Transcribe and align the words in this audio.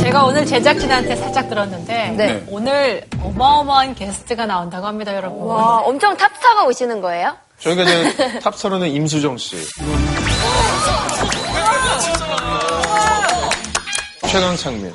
제가 0.00 0.24
오늘 0.24 0.46
제작진한테 0.46 1.16
살짝 1.16 1.48
들었는데 1.48 2.14
네. 2.16 2.44
오늘 2.48 3.04
어마어마한 3.22 3.94
게스트가 3.94 4.46
나온다고 4.46 4.86
합니다, 4.86 5.14
여러분. 5.14 5.46
와, 5.46 5.78
엄청 5.78 6.16
탑스타가 6.16 6.64
오시는 6.66 7.00
거예요? 7.00 7.36
저희가 7.58 7.82
이제 7.82 8.38
탑스타로는 8.40 8.88
임수정 8.88 9.36
씨. 9.38 9.56
최강창민. 14.28 14.94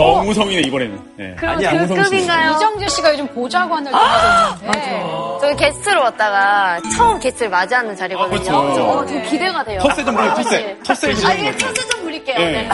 정우성이네 0.00 0.62
이번에는. 0.62 1.00
네. 1.16 1.34
그럼 1.38 1.56
아니, 1.56 1.66
그 1.66 1.86
씨. 1.86 1.94
급인가요? 2.02 2.52
이정재 2.52 2.88
씨가 2.88 3.12
요즘 3.12 3.26
보좌관을 3.28 3.92
하고 3.94 4.56
있는데 4.64 5.02
저희 5.40 5.56
게스트로 5.56 6.00
왔다가 6.02 6.78
처음 6.96 7.18
게스트를 7.20 7.50
맞이하는 7.50 7.94
자리거든요. 7.96 8.56
아, 8.56 8.62
그렇죠. 8.62 8.82
어, 8.84 9.06
좀 9.06 9.22
기대가 9.24 9.62
돼요. 9.64 9.80
텃세 9.82 10.04
좀 10.04 10.14
부려, 10.16 10.34
텃세. 10.34 10.50
네. 10.58 10.76
텃세 10.84 11.14
좀 11.14 11.30
아, 11.30 11.36
거죠. 11.36 11.58
텃세 11.66 11.88
좀 11.88 12.02
부릴게요. 12.02 12.38
네. 12.38 12.52
네. 12.52 12.68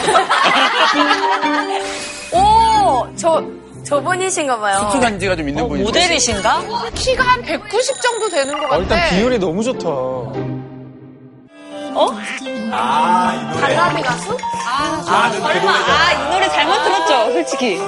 오, 2.33 3.07
저, 3.15 3.43
저분이신가 3.83 4.59
봐요. 4.59 4.89
수간지가 4.91 5.35
좀 5.35 5.47
있는 5.49 5.67
분이 5.67 5.83
모델이신가? 5.83 6.61
키가 6.93 7.23
한 7.23 7.41
190 7.41 8.01
정도 8.01 8.29
되는 8.29 8.53
것 8.53 8.61
같아. 8.63 8.75
어, 8.75 8.79
일단 8.81 9.09
비율이 9.09 9.39
너무 9.39 9.63
좋다. 9.63 9.87
달라비 13.59 14.01
가수? 14.03 14.37
설마 15.03 15.71
아, 15.71 16.11
이 16.13 16.29
노래 16.31 16.47
잘못 16.49 16.83
들었죠, 16.83 17.31
솔직히. 17.31 17.79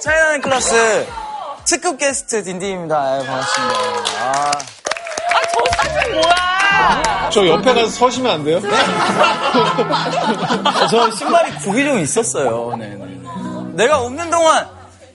차이나는 0.00 0.40
클래스 0.40 1.06
특급 1.66 1.98
게스트 1.98 2.42
딘딘입니다. 2.42 2.96
아, 2.96 3.18
반갑습니다. 3.18 3.78
아, 4.20 4.52
저 5.52 5.76
사진 5.76 6.12
뭐야? 6.12 6.59
저 7.30 7.46
옆에 7.46 7.74
가서 7.74 7.88
서시면 7.88 8.32
안 8.32 8.44
돼요? 8.44 8.60
저 10.90 11.10
신발이 11.10 11.52
구기 11.58 11.84
좀 11.84 11.98
있었어요. 11.98 12.74
네, 12.78 12.88
네. 12.88 13.06
내가 13.74 14.00
없는 14.00 14.30
동안 14.30 14.66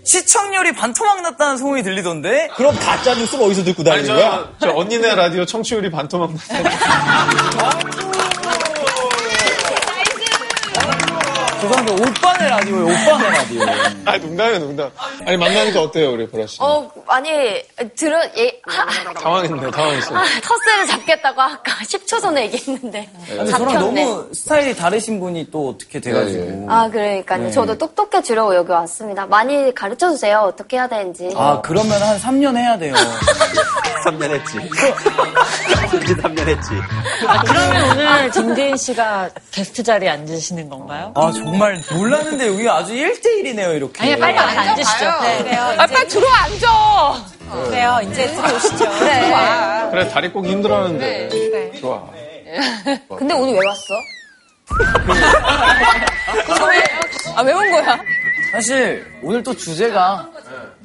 시청률이 0.03 0.73
반토막 0.73 1.21
났다는 1.23 1.57
소문이 1.57 1.83
들리던데? 1.83 2.49
그럼 2.55 2.75
가짜 2.77 3.15
뉴스를 3.15 3.43
어디서 3.45 3.63
듣고 3.63 3.83
아니, 3.91 4.05
저, 4.05 4.47
저 4.59 4.71
언니네 4.71 5.15
라디오 5.15 5.45
청취율이 5.45 5.89
반토막 5.91 6.31
났어요. 6.31 6.63
죄송한데 11.85 11.91
오빠네 11.91 12.49
라디오예요. 12.49 12.85
오빠네 12.85 13.29
라디오. 13.29 13.61
아, 14.05 14.17
농담이에요, 14.17 14.59
농담. 14.59 14.91
아니, 15.25 15.37
만나니까 15.37 15.81
어때요, 15.81 16.11
우리 16.13 16.27
보라 16.27 16.47
씨? 16.47 16.57
어, 16.61 16.89
많이, 17.07 17.29
들어, 17.95 18.19
예, 18.37 18.59
하, 18.65 19.13
당황했네, 19.13 19.71
당황했어요. 19.71 20.17
아, 20.17 20.23
텃세를 20.43 20.87
잡겠다고 20.87 21.41
아까 21.41 21.71
10초 21.83 22.21
전에 22.21 22.45
얘기했는데. 22.45 23.09
근데 23.27 23.45
저랑 23.51 23.69
잡혔네. 23.73 24.03
너무 24.05 24.29
스타일이 24.33 24.75
다르신 24.75 25.19
분이 25.19 25.49
또 25.51 25.69
어떻게 25.69 25.99
돼가지고. 25.99 26.43
네, 26.43 26.65
아, 26.69 26.89
그러니까요. 26.89 27.43
네. 27.43 27.51
저도 27.51 27.77
똑똑해지려고 27.77 28.55
여기 28.55 28.71
왔습니다. 28.71 29.25
많이 29.25 29.73
가르쳐 29.73 30.09
주세요. 30.11 30.39
어떻게 30.39 30.77
해야 30.77 30.87
되는지. 30.87 31.31
아, 31.35 31.61
그러면 31.61 32.01
한 32.01 32.17
3년 32.19 32.57
해야 32.57 32.77
돼요. 32.77 32.93
3년 34.05 34.29
했지. 34.31 34.57
이제 36.03 36.13
3년 36.13 36.47
했지. 36.47 36.69
아, 37.27 37.41
그러면 37.41 37.89
오늘 37.91 38.29
딘딘 38.31 38.77
씨가 38.77 39.29
게스트 39.51 39.81
자리에 39.81 40.09
앉으시는 40.09 40.69
건가요? 40.69 41.11
아, 41.15 41.31
정말 41.31 41.74
몰랐는데 41.93 42.47
여기 42.47 42.69
아주 42.69 42.93
1대1이네요, 42.93 43.75
이렇게. 43.75 44.01
아니, 44.03 44.19
빨리 44.19 44.37
앉아 44.37 44.61
앉으시죠. 44.71 45.05
네, 45.21 45.37
그래요. 45.43 45.61
아, 45.77 45.85
빨리 45.87 46.07
들어와 46.07 46.33
앉아. 46.43 47.25
그래요. 47.65 47.99
이제 48.03 48.27
들어오시죠. 48.27 48.89
그래. 48.99 49.87
그래, 49.91 50.09
다리 50.09 50.29
꼭 50.31 50.45
힘들어 50.45 50.77
하는데. 50.83 51.29
그래. 51.31 51.71
좋아. 51.79 52.03
근데 53.17 53.33
오늘 53.33 53.53
왜 53.53 53.67
왔어? 53.67 53.93
아, 57.35 57.41
왜 57.41 57.53
온 57.53 57.71
거야? 57.71 57.99
사실 58.51 59.05
오늘 59.21 59.43
또 59.43 59.53
주제가 59.55 60.29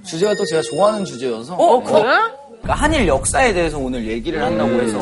주제가 0.04 0.34
또 0.34 0.44
제가 0.44 0.62
좋아하는 0.62 1.04
주제여서 1.04 1.54
어, 1.54 1.82
그래? 1.82 2.03
그러니까 2.62 2.75
한일 2.75 3.06
역사에 3.06 3.53
대해서 3.53 3.78
오늘 3.78 4.06
얘기를 4.06 4.43
한다고 4.43 4.81
해서 4.81 4.98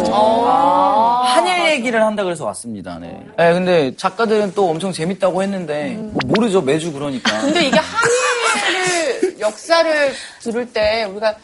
한일 1.24 1.70
얘기를 1.72 2.02
한다 2.04 2.22
그래서 2.24 2.44
왔습니다. 2.46 2.98
네. 2.98 3.20
네, 3.36 3.52
근데 3.52 3.94
작가들은 3.96 4.52
또 4.54 4.70
엄청 4.70 4.92
재밌다고 4.92 5.42
했는데 5.42 5.96
뭐 5.98 6.20
모르죠 6.26 6.62
매주 6.62 6.92
그러니까. 6.92 7.40
근데 7.40 7.66
이게 7.66 7.78
한일 7.78 8.97
역사를 9.40 10.12
들을 10.40 10.66
때 10.72 11.04
우리가 11.04 11.34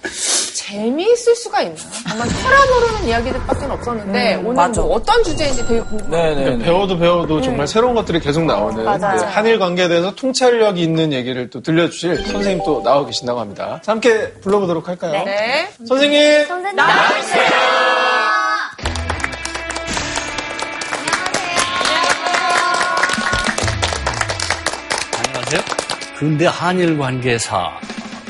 재미있을 0.54 1.34
수가 1.36 1.62
있나? 1.62 1.76
정말 2.08 2.28
혈압오르는 2.28 3.08
이야기들밖에 3.08 3.66
없었는데 3.66 4.34
오늘 4.36 4.54
맞아. 4.54 4.80
뭐 4.80 4.94
어떤 4.96 5.22
주제인지 5.22 5.66
되게 5.66 5.80
궁금해요. 5.80 6.34
네네. 6.34 6.58
배워도 6.64 6.98
배워도 6.98 7.42
정말 7.42 7.66
새로운 7.66 7.94
것들이 7.94 8.20
계속 8.20 8.44
나오는 8.44 8.82
맞아요. 8.84 9.20
네, 9.20 9.26
한일 9.26 9.58
관계에 9.58 9.88
대해서 9.88 10.14
통찰력이 10.14 10.82
있는 10.82 11.12
얘기를 11.12 11.50
또 11.50 11.60
들려주실 11.60 12.26
선생님 12.26 12.64
또 12.64 12.82
나와 12.82 13.04
계신다고 13.04 13.40
합니다. 13.40 13.80
자, 13.82 13.92
함께 13.92 14.32
불러보도록 14.40 14.88
할까요? 14.88 15.22
네. 15.24 15.68
선생님! 15.86 16.46
선생님. 16.46 16.78
안녕하세요. 16.78 17.93
근대 26.24 26.46
한일 26.46 26.96
관계사, 26.96 27.78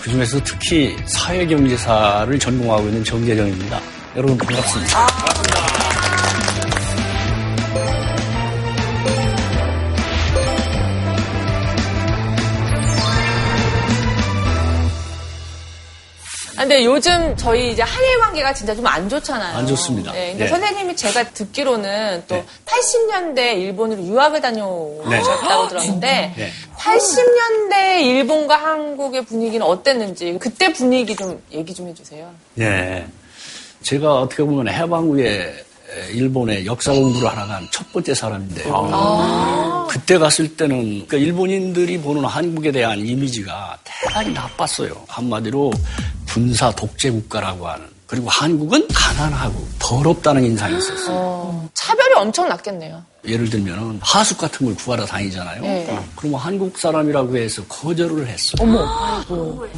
그 0.03 0.11
중에서 0.11 0.43
특히 0.43 0.97
사회경제사를 1.07 2.37
전공하고 2.41 2.89
있는 2.89 3.05
정재정입니다. 3.05 3.81
여러분 4.17 4.37
반갑습니다. 4.37 4.99
아, 4.99 5.07
근데 16.65 16.83
요즘 16.83 17.37
저희 17.37 17.73
이제 17.73 17.83
한일 17.83 18.19
관계가 18.21 18.55
진짜 18.55 18.75
좀 18.75 18.87
안 18.87 19.07
좋잖아요. 19.07 19.59
안 19.59 19.67
좋습니다. 19.67 20.13
네, 20.13 20.31
근데 20.31 20.45
네. 20.45 20.49
선생님이 20.51 20.97
제가 20.97 21.25
듣기로는 21.31 22.25
또 22.27 22.37
네. 22.37 22.45
80년대 22.65 23.59
일본으로 23.59 24.03
유학을 24.03 24.41
다녀오셨다고 24.41 25.69
들었는데 25.69 26.35
네. 26.35 26.51
80년대 26.79 28.03
일본과 28.03 28.57
한국의 28.57 29.27
분위기는 29.27 29.65
어땠는지 29.67 30.39
그때 30.41 30.73
분위기 30.73 31.15
좀 31.15 31.43
얘기 31.53 31.75
좀 31.75 31.89
해주세요. 31.89 32.31
예. 32.61 33.07
제가 33.83 34.21
어떻게 34.21 34.43
보면 34.43 34.69
해방 34.69 35.05
후에 35.05 35.65
일본의 36.13 36.67
역사 36.67 36.93
공부를 36.93 37.29
하러 37.29 37.47
간 37.47 37.69
첫 37.71 37.91
번째 37.93 38.15
사람인데요. 38.15 39.87
그때 39.91 40.19
갔을 40.19 40.57
때는 40.57 41.07
그러니까 41.07 41.17
일본인들이 41.17 41.99
보는 42.01 42.25
한국에 42.25 42.73
대한 42.73 42.99
이미지가 42.99 43.79
대단히 43.85 44.33
나빴어요. 44.33 44.95
한마디로 45.09 45.73
군사 46.29 46.71
독재 46.73 47.11
국가라고 47.11 47.67
하는. 47.69 47.87
그리고 48.07 48.29
한국은 48.29 48.87
가난하고 48.93 49.67
더럽다는 49.79 50.45
인상이 50.45 50.77
있었어요. 50.79 51.69
차별이 51.75 52.15
엄청 52.17 52.49
났겠네요. 52.49 53.03
예를 53.27 53.49
들면 53.49 53.99
하숙 54.03 54.37
같은 54.39 54.67
걸 54.67 54.75
구하러 54.77 55.07
다니잖아요. 55.07 55.63
네. 55.63 55.99
그러면 56.15 56.39
한국 56.39 56.79
사람이라고 56.79 57.37
해서 57.37 57.65
거절을 57.65 58.27
했어. 58.27 58.53
어머. 58.61 58.87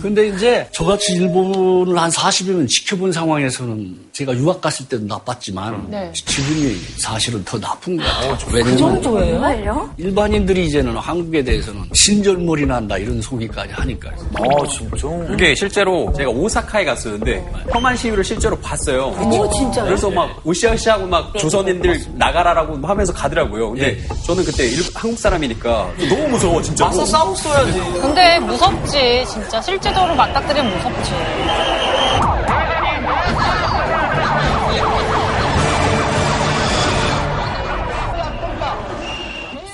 근데 0.03 0.29
이제 0.29 0.69
저같이 0.73 1.13
일본을 1.13 1.97
한 1.97 2.11
40여년 2.11 2.69
지켜본 2.69 3.13
상황에서는 3.13 4.06
제가 4.17 4.35
유학 4.37 4.63
갔을 4.63 4.89
때도 4.89 5.05
나빴지만 5.05 5.91
네. 5.91 6.11
지금이 6.15 6.75
사실은 6.97 7.45
더 7.45 7.61
나쁜 7.61 7.99
것 7.99 8.05
같아요. 8.05 8.39
왜냐면 8.51 9.03
정말요? 9.03 9.91
일반인들이 9.99 10.67
이제는 10.69 10.97
한국에 10.97 11.45
대해서는 11.45 11.83
신절머리 11.93 12.65
난다 12.65 12.97
이런 12.97 13.21
소리까지 13.21 13.75
하니까요. 13.75 14.15
아 14.35 14.67
진짜. 14.69 15.07
그게 15.27 15.55
실제로 15.55 16.11
제가 16.17 16.31
오사카에 16.31 16.87
갔었는데 16.87 17.47
혐한 17.71 17.95
시위를 17.95 18.25
실제로 18.25 18.59
봤어요. 18.59 19.09
오, 19.09 19.51
진짜요? 19.51 19.85
그래서 19.85 20.09
막 20.11 20.41
으쌰으쌰하고 20.49 21.07
막 21.07 21.37
조선인들 21.39 22.01
나가라라고 22.15 22.87
하면서 22.87 23.13
가더라고요. 23.13 23.73
근데 23.73 23.99
저는 24.27 24.45
그때 24.47 24.65
일- 24.67 24.83
한국 24.95 25.19
사람이니까 25.19 25.93
너무 26.09 26.29
무서워 26.29 26.63
진짜로. 26.63 26.89
맞서 26.89 27.05
싸웠어야지. 27.05 27.79
근데 28.01 28.39
무섭지, 28.39 29.25
진짜. 29.29 29.61
실제적으로 29.61 30.15
맞닥뜨리면 30.15 30.75
무섭지. 30.75 31.11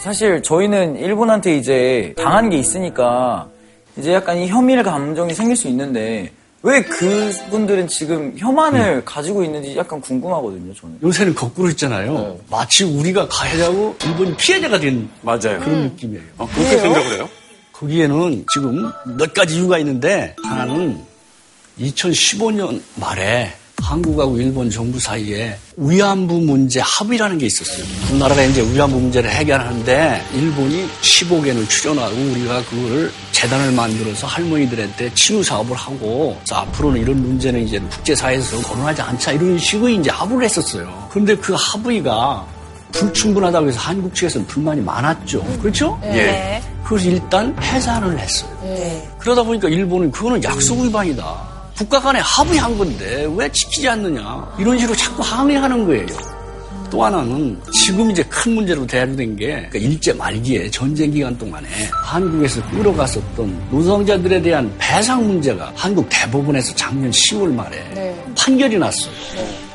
사실 0.03 0.43
저희는 0.43 0.97
일본한테 0.97 1.57
이제 1.57 2.13
당한 2.17 2.51
게 2.51 2.59
있으니까 2.59 3.49
이제 3.97 4.13
약간 4.13 4.37
이 4.37 4.49
혐일 4.49 4.83
감정이 4.83 5.33
생길 5.33 5.55
수 5.55 5.69
있는데 5.69 6.33
왜 6.65 6.83
그분들은 6.83 7.87
지금 7.87 8.35
혐한을 8.37 9.05
가지고 9.05 9.45
있는지 9.45 9.77
약간 9.77 10.01
궁금하거든요, 10.01 10.75
저는. 10.75 10.99
요새는 11.05 11.35
거꾸로 11.37 11.69
있잖아요. 11.71 12.37
마치 12.51 12.83
우리가 12.83 13.29
가해자고 13.29 13.95
일본이 14.05 14.37
피해자가 14.37 14.81
된 14.81 15.09
맞아요. 15.23 15.61
그런 15.61 15.83
느낌이에요. 15.85 16.23
어, 16.39 16.49
그렇게 16.53 16.79
생각을 16.79 17.13
해요? 17.15 17.29
거기에는 17.73 18.45
지금 18.53 18.91
몇 19.17 19.33
가지 19.33 19.57
이유가 19.57 19.79
있는데 19.79 20.35
하나는 20.45 21.01
2015년 21.79 22.81
말에 22.97 23.53
한국하고 23.93 24.39
일본 24.39 24.71
정부 24.71 24.99
사이에 24.99 25.59
위안부 25.77 26.41
문제 26.41 26.81
합의라는 26.81 27.37
게 27.37 27.47
있었어요. 27.47 27.85
두 28.09 28.17
나라가 28.17 28.43
이제 28.43 28.63
위안부 28.63 28.99
문제를 28.99 29.31
해결하는데 29.31 30.25
일본이 30.35 30.89
10억 31.03 31.47
엔을 31.47 31.69
출연하고 31.69 32.17
우리가 32.17 32.65
그거를 32.65 33.13
재단을 33.33 33.73
만들어서 33.73 34.27
할머니들한테 34.27 35.13
치유 35.15 35.43
사업을 35.43 35.77
하고 35.77 36.39
앞으로는 36.51 37.03
이런 37.03 37.21
문제는 37.21 37.67
이제 37.67 37.79
국제사회에서 37.79 38.63
거론하지 38.63 39.03
않자 39.03 39.33
이런 39.33 39.59
식의 39.59 39.97
이제 39.97 40.11
합의를 40.11 40.45
했었어요. 40.45 41.09
그런데 41.11 41.37
그 41.37 41.55
합의가 41.55 42.47
불충분하다고 42.93 43.69
해서 43.69 43.79
한국 43.79 44.15
측에서는 44.15 44.47
불만이 44.47 44.81
많았죠. 44.81 45.43
그렇죠? 45.61 45.99
예. 46.05 46.63
그래서 46.85 47.09
일단 47.09 47.55
해산을 47.61 48.19
했어요. 48.19 48.51
그러다 49.19 49.43
보니까 49.43 49.69
일본은 49.69 50.11
그거는 50.11 50.43
약속 50.45 50.81
위반이다. 50.81 51.52
국가 51.83 51.99
간에 51.99 52.21
합의한 52.23 52.79
건데 52.79 53.29
왜 53.35 53.51
지키지 53.51 53.89
않느냐. 53.89 54.55
이런 54.57 54.79
식으로 54.79 54.97
자꾸 54.97 55.21
항의하는 55.21 55.85
거예요. 55.85 56.07
또 56.89 57.05
하나는 57.05 57.59
지금 57.73 58.09
이제 58.11 58.23
큰 58.25 58.55
문제로 58.55 58.87
대두된 58.87 59.35
게 59.35 59.47
그러니까 59.69 59.79
일제 59.79 60.13
말기에 60.13 60.71
전쟁 60.71 61.11
기간 61.11 61.37
동안에 61.37 61.67
한국에서 61.91 62.63
끌어갔었던 62.71 63.69
노동자들에 63.73 64.41
대한 64.43 64.73
배상 64.79 65.27
문제가 65.27 65.73
한국 65.75 66.07
대법원에서 66.09 66.73
작년 66.77 67.11
10월 67.11 67.53
말에 67.53 68.15
판결이 68.39 68.79
났어요. 68.79 69.13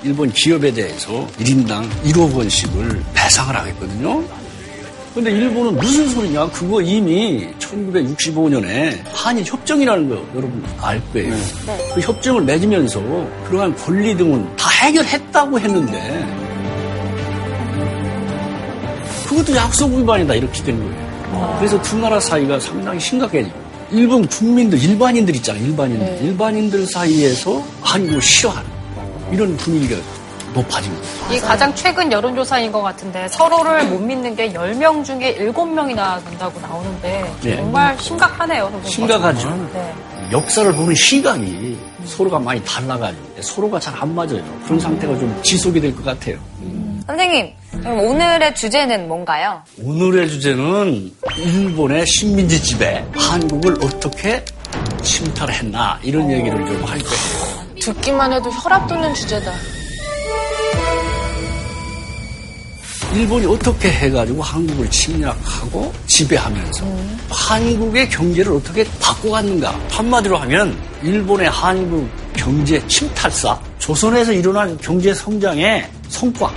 일본 0.04 0.32
기업에 0.32 0.72
대해서 0.72 1.28
1인당 1.40 1.90
1억 2.06 2.34
원씩을 2.34 3.04
배상을 3.16 3.54
하겠거든요. 3.54 4.24
근데 5.18 5.32
일본은 5.32 5.76
무슨 5.78 6.08
소리냐? 6.10 6.48
그거 6.52 6.80
이미 6.80 7.48
1965년에 7.58 9.00
한일 9.12 9.44
협정이라는 9.44 10.10
거 10.10 10.16
여러분 10.36 10.64
알 10.80 11.02
거예요. 11.12 11.34
그 11.96 12.02
협정을 12.02 12.44
맺으면서 12.44 13.02
그러한 13.48 13.76
권리 13.78 14.16
등은 14.16 14.56
다 14.56 14.70
해결했다고 14.70 15.60
했는데 15.60 16.24
그것도 19.28 19.56
약속 19.56 19.92
위반이다 19.92 20.36
이렇게 20.36 20.62
된 20.62 20.78
거예요. 20.78 21.56
그래서 21.58 21.82
두 21.82 21.98
나라 21.98 22.20
사이가 22.20 22.60
상당히 22.60 23.00
심각해지고 23.00 23.56
일본 23.90 24.28
국민들 24.28 24.80
일반인들 24.80 25.36
있잖아요. 25.38 25.66
일반인들 25.66 26.26
일반인들 26.28 26.86
사이에서 26.86 27.66
한국을 27.82 28.22
싫어하는 28.22 28.70
이런 29.32 29.58
분위기가 29.58 30.00
높아진 30.54 30.94
거예요. 30.96 31.34
이 31.34 31.40
가장 31.40 31.74
최근 31.76 32.12
여론조사인 32.12 32.72
것 32.72 32.82
같은데 32.82 33.28
서로를 33.28 33.86
못 33.86 34.00
믿는 34.00 34.36
게 34.36 34.52
10명 34.54 35.04
중에 35.04 35.36
7명이나 35.40 36.24
된다고 36.26 36.60
나오는데 36.60 37.34
네. 37.42 37.56
정말 37.58 37.98
심각하네요. 38.00 38.64
선생님. 38.64 38.90
심각하죠. 38.92 39.70
네. 39.74 39.94
역사를 40.32 40.74
보는 40.74 40.94
시각이 40.96 41.78
서로가 42.06 42.40
많이 42.40 42.64
달라가지고 42.64 43.42
서로가 43.42 43.80
잘 43.80 43.96
안 44.02 44.14
맞아요. 44.14 44.44
그런 44.66 44.80
상태가 44.80 45.14
좀 45.18 45.40
지속이 45.44 45.80
될 45.82 45.96
것 45.96 46.04
같아요. 46.06 46.38
선생님, 47.08 47.54
그럼 47.72 48.00
오늘의 48.02 48.54
주제는 48.54 49.08
뭔가요? 49.08 49.62
오늘의 49.82 50.28
주제는 50.30 51.12
일본의 51.38 52.06
식민지 52.06 52.62
지배, 52.62 53.06
한국을 53.16 53.74
어떻게 53.82 54.44
침탈했나 55.02 56.00
이런 56.04 56.30
얘기를 56.30 56.58
좀 56.66 56.84
할 56.84 57.00
거예요. 57.00 57.68
듣기만 57.82 58.34
해도 58.34 58.50
혈압 58.52 58.88
돋는 58.88 59.14
주제다. 59.14 59.52
일본이 63.14 63.46
어떻게 63.46 63.90
해가지고 63.90 64.42
한국을 64.42 64.90
침략하고 64.90 65.92
지배하면서 66.08 66.86
한국의 67.30 68.10
경제를 68.10 68.54
어떻게 68.54 68.84
바꿔갔는가? 69.00 69.80
한마디로 69.90 70.38
하면 70.38 70.78
일본의 71.02 71.50
한국 71.50 72.08
경제 72.36 72.86
침탈사 72.88 73.58
조선에서 73.80 74.34
일어난 74.34 74.78
경제 74.80 75.14
성장의 75.14 75.90
성과 76.10 76.52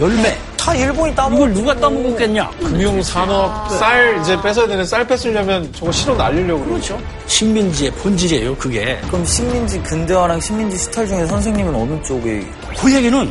열매. 0.00 0.36
다 0.56 0.74
일본이 0.74 1.14
따먹 1.14 1.36
이걸 1.36 1.54
누가 1.54 1.74
따먹었겠냐? 1.74 2.50
금융, 2.58 3.02
산업, 3.02 3.70
쌀 3.70 4.18
이제 4.20 4.38
뺏어야 4.42 4.66
되는 4.66 4.84
쌀 4.84 5.06
뺏으려면 5.06 5.70
저거 5.72 5.90
실어 5.90 6.14
날리려고 6.14 6.64
그러죠. 6.66 6.98
식민지의 7.26 7.90
본질이에요 7.92 8.56
그게. 8.56 8.98
그럼 9.08 9.24
식민지 9.24 9.80
근대화랑 9.82 10.38
식민지 10.40 10.76
시탈 10.76 11.06
중에 11.06 11.26
선생님은 11.26 11.74
어느 11.74 12.02
쪽에? 12.02 12.46
그 12.78 12.94
얘기는 12.94 13.30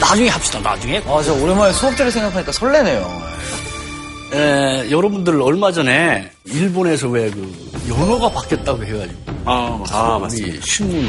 나중에 0.00 0.28
합시다 0.28 0.60
나중에 0.60 1.02
아, 1.06 1.22
진짜 1.22 1.42
오랜만에 1.42 1.72
수업들을 1.72 2.10
생각하니까 2.10 2.52
설레네요. 2.52 3.22
에, 4.32 4.90
여러분들 4.90 5.40
얼마 5.40 5.70
전에 5.72 6.30
일본에서 6.44 7.08
왜 7.08 7.30
그 7.30 7.52
연어가 7.88 8.30
바뀌었다고 8.30 8.82
해가지고 8.84 9.14
아, 9.44 9.84
아 9.90 10.18
맞습니다. 10.18 10.52
우리 10.56 10.60
신문 10.62 11.06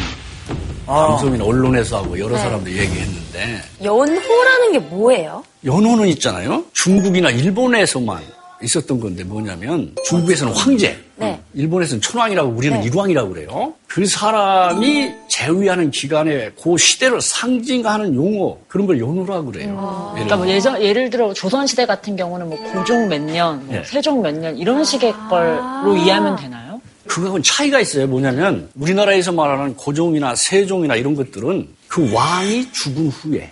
방송이나 0.86 1.44
언론에서 1.46 1.98
하고 2.04 2.20
여러 2.20 2.38
사람들 2.38 2.72
얘기했는데 2.78 3.62
연호라는 3.84 4.72
게 4.74 4.80
뭐예요? 4.80 5.44
연호는 5.64 6.08
있잖아요. 6.10 6.64
중국이나 6.74 7.30
일본에서만 7.32 8.22
있었던 8.64 9.00
건데 9.00 9.24
뭐냐면 9.24 9.94
중국에서는 10.06 10.54
황제, 10.54 10.98
네. 11.18 11.40
일본에서는 11.54 12.02
천황이라고 12.02 12.52
우리는 12.52 12.80
네. 12.80 12.86
일왕이라고 12.86 13.30
그래요. 13.34 13.74
그 13.88 14.06
사람이 14.06 15.12
재위하는 15.30 15.92
기간에 15.92 16.52
그 16.62 16.78
시대를 16.78 17.22
상징하는 17.22 18.16
용어 18.16 18.58
그런 18.68 18.88
걸 18.88 19.00
연호라고 19.00 19.52
그래요. 19.52 20.14
예를 20.16 20.26
그러니까 20.26 20.38
뭐 20.38 20.48
예전, 20.48 20.82
예를 20.82 21.10
들어 21.10 21.34
조선 21.34 21.68
시대 21.68 21.86
같은 21.86 22.16
경우는 22.16 22.50
뭐 22.50 22.58
고종 22.74 23.08
몇 23.10 23.22
년, 23.22 23.66
뭐 23.66 23.76
네. 23.76 23.84
세종 23.86 24.22
몇 24.22 24.34
년 24.36 24.58
이런 24.58 24.84
식의 24.84 25.14
걸로 25.30 25.96
이해하면 25.98 26.36
되나요? 26.38 26.82
그거하고는 27.08 27.44
차이가 27.44 27.80
있어요. 27.80 28.08
뭐냐면 28.08 28.70
우리나라에서 28.76 29.32
말하는 29.32 29.76
고종이나 29.76 30.36
세종이나 30.36 30.96
이런 30.96 31.16
것들은 31.16 31.68
그 31.88 32.12
왕이 32.12 32.72
죽은 32.72 33.10
후에 33.10 33.52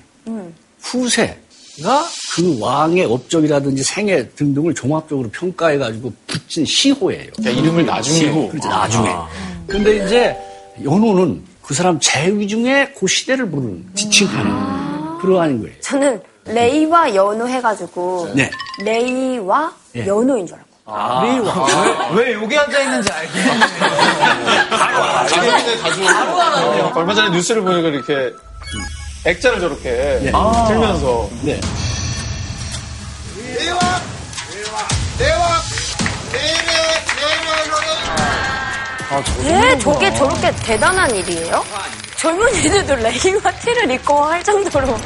후세가 0.81 1.33
그 2.35 2.59
왕의 2.59 3.05
업적이라든지 3.05 3.83
생애 3.83 4.29
등등을 4.29 4.73
종합적으로 4.75 5.29
평가해가지고 5.29 6.13
붙인 6.27 6.65
시호예요. 6.65 7.31
그러니까 7.35 7.61
이름을 7.61 7.85
나중에. 7.85 8.17
시호. 8.17 8.49
그렇죠. 8.49 8.69
나중에. 8.69 9.09
근데 9.67 10.05
이제 10.05 10.37
연호는 10.83 11.43
그 11.63 11.73
사람 11.73 11.99
재위 11.99 12.47
중에 12.47 12.93
그 12.97 13.07
시대를 13.07 13.49
부르는 13.49 13.85
지칭하는 13.95 15.19
그러한 15.19 15.61
거예요. 15.61 15.75
저는 15.81 16.21
레이와 16.45 17.15
연호 17.15 17.47
해가지고 17.47 18.33
네. 18.35 18.51
레이와 18.83 19.73
예. 19.95 20.05
연호인 20.05 20.45
줄 20.45 20.57
알고. 20.57 20.73
왜 22.15 22.33
여기 22.33 22.57
앉아 22.57 22.79
있는지 22.81 23.09
알겠네. 23.09 23.59
가족인데 24.69 25.77
가족. 25.77 26.97
얼마 26.97 27.13
전에 27.15 27.29
뉴스를 27.29 27.61
보니까 27.61 27.87
이렇게 27.87 28.33
액자를 29.25 29.59
저렇게 29.59 30.19
틀면서. 30.67 31.29
네. 31.43 31.59
네, 39.43 39.77
저게 39.79 40.13
저렇게 40.15 40.51
대단한 40.63 41.13
일이에요? 41.15 41.63
젊은이들도 42.17 42.95
레이와 42.95 43.51
티를 43.61 43.91
입고 43.91 44.23
할 44.23 44.43
정도로. 44.43 44.97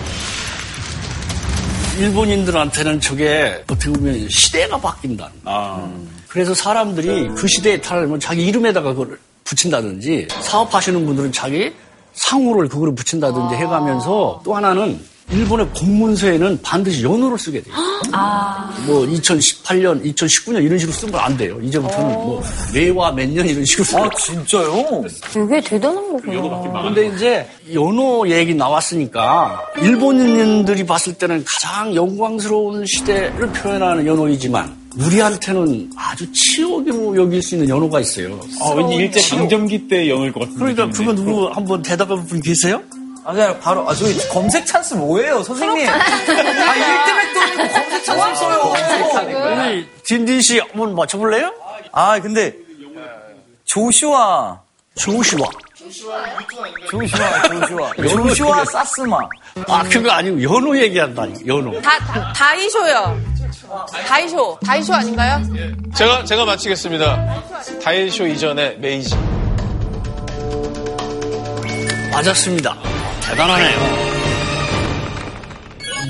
일본인들한테는 1.97 3.01
저게 3.01 3.63
어떻게 3.69 3.91
보면 3.91 4.27
시대가 4.29 4.77
바뀐다. 4.77 5.29
아, 5.45 5.91
그래서 6.27 6.53
사람들이 6.53 7.29
그 7.35 7.47
시대에 7.47 7.81
따르면 7.81 8.19
자기 8.19 8.45
이름에다가 8.45 8.93
그걸 8.93 9.19
붙인다든지 9.43 10.27
사업하시는 10.41 11.05
분들은 11.05 11.31
자기 11.31 11.73
상호를 12.17 12.67
그거를 12.67 12.93
붙인다든지 12.95 13.55
해가면서 13.55 14.41
또 14.43 14.55
하나는 14.55 14.99
일본의 15.29 15.67
공문서에는 15.75 16.59
반드시 16.61 17.03
연호를 17.03 17.37
쓰게 17.37 17.61
돼요. 17.61 17.75
뭐 18.85 19.01
2018년, 19.05 20.01
2019년 20.05 20.63
이런 20.63 20.79
식으로 20.79 20.95
쓰면 20.95 21.15
안 21.19 21.35
돼요. 21.35 21.59
이제부터는 21.61 22.13
뭐 22.13 22.41
레와 22.73 23.11
몇 23.11 23.27
년 23.29 23.45
이런 23.45 23.65
식으로 23.65 23.83
쓰면 23.83 24.05
아, 24.05 24.09
진짜요? 24.17 25.03
이게 25.45 25.59
대단한 25.61 26.13
거구나. 26.13 26.83
근데 26.83 27.07
이제 27.07 27.45
연호 27.73 28.25
얘기 28.29 28.55
나왔으니까 28.55 29.61
일본인들이 29.81 30.85
봤을 30.85 31.13
때는 31.15 31.43
가장 31.45 31.93
영광스러운 31.93 32.85
시대를 32.85 33.51
표현하는 33.51 34.05
연호이지만 34.07 34.76
우리한테는 34.99 35.91
아주 35.95 36.31
치욕으로 36.31 37.15
여길 37.15 37.41
수 37.41 37.55
있는 37.55 37.69
연호가 37.69 37.99
있어요. 37.99 38.39
아, 38.61 38.69
왠지 38.75 38.95
일제 38.95 39.21
강점기 39.35 39.87
때 39.87 40.09
영어일 40.09 40.31
것 40.33 40.41
같은데. 40.41 40.59
그러니까 40.59 40.89
그거 40.97 41.13
누구 41.13 41.47
한번 41.49 41.81
대답해 41.83 42.09
볼 42.15 42.25
분 42.27 42.41
계세요? 42.41 42.81
아, 43.23 43.33
그냥 43.33 43.59
바로, 43.59 43.87
아, 43.89 43.93
저기 43.93 44.17
검색 44.29 44.65
찬스 44.65 44.93
뭐예요, 44.95 45.43
선생님? 45.43 45.87
아, 45.87 45.99
1등백도 45.99 46.61
아니고 46.61 47.73
검색 47.73 48.05
찬스 48.05 48.33
써요. 49.11 49.67
우리 49.69 49.87
딘딘 50.05 50.41
씨 50.41 50.59
한번 50.59 50.95
맞춰볼래요? 50.95 51.53
아, 51.91 52.19
근데, 52.19 52.53
조슈아. 53.65 54.59
조슈아. 54.95 55.43
조슈아, 56.89 57.41
조슈아. 57.49 57.93
조슈아 58.25 58.65
사스마. 58.65 59.17
아, 59.67 59.83
그거 59.83 60.09
아니고 60.09 60.41
연호 60.41 60.77
얘기한다, 60.77 61.25
연호. 61.45 61.79
다, 61.81 61.99
다, 61.99 62.33
다이쇼요. 62.33 63.19
다이쇼. 64.07 64.57
다이쇼 64.65 64.93
아닌가요? 64.93 65.41
제가, 65.95 66.23
제가 66.25 66.45
맞히겠습니다. 66.45 67.43
다이쇼 67.83 68.27
이전에 68.27 68.71
메이지. 68.79 69.15
맞았습니다. 72.11 72.75
대단하네요. 73.21 74.17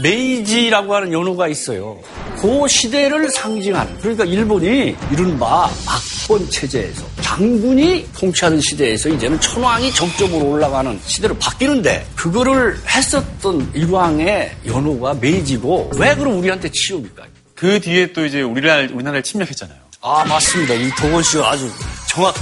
메이지라고 0.01 0.96
하는 0.96 1.12
연호가 1.12 1.48
있어요. 1.48 1.98
그 2.39 2.67
시대를 2.67 3.29
상징하는 3.32 3.98
그러니까 3.98 4.24
일본이 4.25 4.96
이른바 5.12 5.70
막번 5.86 6.48
체제에서 6.50 7.03
장군이 7.27 8.07
통치하는 8.17 8.62
시대에서 8.62 9.10
이제는 9.10 9.39
천황이 9.41 9.93
정점으로 9.93 10.50
올라가는 10.50 10.98
시대로 11.05 11.36
바뀌는데 11.38 12.07
그거를 12.15 12.79
했었던 12.88 13.69
일왕의 13.74 14.55
연호가 14.65 15.13
메이지고 15.15 15.91
왜 15.98 16.15
그럼 16.15 16.39
우리한테 16.39 16.72
치욕일까요? 16.72 17.27
그 17.53 17.81
뒤에 17.81 18.13
또 18.13 18.25
이제 18.25 18.41
우리나라, 18.41 18.84
우리나라를 18.84 19.24
침략했잖아요. 19.24 19.77
아 20.01 20.24
맞습니다. 20.24 20.74
이 20.75 20.89
도건 20.98 21.22
씨가 21.22 21.51
아주 21.51 21.69
정확. 22.10 22.34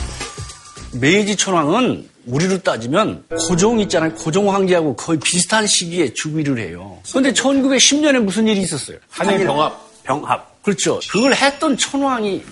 메이지 0.93 1.35
천황은 1.35 2.07
우리로 2.27 2.59
따지면 2.59 3.25
고종 3.47 3.79
있잖아요. 3.81 4.13
고종 4.13 4.53
황제하고 4.53 4.95
거의 4.95 5.19
비슷한 5.19 5.65
시기에 5.65 6.13
즉위를 6.13 6.59
해요. 6.59 6.99
그런데 7.09 7.33
1910년에 7.33 8.19
무슨 8.19 8.47
일이 8.47 8.61
있었어요? 8.61 8.97
한일 9.09 9.45
병합. 9.45 10.03
병합. 10.03 10.61
그렇죠. 10.63 10.99
그걸 11.09 11.33
했던 11.33 11.75
천황이 11.75 12.43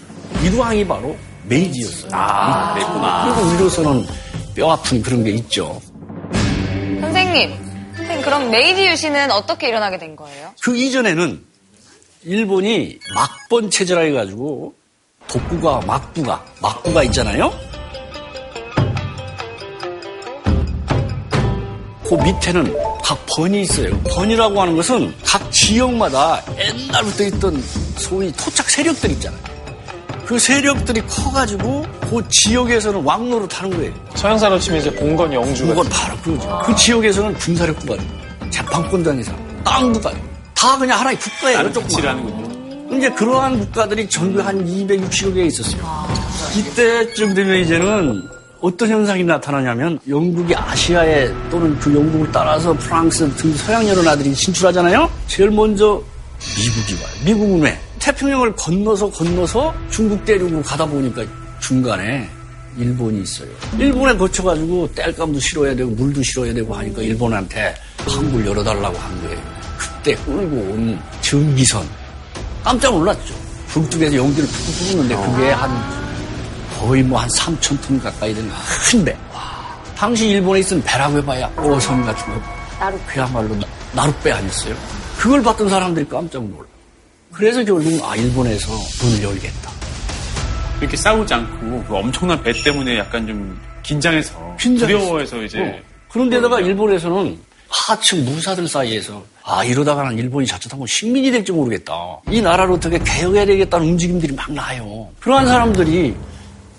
일왕이 0.43 0.87
바로 0.87 1.15
메이지였어요. 1.45 2.11
아, 2.13 2.73
그랬구나. 2.73 3.25
그리고 3.35 3.49
우리로서는 3.49 4.05
뼈 4.55 4.71
아픈 4.71 5.01
그런 5.01 5.23
게 5.23 5.31
있죠. 5.31 5.81
선생님, 7.01 7.53
선생님, 7.95 8.21
그럼 8.23 8.51
메이지 8.51 8.85
유신은 8.85 9.31
어떻게 9.31 9.69
일어나게 9.69 9.97
된 9.97 10.15
거예요? 10.15 10.53
그 10.61 10.75
이전에는 10.77 11.43
일본이 12.25 12.99
막번 13.13 13.69
체제라 13.69 14.01
해가지고 14.01 14.73
독구가 15.27 15.81
막부가 15.85 16.43
막부가 16.61 17.03
있잖아요. 17.03 17.51
그 22.07 22.15
밑에는 22.15 22.75
각 23.03 23.25
번이 23.35 23.61
있어요. 23.61 23.97
번이라고 24.03 24.61
하는 24.61 24.75
것은 24.75 25.13
각 25.25 25.51
지역마다 25.51 26.43
옛날부터 26.57 27.23
있던 27.25 27.61
소위 27.97 28.31
토착 28.33 28.69
세력들 28.69 29.11
있잖아요. 29.11 29.52
그 30.25 30.39
세력들이 30.39 31.01
커가지고 31.07 31.85
그 32.09 32.21
지역에서는 32.29 33.03
왕로로 33.03 33.47
타는 33.47 33.75
거예요. 33.75 33.93
서양사로 34.15 34.59
치면 34.59 34.79
이제 34.79 34.93
봉건 34.93 35.33
영주가. 35.33 35.69
그건 35.69 35.89
바로 35.89 36.17
그거죠. 36.17 36.61
그 36.65 36.75
지역에서는 36.75 37.33
군사력부가 37.35 37.97
돼요. 37.97 38.07
재판권도 38.49 39.11
아니상 39.11 39.63
땅도 39.63 39.99
가요. 39.99 40.15
다 40.53 40.77
그냥 40.77 40.99
하나의 40.99 41.17
국가예요. 41.19 41.57
하는군요. 41.57 42.97
이제 42.97 43.09
그러한 43.09 43.59
국가들이 43.59 44.07
전국에 44.07 44.43
한 44.43 44.65
260여 44.65 45.33
개 45.33 45.45
있었어요. 45.45 45.81
이때쯤 46.55 47.33
되면 47.33 47.57
이제는 47.57 48.29
어떤 48.61 48.89
현상이 48.89 49.23
나타나냐면 49.23 49.99
영국이 50.07 50.55
아시아에 50.55 51.27
또는 51.49 51.77
그 51.79 51.93
영국을 51.93 52.31
따라서 52.31 52.71
프랑스 52.73 53.29
등 53.35 53.53
서양 53.55 53.85
여러 53.87 54.01
나라들이 54.01 54.33
진출하잖아요. 54.33 55.09
제일 55.27 55.51
먼저 55.51 56.01
미국이 56.57 56.93
와요. 56.93 57.13
미국은 57.25 57.61
왜? 57.61 57.79
태평양을 58.03 58.53
건너서 58.57 59.09
건너서 59.09 59.73
중국 59.89 60.25
대륙으로 60.25 60.61
가다 60.61 60.85
보니까 60.85 61.23
중간에 61.61 62.29
일본이 62.77 63.21
있어요. 63.21 63.47
일본에 63.79 64.17
거쳐가지고 64.17 64.89
땔감도 64.93 65.39
실어야 65.39 65.73
되고 65.73 65.89
물도 65.91 66.21
실어야 66.21 66.53
되고 66.53 66.73
하니까 66.73 67.01
일본한테 67.01 67.73
항구를 67.99 68.45
열어달라고 68.47 68.97
한 68.97 69.21
거예요. 69.23 69.39
그때 69.77 70.15
끌고 70.25 70.55
온 70.73 70.99
전기선 71.21 71.87
깜짝 72.61 72.91
놀랐죠. 72.91 73.33
불뚝에서 73.69 74.15
연기를 74.17 74.49
푹 74.49 74.75
부르는데 74.89 75.15
그게 75.15 75.51
한 75.51 75.71
거의 76.77 77.01
뭐 77.03 77.19
한 77.21 77.29
3천 77.29 77.79
톤 77.87 77.97
가까이 78.01 78.33
되는 78.33 78.49
큰 78.91 79.05
배. 79.05 79.15
당시 79.95 80.27
일본에 80.27 80.59
있던 80.59 80.83
배라고 80.83 81.19
해봐야 81.19 81.47
오섬 81.57 82.03
같은 82.03 82.33
거. 82.33 82.41
나루. 82.79 82.99
그야말로 83.07 83.55
나- 83.55 83.67
나룻배 83.93 84.29
아니었어요. 84.29 84.75
그걸 85.17 85.41
봤던 85.41 85.69
사람들이 85.69 86.05
깜짝 86.09 86.43
놀라. 86.43 86.65
그래서 87.33 87.63
결국 87.63 88.03
아 88.03 88.15
일본에서 88.15 88.71
문을 89.01 89.23
열겠다. 89.23 89.71
이렇게 90.79 90.95
싸우지 90.97 91.33
않고 91.33 91.83
그 91.85 91.95
엄청난 91.95 92.41
배 92.43 92.51
때문에 92.51 92.97
약간 92.97 93.25
좀 93.25 93.59
긴장해서, 93.83 94.55
긴장했어. 94.59 94.99
두려워해서 94.99 95.43
이제 95.43 95.59
어. 95.59 95.73
그런데다가 96.09 96.59
일본에서는 96.59 97.39
하층 97.69 98.23
무사들 98.25 98.67
사이에서 98.67 99.23
아 99.43 99.63
이러다가는 99.63 100.17
일본이 100.17 100.45
자칫하면 100.45 100.85
식민이 100.85 101.31
될지 101.31 101.51
모르겠다. 101.51 101.93
이 102.29 102.41
나라를 102.41 102.73
어떻게 102.73 102.99
개혁해야 102.99 103.45
되겠다는 103.45 103.87
움직임들이 103.87 104.33
막 104.35 104.51
나요. 104.51 105.09
그러한 105.19 105.47
사람들이 105.47 106.15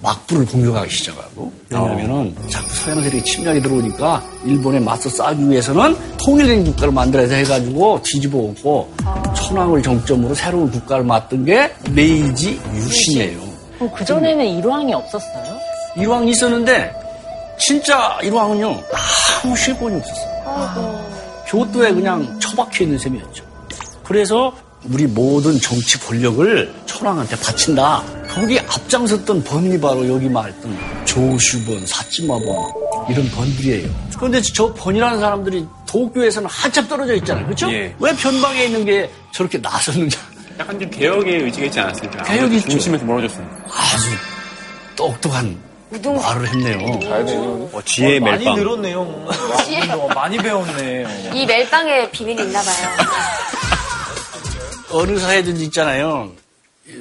막부를 0.04 0.44
공격하기 0.46 0.90
시작하고 0.94 1.50
왜냐하면은 1.70 2.36
자꾸 2.50 2.68
서양 2.74 3.02
세력이 3.02 3.24
침략이 3.24 3.62
들어오니까 3.62 4.22
일본에 4.44 4.78
맞서 4.78 5.08
싸기 5.08 5.48
위해서는 5.48 5.96
통일된 6.18 6.64
국가를 6.64 6.92
만들어야 6.92 7.26
해가지고 7.36 8.02
뒤집어 8.02 8.38
엎고 8.38 8.92
천황을 9.34 9.82
정점으로 9.82 10.34
새로운 10.34 10.70
국가를 10.70 11.04
만든 11.04 11.44
게 11.44 11.72
메이지 11.90 12.60
유신이에요. 12.74 13.40
그 13.96 14.04
전에는 14.04 14.44
일왕이 14.44 14.92
없었어요? 14.92 15.58
일왕이 15.96 16.30
있었는데 16.30 16.94
진짜 17.58 18.18
일왕은요 18.22 18.82
아무 19.42 19.56
실권이 19.56 19.96
없었어요. 19.96 21.04
교토에 21.46 21.92
그냥 21.94 22.38
처박혀 22.40 22.84
있는 22.84 22.98
셈이었죠. 22.98 23.42
그래서 24.04 24.52
우리 24.90 25.06
모든 25.06 25.58
정치 25.60 25.98
권력을 25.98 26.74
천황한테 26.86 27.36
바친다. 27.36 28.02
거기 28.28 28.58
앞장섰던 28.60 29.42
번이 29.44 29.80
바로 29.80 30.06
여기 30.08 30.28
말했던 30.28 31.04
조슈번, 31.06 31.86
사찌마번 31.86 32.44
이런 33.08 33.28
번들이에요. 33.30 33.88
그런데 34.16 34.40
저 34.42 34.72
번이라는 34.74 35.20
사람들이 35.20 35.66
도쿄에서는 35.86 36.48
한참 36.50 36.86
떨어져 36.86 37.14
있잖아요. 37.14 37.44
그렇죠? 37.46 37.72
예. 37.72 37.94
왜 37.98 38.14
변방에 38.14 38.64
있는 38.64 38.84
게 38.84 39.10
저렇게 39.32 39.58
나섰는지 39.58 40.18
약간 40.58 40.78
좀 40.78 40.90
개혁의 40.90 41.42
의지가 41.44 41.66
있지 41.66 41.80
않았을까. 41.80 42.22
개혁이 42.24 42.56
있죠. 42.56 42.68
중심에서 42.70 43.04
멀어졌으니까. 43.04 43.56
아주 43.68 44.10
똑똑한 44.96 45.58
말을 45.90 46.48
했네요. 46.48 46.98
가야 47.00 47.24
되네요. 47.24 47.70
어, 47.72 47.80
많이 48.20 48.20
멜빵. 48.20 48.54
늘었네요. 48.56 49.00
어, 49.00 50.08
많이 50.14 50.36
배웠네. 50.36 51.30
이 51.34 51.46
멜빵에 51.46 52.10
비밀이 52.10 52.42
있나 52.42 52.60
봐요. 52.62 52.88
어느 54.94 55.18
사회든지 55.18 55.64
있잖아요. 55.66 56.32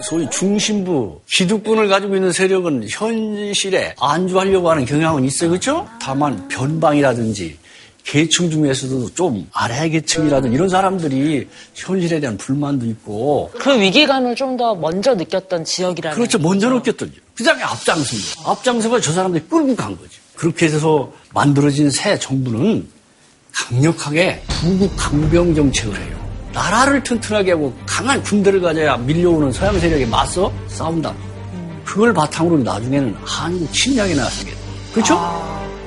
소위 0.01 0.29
중심부, 0.29 1.19
기득권을 1.29 1.87
가지고 1.89 2.15
있는 2.15 2.31
세력은 2.31 2.87
현실에 2.89 3.95
안주하려고 3.99 4.69
하는 4.71 4.85
경향은 4.85 5.25
있어요. 5.25 5.49
그렇죠? 5.49 5.87
다만 6.01 6.47
변방이라든지 6.47 7.57
계층 8.05 8.49
중에서도 8.49 9.13
좀 9.13 9.47
아래 9.53 9.87
계층이라든지 9.89 10.55
이런 10.55 10.67
사람들이 10.69 11.47
현실에 11.73 12.19
대한 12.19 12.37
불만도 12.37 12.85
있고 12.87 13.51
그 13.57 13.79
위기감을 13.79 14.35
좀 14.35 14.57
더 14.57 14.75
먼저 14.75 15.15
느꼈던 15.15 15.65
지역이라는 15.65 16.15
그렇죠. 16.15 16.37
먼저 16.39 16.69
느꼈던 16.69 17.11
그 17.35 17.43
다음에 17.43 17.63
앞장섭니다. 17.63 18.41
앞장서가 18.45 18.99
저 19.01 19.11
사람들이 19.11 19.45
끌고 19.49 19.75
간 19.75 19.97
거죠. 19.97 20.21
그렇게 20.35 20.65
해서 20.67 21.11
만들어진 21.33 21.89
새 21.89 22.17
정부는 22.19 22.87
강력하게 23.51 24.41
부국 24.47 24.91
강병 24.97 25.55
정책을 25.55 25.97
해요. 25.97 26.22
나라를 26.53 27.03
튼튼하게 27.03 27.51
하고 27.51 27.73
강한 27.85 28.21
군대를 28.21 28.61
가져야 28.61 28.97
밀려오는 28.97 29.51
서양 29.51 29.79
세력에 29.79 30.05
맞서 30.05 30.51
싸운다. 30.67 31.13
그걸 31.83 32.13
바탕으로 32.13 32.59
나중에는 32.59 33.15
한국 33.23 33.69
나서게 34.15 34.51
돼요. 34.51 34.59
그렇죠? 34.93 35.19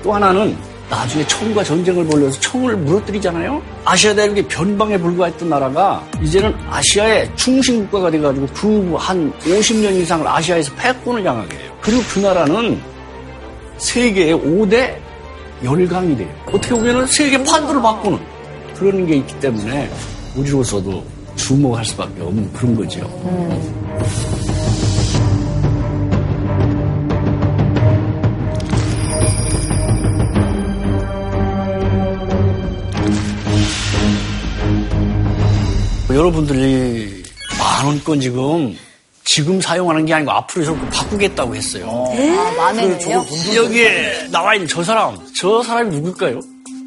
또 0.02 0.12
하나는 0.12 0.56
나중에 0.88 1.26
청과 1.26 1.64
전쟁을 1.64 2.06
벌여서 2.06 2.38
청을 2.40 2.76
무너뜨리잖아요. 2.76 3.61
아시아 3.85 4.14
대륙의 4.14 4.46
변방에 4.46 4.99
불과했던 4.99 5.49
나라가 5.49 6.04
이제는 6.23 6.54
아시아의 6.70 7.30
중심 7.35 7.80
국가가 7.82 8.11
돼가지고 8.11 8.46
그 8.49 8.96
한 8.96 9.32
50년 9.40 9.94
이상을 9.96 10.26
아시아에서 10.26 10.73
패권을 10.76 11.25
향하게 11.25 11.56
해요. 11.56 11.73
그리고 11.80 12.02
그 12.12 12.20
나라는 12.20 12.80
세계의 13.78 14.35
5대 14.35 14.96
열강이 15.64 16.16
돼요. 16.16 16.28
어떻게 16.46 16.70
보면 16.70 17.06
세계 17.06 17.42
판도를 17.42 17.80
바꾸는 17.80 18.18
그런 18.76 19.06
게 19.06 19.16
있기 19.16 19.40
때문에 19.40 19.90
우리로서도 20.37 21.05
주목할 21.37 21.85
수밖에 21.85 22.21
없는 22.23 22.52
그런 22.52 22.75
거죠. 22.76 23.00
여러분들이 36.11 37.23
만 37.59 37.87
원권 37.87 38.21
지금 38.21 38.76
지금 39.25 39.61
사용하는 39.61 40.07
게 40.07 40.14
아니고 40.14 40.31
앞으로 40.31 40.64
저렇게 40.64 40.88
바꾸겠다고 40.88 41.55
했어요. 41.55 41.87
아, 41.88 42.52
만에는요? 42.57 43.25
여기에 43.55 44.28
나와 44.31 44.55
있는 44.55 44.66
저 44.66 44.83
사람, 44.83 45.19
저 45.35 45.62
사람이 45.62 45.95
누굴까요? 45.97 46.40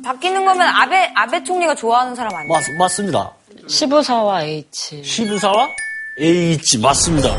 바뀌는 0.03 0.46
거면 0.46 0.68
아베, 0.68 1.12
아베 1.13 1.44
총리가 1.44 1.75
좋아하는 1.75 2.15
사람 2.15 2.34
아니에요? 2.34 2.51
맞, 2.51 2.63
맞습니다. 2.79 3.32
시부사와 3.70 4.46
H. 4.46 5.04
시부사와 5.04 5.70
H 6.20 6.80
맞습니다. 6.80 7.30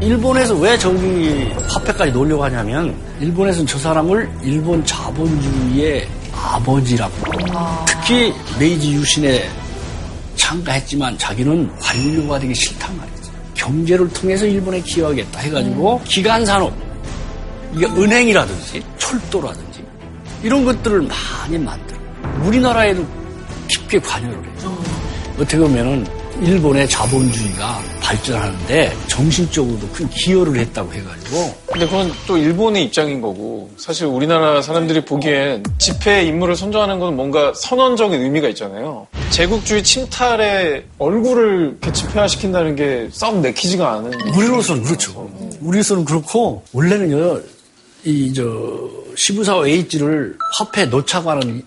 일본에서 0.00 0.54
왜 0.54 0.78
저기 0.78 1.52
화폐까지 1.68 2.10
놓으려고 2.10 2.44
하냐면 2.44 2.96
일본에서는 3.20 3.66
저 3.66 3.78
사람을 3.78 4.30
일본 4.42 4.82
자본주의의 4.86 6.08
아버지라고 6.32 7.14
특히 7.86 8.32
메이지 8.58 8.92
유신에 8.94 9.46
참가했지만 10.36 11.18
자기는 11.18 11.76
관료가 11.78 12.38
되기 12.38 12.54
싫단 12.54 12.96
말이죠. 12.96 13.30
경제를 13.52 14.08
통해서 14.08 14.46
일본에 14.46 14.80
기여하겠다 14.80 15.38
해가지고 15.38 16.00
기간산업 16.04 16.72
이게 17.74 17.84
은행이라든지 17.84 18.82
철도라든지 18.96 19.84
이런 20.42 20.64
것들을 20.64 21.02
많이 21.02 21.58
만들어. 21.58 21.98
우리나라에도 22.42 23.25
깊게 23.68 23.98
관여를 24.00 24.34
해요. 24.44 24.76
어떻게 25.36 25.58
보면은 25.58 26.06
일본의 26.42 26.86
자본주의가 26.88 27.80
발전하는데 28.02 28.94
정신적으로도 29.06 29.88
큰 29.88 30.08
기여를 30.10 30.56
했다고 30.60 30.92
해가지고 30.92 31.54
근데 31.72 31.86
그건 31.86 32.12
또 32.26 32.36
일본의 32.36 32.84
입장인 32.84 33.22
거고 33.22 33.70
사실 33.78 34.06
우리나라 34.06 34.60
사람들이 34.60 35.02
보기엔 35.06 35.64
집회 35.78 36.24
임무를 36.24 36.54
선정하는 36.54 36.98
건 36.98 37.16
뭔가 37.16 37.52
선언적인 37.54 38.20
의미가 38.20 38.48
있잖아요. 38.50 39.06
제국주의 39.30 39.82
침탈에 39.82 40.84
얼굴을 40.98 41.70
이렇게 41.80 41.92
집회화시킨다는 41.92 42.76
게 42.76 43.08
썩 43.12 43.40
내키지가 43.40 43.92
않은. 43.94 44.12
우리로서는 44.36 44.82
그렇죠. 44.84 45.30
우리로서는 45.60 46.04
그렇고 46.04 46.62
원래는요 46.72 47.40
이 48.04 48.32
저 48.34 48.44
시부사와 49.16 49.66
H를 49.68 50.36
화폐에 50.58 50.84
넣자고 50.84 51.30
하는 51.30 51.62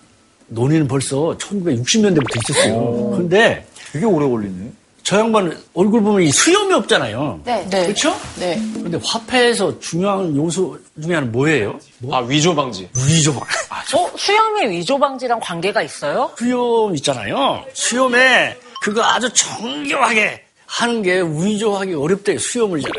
논의는 0.50 0.86
벌써 0.88 1.36
1960년대부터 1.38 2.50
있었어요. 2.50 3.10
그런데 3.12 3.66
되게 3.92 4.04
오래 4.04 4.28
걸리네. 4.28 4.70
저 5.02 5.18
양반 5.18 5.56
얼굴 5.74 6.02
보면 6.02 6.22
이 6.22 6.30
수염이 6.30 6.72
없잖아요. 6.74 7.40
네. 7.44 7.66
그렇죠? 7.68 8.14
네. 8.38 8.56
근데 8.74 8.98
화폐에서 9.02 9.76
중요한 9.80 10.36
요소 10.36 10.78
중에 11.02 11.14
하나는 11.14 11.32
뭐예요? 11.32 11.78
아 12.12 12.18
위조 12.18 12.54
방지. 12.54 12.88
위조방. 12.94 13.42
어? 13.42 14.10
수염이 14.16 14.68
위조 14.68 14.98
방지랑 14.98 15.40
관계가 15.40 15.82
있어요? 15.82 16.30
수염 16.38 16.94
있잖아요. 16.96 17.64
수염에 17.72 18.56
그거 18.82 19.02
아주 19.02 19.28
정교하게 19.32 20.44
하는 20.72 21.02
게 21.02 21.20
위조하기 21.20 21.94
어렵대요. 21.94 22.38
수염을 22.38 22.80
잘. 22.80 22.90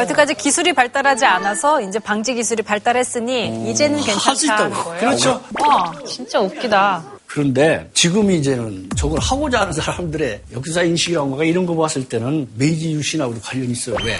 여태까지 0.00 0.34
기술이 0.34 0.72
발달하지 0.72 1.24
않아서 1.26 1.80
이제 1.82 1.98
방지 1.98 2.34
기술이 2.34 2.62
발달했으니 2.62 3.70
이제는 3.70 4.00
괜찮다는 4.00 4.70
있다고. 4.72 4.84
거예요. 4.84 5.00
그렇죠. 5.00 5.42
와, 5.60 5.92
진짜 6.06 6.40
웃기다. 6.40 7.04
그런데 7.26 7.88
지금 7.92 8.30
이제는 8.30 8.88
저걸 8.96 9.18
하고자 9.20 9.60
하는 9.60 9.72
사람들의 9.74 10.40
역사 10.54 10.82
인식이라던가 10.82 11.44
이런 11.44 11.66
거 11.66 11.76
봤을 11.76 12.08
때는 12.08 12.48
메이지 12.56 12.92
유신하고도 12.92 13.40
관련이 13.42 13.72
있어요. 13.72 13.96
왜? 14.02 14.16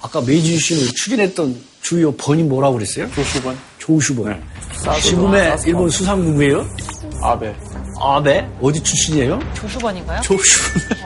아까 0.00 0.20
메이지 0.20 0.52
유신을 0.54 0.94
추진했던 0.94 1.60
주요 1.82 2.12
번이 2.12 2.44
뭐라고 2.44 2.74
그랬어요? 2.74 3.10
조슈번. 3.12 3.58
조슈번. 3.78 4.40
지금의 5.02 5.56
일본 5.66 5.90
수상 5.90 6.22
누구예요? 6.24 6.64
아베. 7.22 7.52
아베? 8.00 8.46
어디 8.62 8.82
출신이에요? 8.82 9.38
조수번인가요? 9.54 10.22
조슈번. 10.22 10.98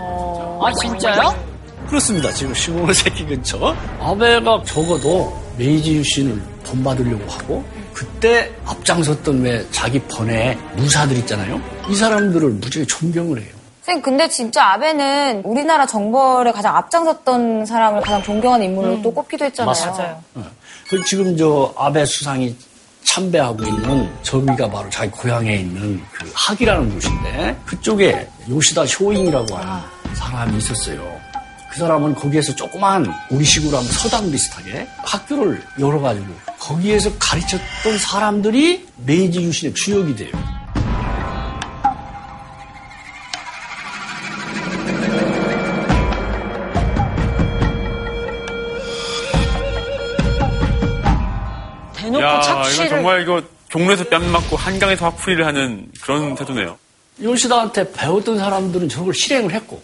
아, 0.62 0.72
진짜요? 0.80 1.54
그렇습니다. 1.88 2.30
지금 2.32 2.54
시모노세키 2.54 3.26
근처. 3.26 3.74
아베가 4.00 4.62
적어도 4.64 5.36
메이지 5.58 5.96
유신을 5.96 6.40
본받으려고 6.64 7.30
하고 7.30 7.64
그때 7.92 8.50
앞장섰던 8.64 9.42
왜 9.42 9.66
자기 9.70 9.98
번에 10.00 10.56
무사들 10.76 11.16
있잖아요. 11.18 11.60
이 11.88 11.94
사람들을 11.94 12.48
무지하게 12.48 12.86
존경을 12.86 13.40
해요. 13.40 13.48
선생님, 13.82 14.02
근데 14.02 14.28
진짜 14.28 14.72
아베는 14.72 15.42
우리나라 15.44 15.84
정벌에 15.86 16.52
가장 16.52 16.74
앞장섰던 16.76 17.66
사람을 17.66 18.00
가장 18.00 18.22
존경하는 18.22 18.66
인물로 18.66 19.02
또 19.02 19.12
꼽기도 19.12 19.44
했잖아요. 19.44 19.74
맞아요. 19.74 20.22
그 20.88 21.04
지금 21.04 21.36
저 21.36 21.72
아베 21.76 22.04
수상이 22.06 22.56
참배하고 23.14 23.64
있는 23.64 24.10
저기가 24.22 24.68
바로 24.68 24.90
자기 24.90 25.08
고향에 25.12 25.58
있는 25.58 26.02
그 26.10 26.28
하기라는 26.34 26.92
곳인데 26.94 27.56
그쪽에 27.64 28.28
요시다 28.48 28.86
쇼인이라고 28.86 29.54
하는 29.54 29.82
사람이 30.14 30.58
있었어요. 30.58 31.20
그 31.70 31.78
사람은 31.78 32.16
거기에서 32.16 32.54
조그만 32.56 33.06
우리식으로 33.30 33.76
하면 33.76 33.90
서당 33.92 34.30
비슷하게 34.32 34.88
학교를 34.98 35.62
열어가지고 35.78 36.26
거기에서 36.58 37.10
가르쳤던 37.18 37.98
사람들이 37.98 38.84
메이지 39.06 39.40
유신의 39.42 39.74
주역이 39.74 40.16
돼요. 40.16 40.63
놓고 52.24 52.36
야, 52.36 52.40
이거 52.40 52.62
착취를. 52.62 52.88
정말 52.88 53.22
이거 53.22 53.42
종로에서 53.68 54.04
뺨 54.04 54.24
맞고 54.30 54.56
한강에서 54.56 55.06
화풀이를 55.06 55.46
하는 55.46 55.86
그런 56.00 56.34
태도네요. 56.34 56.76
요시다한테 57.22 57.92
배웠던 57.92 58.38
사람들은 58.38 58.88
저걸 58.88 59.14
실행을 59.14 59.52
했고 59.52 59.80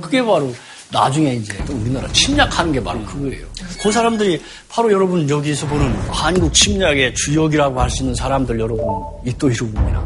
그게 0.00 0.22
바로 0.24 0.54
나중에 0.90 1.34
이제 1.34 1.54
또 1.66 1.74
우리나라 1.74 2.08
침략하는 2.12 2.72
게 2.72 2.82
바로 2.82 3.02
그거예요. 3.04 3.46
그 3.82 3.92
사람들이 3.92 4.42
바로 4.68 4.90
여러분 4.90 5.28
여기서 5.28 5.66
보는 5.66 5.94
한국 6.10 6.52
침략의 6.54 7.14
주역이라고 7.14 7.80
할 7.80 7.90
수 7.90 8.02
있는 8.02 8.14
사람들 8.14 8.58
여러분 8.58 8.84
이또 9.26 9.50
히로부미나 9.50 10.02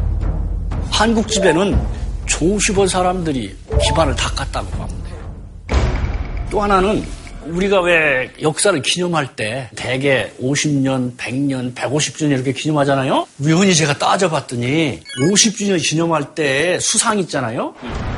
한국 0.90 1.28
집에는 1.28 1.80
조슈버 2.26 2.86
사람들이 2.86 3.56
기반을 3.82 4.14
닦았다고 4.16 4.68
하면 4.72 4.88
돼요. 5.04 5.76
또 6.50 6.60
하나는 6.62 7.04
우리가 7.46 7.80
왜 7.82 8.32
역사를 8.40 8.80
기념할 8.80 9.36
때 9.36 9.68
대개 9.76 10.32
50년, 10.40 11.16
100년, 11.16 11.74
150주년 11.74 12.30
이렇게 12.30 12.52
기념하잖아요. 12.52 13.26
우연히 13.40 13.74
제가 13.74 13.98
따져봤더니 13.98 15.00
50주년 15.20 15.82
기념할 15.82 16.34
때 16.34 16.78
수상 16.80 17.18
있잖아요. 17.20 17.74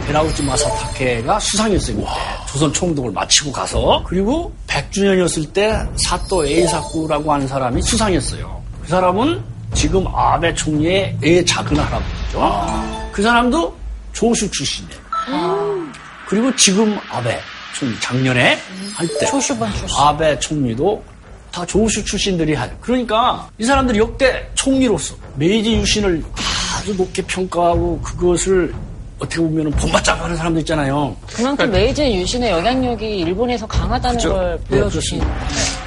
베라우치 0.06 0.42
마사타케가 0.42 1.40
수상이었어요. 1.40 1.96
그때. 1.96 2.08
조선 2.48 2.72
총독을 2.72 3.10
마치고 3.12 3.52
가서 3.52 4.04
그리고 4.06 4.54
100주년이었을 4.68 5.52
때 5.52 5.78
사또 5.96 6.46
에이사쿠라고 6.46 7.32
하는 7.32 7.48
사람이 7.48 7.82
수상이었어요. 7.82 8.62
그 8.82 8.88
사람은 8.88 9.42
지금 9.74 10.06
아베 10.06 10.54
총리의 10.54 11.18
애 11.22 11.44
작은 11.44 11.76
할아버지죠. 11.76 13.10
그 13.12 13.22
사람도 13.22 13.76
조슈 14.12 14.50
출신이에요. 14.50 15.00
그리고 16.28 16.54
지금 16.56 16.98
아베 17.10 17.38
총리 17.78 17.98
작년에 18.00 18.58
할 18.94 19.06
때 19.20 19.26
조슈번 19.26 19.70
출신. 19.74 19.98
아베 19.98 20.38
총리도 20.38 21.02
다 21.52 21.64
조슈 21.66 22.02
출신들이 22.04 22.54
한. 22.54 22.70
그러니까 22.80 23.48
이 23.58 23.64
사람들이 23.64 23.98
역대 23.98 24.48
총리로서 24.54 25.14
메이지 25.36 25.74
유신을 25.76 26.22
아주 26.78 26.94
높게 26.94 27.22
평가하고 27.22 28.00
그것을 28.00 28.72
어떻게 29.18 29.40
보면 29.40 29.70
본받자고 29.72 30.24
하는 30.24 30.36
사람들 30.36 30.60
있잖아요. 30.60 31.16
그만큼 31.32 31.70
메이지 31.70 32.02
유신의 32.14 32.50
영향력이 32.50 33.18
일본에서 33.20 33.66
강하다는 33.66 34.18
그렇죠. 34.18 34.34
걸 34.34 34.58
네, 34.68 34.78
보여주신. 34.78 35.22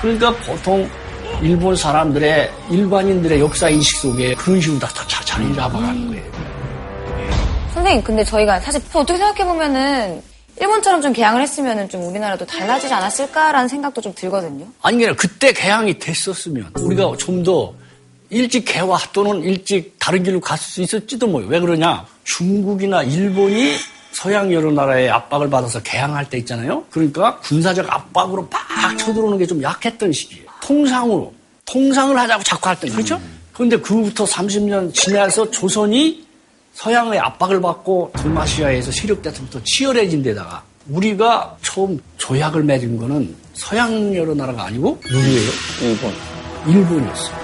그러니까 0.01 0.35
보통 0.37 0.89
일본 1.41 1.75
사람들의 1.75 2.51
일반인들의 2.71 3.39
역사 3.39 3.69
인식 3.69 3.97
속에 3.97 4.33
그런 4.35 4.59
식으로 4.59 4.79
다, 4.79 4.87
다 4.87 5.05
자리 5.23 5.53
잡아가는 5.55 6.07
거예요. 6.07 6.23
선생님, 7.73 8.03
근데 8.03 8.23
저희가 8.23 8.59
사실 8.59 8.81
어떻게 8.93 9.17
생각해 9.17 9.45
보면은 9.45 10.21
일본처럼 10.59 11.01
좀 11.01 11.13
개항을 11.13 11.41
했으면은 11.41 11.87
좀 11.89 12.03
우리나라도 12.07 12.45
달라지지 12.45 12.93
않았을까라는 12.93 13.67
생각도 13.67 14.01
좀 14.01 14.13
들거든요. 14.13 14.65
아니 14.81 14.97
그냥 14.97 15.15
그때 15.15 15.53
개항이 15.53 15.97
됐었으면 15.99 16.71
우리가 16.79 17.15
좀 17.17 17.43
더 17.43 17.73
일찍 18.31 18.65
개화 18.65 18.97
또는 19.13 19.41
일찍 19.41 19.95
다른 19.97 20.21
길로 20.21 20.39
갔을 20.39 20.65
수 20.65 20.81
있었지도 20.81 21.25
뭐요. 21.27 21.47
왜 21.47 21.59
그러냐? 21.59 22.05
중국이나 22.25 23.01
일본이 23.01 23.73
서양 24.11 24.53
여러 24.53 24.69
나라의 24.71 25.09
압박을 25.09 25.49
받아서 25.49 25.81
개항할 25.81 26.29
때 26.29 26.37
있잖아요. 26.39 26.83
그러니까 26.91 27.37
군사적 27.39 27.91
압박으로 27.91 28.47
빡 28.49 28.97
쳐들어오는 28.99 29.37
게 29.39 29.45
좀 29.47 29.63
약했던 29.63 30.11
시기예요. 30.11 30.45
통상으로 30.61 31.33
통상을 31.65 32.15
하자고 32.19 32.43
자꾸 32.43 32.69
할 32.69 32.75
때 32.79 32.89
그렇죠? 32.89 33.19
그런데 33.53 33.77
그 33.77 33.95
후부터 33.95 34.25
30년 34.25 34.93
지나서 34.93 35.49
조선이 35.49 36.27
서양의 36.73 37.19
압박을 37.19 37.61
받고 37.61 38.11
동아시아에서 38.15 38.91
세력 38.91 39.21
다툼부터 39.21 39.59
치열해진 39.63 40.23
데다가 40.23 40.63
우리가 40.89 41.57
처음 41.61 41.99
조약을 42.17 42.63
맺은 42.63 42.97
거는 42.97 43.35
서양 43.53 44.15
여러 44.15 44.33
나라가 44.33 44.65
아니고 44.65 44.99
누구예요? 45.05 45.49
일본. 45.81 46.13
일본이었어요. 46.67 47.35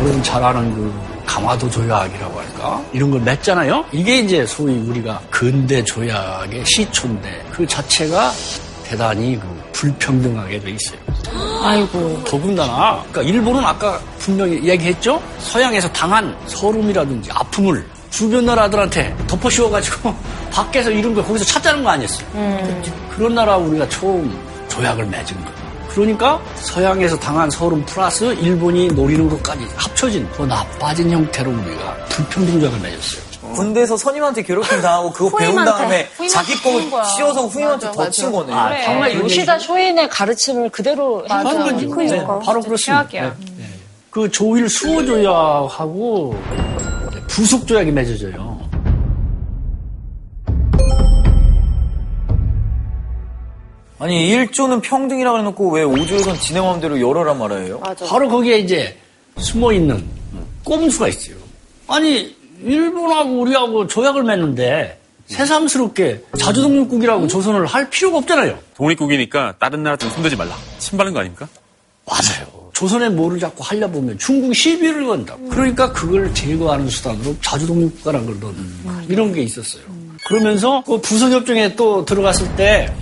여러분 0.00 0.22
잘 0.22 0.42
아는 0.42 0.72
그 0.74 0.92
강화도 1.26 1.68
조약이라고 1.70 2.38
할까? 2.38 2.84
이런 2.92 3.10
걸 3.10 3.20
맺잖아요? 3.22 3.84
이게 3.92 4.18
이제 4.20 4.46
소위 4.46 4.74
우리가 4.74 5.20
근대 5.30 5.82
조약의 5.82 6.64
시초인데 6.66 7.46
그 7.52 7.66
자체가 7.66 8.30
대단히 8.84 9.38
그 9.40 9.46
불평등하게 9.72 10.60
돼 10.60 10.70
있어요. 10.70 10.98
아이고. 11.62 12.22
더군다나, 12.24 13.02
그러니까 13.10 13.22
일본은 13.22 13.64
아까 13.64 13.98
분명히 14.18 14.62
얘기했죠? 14.68 15.20
서양에서 15.38 15.90
당한 15.92 16.36
서름이라든지 16.46 17.30
아픔을 17.32 17.84
주변 18.14 18.46
나라들한테 18.46 19.12
덮어 19.26 19.50
씌워가지고 19.50 20.14
밖에서 20.52 20.88
이런 20.88 21.14
걸 21.14 21.24
거기서 21.24 21.44
찾자는 21.44 21.82
거 21.82 21.90
아니었어요. 21.90 22.28
그런 23.10 23.34
나라 23.34 23.56
우리가 23.56 23.88
처음 23.88 24.38
조약을 24.68 25.06
맺은 25.06 25.36
거예요. 25.36 25.64
그러니까 25.88 26.40
서양에서 26.54 27.18
당한 27.18 27.50
서름 27.50 27.84
플러스 27.84 28.24
일본이 28.34 28.86
노리는 28.88 29.28
것까지 29.28 29.66
합쳐진 29.74 30.28
더 30.32 30.46
나빠진 30.46 31.10
형태로 31.10 31.50
우리가 31.50 31.96
불평등 32.08 32.60
조약을 32.60 32.78
맺었어요. 32.80 33.24
군대에서 33.52 33.96
선임한테 33.96 34.42
괴롭힘 34.42 34.80
당하고 34.80 35.12
그거 35.12 35.36
배운. 35.36 35.64
다음에 35.64 36.08
자기. 36.30 36.54
거 36.62 37.04
씌워서 37.04 37.46
후임한테 37.46 37.86
맞아, 37.86 37.96
더 37.96 38.00
맞아. 38.00 38.10
친 38.10 38.30
거네. 38.32 38.52
아, 38.52 38.70
네. 38.70 38.84
정말 38.84 39.14
요시다 39.16 39.58
쇼인의 39.58 40.08
가르침을 40.08 40.70
그대로 40.70 41.24
거죠. 41.24 41.90
그러니까. 41.90 42.38
네, 42.38 42.46
바로 42.46 42.60
그렇습니다. 42.60 43.08
최악이야. 43.08 43.22
네, 43.22 43.34
네. 43.58 43.64
그 44.10 44.30
조일 44.30 44.68
수호 44.68 45.04
조약하고 45.04 46.36
부속 47.34 47.66
조약이 47.66 47.90
맺어져요. 47.90 48.60
아니 53.98 54.36
1조는 54.36 54.82
평등이라고 54.82 55.38
해놓고 55.38 55.70
왜 55.72 55.82
5조에선 55.84 56.38
지네 56.40 56.60
마음대로 56.60 57.00
열어란 57.00 57.38
말이에요? 57.38 57.80
바로 57.80 58.28
거기에 58.28 58.58
이제 58.58 58.96
숨어 59.38 59.72
있는 59.72 60.04
꼼수가 60.62 61.08
있어요. 61.08 61.36
아니 61.88 62.36
일본하고 62.62 63.40
우리하고 63.40 63.86
조약을 63.88 64.22
맺는데 64.22 65.00
새삼스럽게 65.26 66.24
자주독립국이라고 66.38 67.26
조선을 67.26 67.66
할 67.66 67.90
필요가 67.90 68.18
없잖아요. 68.18 68.58
독립국이니까 68.76 69.54
다른 69.58 69.82
나라한테 69.82 70.08
손대지 70.10 70.36
말라. 70.36 70.54
침바른 70.78 71.12
거 71.12 71.20
아닙니까? 71.20 71.48
맞아요. 72.06 72.63
조선에 72.74 73.08
뭐를 73.08 73.38
자꾸 73.38 73.62
하려 73.62 73.88
보면 73.88 74.18
중국이 74.18 74.52
시비를 74.54 75.06
건다. 75.06 75.36
그러니까 75.50 75.92
그걸 75.92 76.32
제거하는 76.34 76.88
수단으로 76.88 77.36
자주독립국가라는 77.40 78.26
걸 78.26 78.40
넣는 78.40 79.06
이런 79.08 79.32
게 79.32 79.42
있었어요. 79.42 79.82
그러면서 80.26 80.82
그 80.84 81.00
부서협정에 81.00 81.76
또 81.76 82.04
들어갔을 82.04 82.54
때 82.56 82.92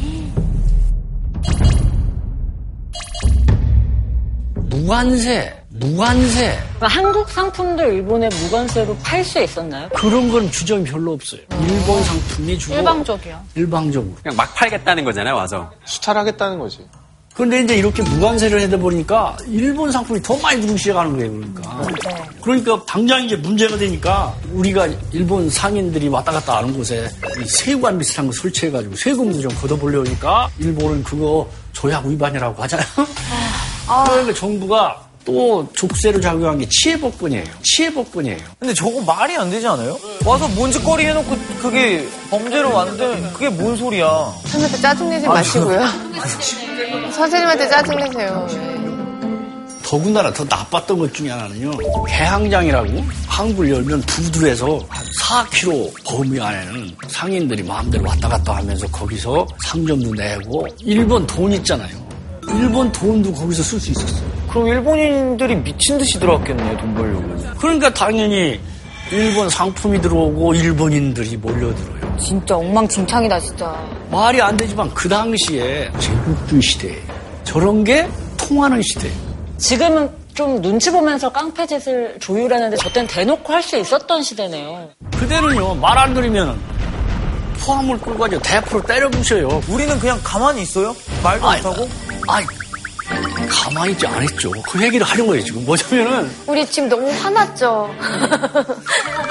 무관세, 4.54 5.54
무관세 5.70 6.58
그러니까 6.76 6.86
한국 6.88 7.30
상품들 7.30 7.94
일본에 7.94 8.28
무관세로 8.28 8.96
팔 8.98 9.24
수 9.24 9.40
있었나요? 9.42 9.88
그런 9.90 10.30
건 10.30 10.50
규정이 10.50 10.84
별로 10.84 11.12
없어요. 11.12 11.40
일본 11.50 12.02
상품이 12.02 12.58
주로 12.58 12.76
일방적이야. 12.76 13.42
일방적으로. 13.54 14.14
그냥 14.22 14.36
막 14.36 14.54
팔겠다는 14.54 15.04
거잖아요, 15.04 15.34
와서. 15.36 15.70
수탈하겠다는 15.84 16.58
거지. 16.58 16.86
그런데 17.34 17.62
이제 17.62 17.76
이렇게 17.76 18.02
무관세를 18.02 18.60
해다 18.60 18.76
보니까 18.76 19.36
일본 19.46 19.90
상품이 19.90 20.20
더 20.22 20.36
많이 20.38 20.60
들어오기 20.60 20.78
시작하는 20.78 21.16
거예요, 21.16 21.32
그러니까. 21.32 22.32
그러니까 22.42 22.84
당장 22.86 23.24
이제 23.24 23.36
문제가 23.36 23.76
되니까 23.76 24.34
우리가 24.52 24.88
일본 25.12 25.48
상인들이 25.48 26.08
왔다 26.08 26.30
갔다 26.32 26.58
하는 26.58 26.76
곳에 26.76 27.08
이 27.40 27.48
세관 27.48 27.98
비슷한 27.98 28.26
거 28.26 28.32
설치해가지고 28.32 28.96
세금도 28.96 29.40
좀 29.40 29.54
걷어보려니까 29.54 30.50
일본은 30.58 31.02
그거 31.04 31.48
조약 31.72 32.04
위반이라고 32.04 32.62
하잖아요. 32.64 32.86
그러니까 34.06 34.34
정부가 34.34 35.00
또 35.24 35.68
족쇄를 35.74 36.20
작용한 36.20 36.58
게 36.58 36.68
치해법권이에요. 36.68 37.44
치해법권이에요. 37.62 38.38
근데 38.58 38.74
저거 38.74 39.00
말이 39.00 39.36
안 39.36 39.50
되지 39.50 39.66
않아요? 39.66 39.98
와서 40.24 40.48
뭔짓거리 40.48 41.06
해놓고 41.06 41.36
그게 41.60 42.06
범죄로 42.30 42.72
만든 42.72 43.32
그게 43.32 43.48
뭔 43.48 43.76
소리야? 43.76 44.06
선생님한테 44.44 44.80
짜증내지 44.80 45.28
마시고요. 45.28 45.80
선생님한테 47.12 47.68
짜증내세요. 47.68 48.46
더군다나 49.84 50.32
더 50.32 50.42
나빴던 50.44 50.98
것 50.98 51.12
중에 51.12 51.28
하나는요. 51.28 51.70
개항장이라고 52.08 53.04
한국을 53.26 53.70
열면 53.70 54.00
부두에서 54.02 54.80
한 54.88 55.04
4km 55.50 55.92
범위 56.04 56.40
안에는 56.40 56.96
상인들이 57.08 57.62
마음대로 57.62 58.04
왔다 58.08 58.26
갔다 58.28 58.56
하면서 58.56 58.86
거기서 58.88 59.46
상점도 59.66 60.14
내고 60.14 60.66
일본 60.80 61.26
돈 61.26 61.52
있잖아요. 61.52 62.11
일본 62.48 62.90
돈도 62.92 63.32
거기서 63.32 63.62
쓸 63.62 63.80
수 63.80 63.90
있었어요. 63.90 64.30
그럼 64.48 64.66
일본인들이 64.68 65.56
미친 65.56 65.98
듯이 65.98 66.18
들어왔겠네 66.18 66.76
돈 66.76 66.94
벌려고. 66.94 67.22
그러니까 67.58 67.92
당연히 67.92 68.60
일본 69.10 69.48
상품이 69.48 70.00
들어오고 70.00 70.54
일본인들이 70.54 71.36
몰려들어요. 71.36 72.16
진짜 72.18 72.56
엉망진창이다, 72.56 73.40
진짜. 73.40 73.74
말이 74.10 74.40
안 74.40 74.56
되지만 74.56 74.92
그 74.94 75.08
당시에 75.08 75.90
제국주의 75.98 76.62
시대에 76.62 76.96
저런 77.44 77.84
게 77.84 78.08
통하는 78.36 78.80
시대예요. 78.82 79.16
지금은 79.58 80.10
좀 80.34 80.60
눈치 80.62 80.90
보면서 80.90 81.30
깡패짓을 81.30 82.16
조율하는데 82.20 82.76
저땐 82.76 83.06
대놓고 83.06 83.52
할 83.52 83.62
수 83.62 83.78
있었던 83.78 84.22
시대네요. 84.22 84.88
그대는요 85.18 85.74
말 85.76 85.98
안 85.98 86.14
들으면 86.14 86.58
포함을 87.64 87.98
끌고 88.00 88.18
가지고 88.18 88.42
대포로 88.42 88.82
때려 88.84 89.08
부셔요. 89.10 89.62
우리는 89.68 89.98
그냥 89.98 90.18
가만히 90.24 90.62
있어요? 90.62 90.94
말도 91.22 91.46
아이, 91.48 91.58
못하고? 91.62 91.88
아이, 92.28 92.44
가만히 93.48 93.92
있지 93.92 94.06
않았죠. 94.06 94.50
그 94.62 94.82
얘기를 94.82 95.04
하는 95.06 95.26
거예요, 95.26 95.44
지금. 95.44 95.64
뭐냐면은, 95.64 96.30
우리 96.46 96.66
지금 96.66 96.88
너무 96.88 97.10
화났죠. 97.10 97.94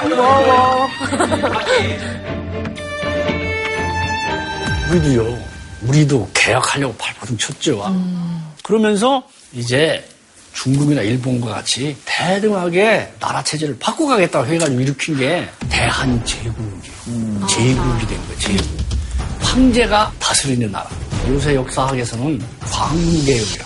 먹어. 0.08 0.88
우리도요, 4.90 5.38
우리도 5.82 6.30
계약하려고 6.34 6.94
발버둥 6.96 7.38
쳤죠. 7.38 7.82
그러면서 8.62 9.22
이제 9.52 10.06
중국이나 10.52 11.00
일본과 11.00 11.54
같이 11.54 11.96
대등하게 12.04 13.14
나라 13.18 13.42
체제를 13.42 13.78
바꿔가겠다고 13.78 14.46
해가지고 14.52 14.80
일으킨 14.82 15.16
게 15.16 15.48
대한제국이에요. 15.70 17.46
제국이 17.48 18.06
된 18.06 18.18
거예요, 18.26 18.38
제국. 18.38 18.66
황제가 19.40 20.12
다스리는 20.18 20.70
나라. 20.70 20.90
요새 21.28 21.54
역사학에서는 21.54 22.40
광무개혁이라. 22.60 23.64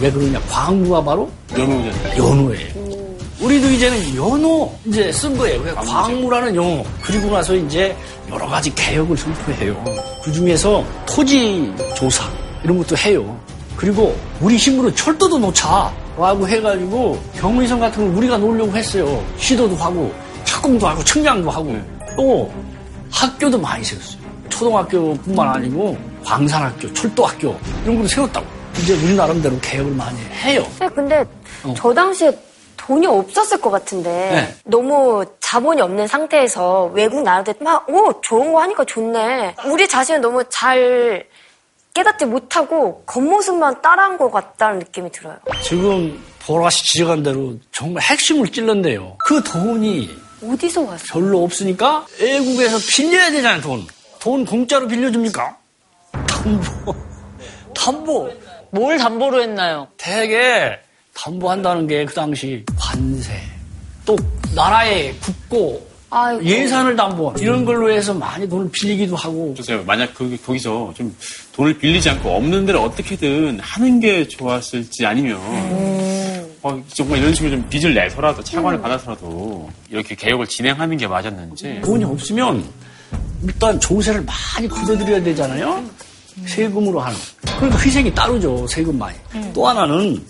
왜 0.00 0.10
그러냐? 0.10 0.40
광무가 0.48 1.02
바로 1.02 1.30
연호잖아요. 1.56 2.16
연호예요. 2.16 2.88
우리도 3.40 3.70
이제는 3.70 4.16
연호 4.16 4.72
이제 4.84 5.12
쓴 5.12 5.36
거예요. 5.36 5.62
그냥 5.62 5.76
광무라는 5.76 6.54
용어. 6.54 6.82
그리고 7.02 7.30
나서 7.30 7.54
이제 7.54 7.96
여러 8.30 8.46
가지 8.46 8.74
개혁을 8.74 9.16
선포해요. 9.16 9.84
그 10.24 10.32
중에서 10.32 10.84
토지 11.06 11.72
조사 11.96 12.24
이런 12.64 12.78
것도 12.78 12.96
해요. 12.96 13.38
그리고 13.76 14.16
우리 14.40 14.56
힘으로 14.56 14.92
철도도 14.92 15.38
놓자 15.38 15.92
라고 16.16 16.48
해가지고 16.48 17.20
경의선 17.36 17.78
같은 17.78 18.06
걸 18.06 18.16
우리가 18.16 18.38
놓으려고 18.38 18.76
했어요. 18.76 19.24
시도도 19.38 19.76
하고 19.76 20.12
착공도 20.44 20.88
하고 20.88 21.04
측량도 21.04 21.48
하고 21.48 21.80
또 22.16 22.52
학교도 23.10 23.60
많이 23.60 23.84
세웠어요. 23.84 24.18
초등학교뿐만 24.48 25.48
아니고 25.48 25.96
광산학교, 26.24 26.92
철도학교 26.92 27.58
이런 27.84 27.96
것도 27.96 28.08
세웠다고. 28.08 28.46
이제 28.78 28.94
우리 28.94 29.14
나름대로 29.16 29.58
개혁을 29.60 29.92
많이 29.92 30.18
해요. 30.42 30.64
네, 30.78 30.88
근데 30.88 31.24
저 31.76 31.92
당시에 31.92 32.30
돈이 32.76 33.06
없었을 33.06 33.60
것 33.60 33.70
같은데 33.70 34.08
네. 34.10 34.54
너무 34.64 35.24
자본이 35.40 35.80
없는 35.82 36.06
상태에서 36.06 36.84
외국 36.94 37.22
나라들 37.22 37.54
막, 37.60 37.88
오, 37.90 38.20
좋은 38.20 38.52
거 38.52 38.62
하니까 38.62 38.84
좋네. 38.84 39.56
우리 39.66 39.88
자신은 39.88 40.20
너무 40.20 40.44
잘 40.48 41.26
깨닫지 41.92 42.24
못하고 42.26 43.02
겉모습만 43.06 43.82
따라한 43.82 44.16
것 44.16 44.30
같다는 44.30 44.78
느낌이 44.78 45.10
들어요. 45.10 45.36
지금 45.62 46.22
보라씨 46.46 46.84
지적한 46.92 47.22
대로 47.24 47.54
정말 47.72 48.02
핵심을 48.04 48.48
찔렀네요. 48.48 49.16
그 49.18 49.42
돈이 49.42 50.08
어디서 50.42 50.82
왔어? 50.82 51.04
별로 51.10 51.42
없으니까 51.42 52.06
외국에서 52.20 52.78
빌려야 52.94 53.30
되잖아요, 53.32 53.60
돈. 53.60 53.84
돈 54.20 54.44
공짜로 54.46 54.86
빌려줍니까? 54.86 55.57
담보. 56.42 56.94
담보. 57.74 58.30
뭘 58.70 58.98
담보로 58.98 59.42
했나요? 59.42 59.88
대개 59.96 60.76
담보한다는 61.14 61.86
게 61.86 62.04
그 62.04 62.14
당시 62.14 62.64
관세. 62.76 63.32
또 64.04 64.16
나라의 64.54 65.14
국고 65.20 65.86
아이고. 66.10 66.42
예산을 66.42 66.96
담보 66.96 67.34
이런 67.38 67.64
걸로 67.66 67.90
해서 67.90 68.14
많이 68.14 68.48
돈을 68.48 68.70
빌리기도 68.72 69.14
하고 69.14 69.52
글쎄요, 69.54 69.82
만약 69.86 70.14
그, 70.14 70.38
거기서 70.44 70.94
좀 70.96 71.14
돈을 71.52 71.76
빌리지 71.78 72.08
않고 72.10 72.30
없는 72.36 72.64
데를 72.64 72.80
어떻게든 72.80 73.60
하는 73.60 74.00
게 74.00 74.26
좋았을지 74.26 75.04
아니면, 75.04 75.38
어, 76.62 76.82
정말 76.94 77.18
이런 77.18 77.34
식으로 77.34 77.50
좀 77.50 77.68
빚을 77.68 77.92
내서라도, 77.94 78.42
차관을 78.42 78.80
받아서라도 78.80 79.68
이렇게 79.90 80.14
개혁을 80.14 80.46
진행하는 80.46 80.96
게 80.96 81.06
맞았는지. 81.06 81.82
돈이 81.84 82.04
없으면 82.04 82.64
일단 83.44 83.78
조세를 83.78 84.22
많이 84.24 84.66
걷어들여야 84.66 85.22
되잖아요. 85.22 85.84
세금으로 86.46 87.00
하는. 87.00 87.16
그러니까 87.56 87.78
희생이 87.80 88.12
따르죠. 88.14 88.66
세금 88.68 88.98
많이. 88.98 89.16
또 89.52 89.66
하나는 89.66 90.22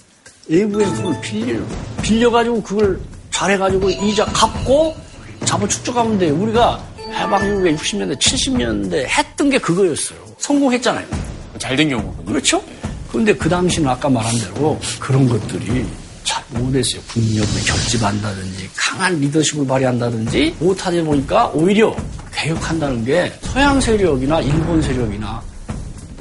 외국에서 0.48 0.94
돈을 1.02 1.20
빌려요. 1.20 1.66
빌려가지고 2.02 2.62
그걸 2.62 3.00
잘해가지고 3.30 3.90
이자 3.90 4.24
갚고 4.26 4.96
자본 5.44 5.68
축적하면 5.68 6.18
돼요. 6.18 6.34
우리가 6.34 6.82
해방 7.12 7.44
이후에 7.44 7.74
60년대, 7.74 8.18
70년대 8.18 9.06
했던 9.06 9.50
게 9.50 9.58
그거였어요. 9.58 10.18
성공했잖아요. 10.38 11.06
잘 11.58 11.76
된 11.76 11.88
경우군요. 11.90 12.24
그렇죠? 12.24 12.62
그런데 13.10 13.34
그 13.34 13.48
당시는 13.48 13.88
아까 13.88 14.08
말한 14.08 14.38
대로 14.38 14.78
그런 15.00 15.28
것들이 15.28 15.84
잘 16.24 16.44
못했어요. 16.50 17.00
국력을 17.12 17.48
결집한다든지 17.64 18.68
강한 18.76 19.18
리더십을 19.20 19.66
발휘한다든지 19.66 20.56
못하다 20.60 21.02
보니까 21.02 21.46
오히려 21.48 21.94
개혁한다는 22.34 23.04
게 23.04 23.32
서양 23.42 23.80
세력이나 23.80 24.40
일본 24.42 24.80
세력이나 24.82 25.42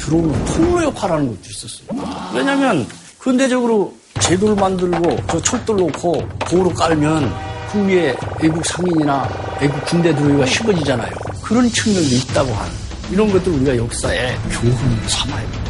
들어오는 0.07 0.45
통로 0.45 0.83
역할하는 0.83 1.27
것도 1.27 1.39
있었어요. 1.49 1.87
왜냐하면 2.33 2.87
근대적으로 3.19 3.93
제도를 4.21 4.55
만들고 4.55 5.17
저 5.29 5.41
철도를 5.41 5.85
놓고 5.87 6.27
도로 6.49 6.69
깔면 6.69 7.33
그 7.71 7.85
위에 7.85 8.15
외국 8.41 8.65
상인이나 8.65 9.29
외국 9.59 9.83
군대 9.85 10.15
들어오기가 10.15 10.45
쉬워지잖아요. 10.45 11.11
그런 11.43 11.69
측면도 11.69 12.15
있다고 12.15 12.53
하는 12.53 12.71
이런 13.11 13.31
것들 13.31 13.51
우리가 13.51 13.75
역사에 13.75 14.35
교훈을 14.49 15.09
삼아야 15.09 15.51
돼요. 15.51 15.66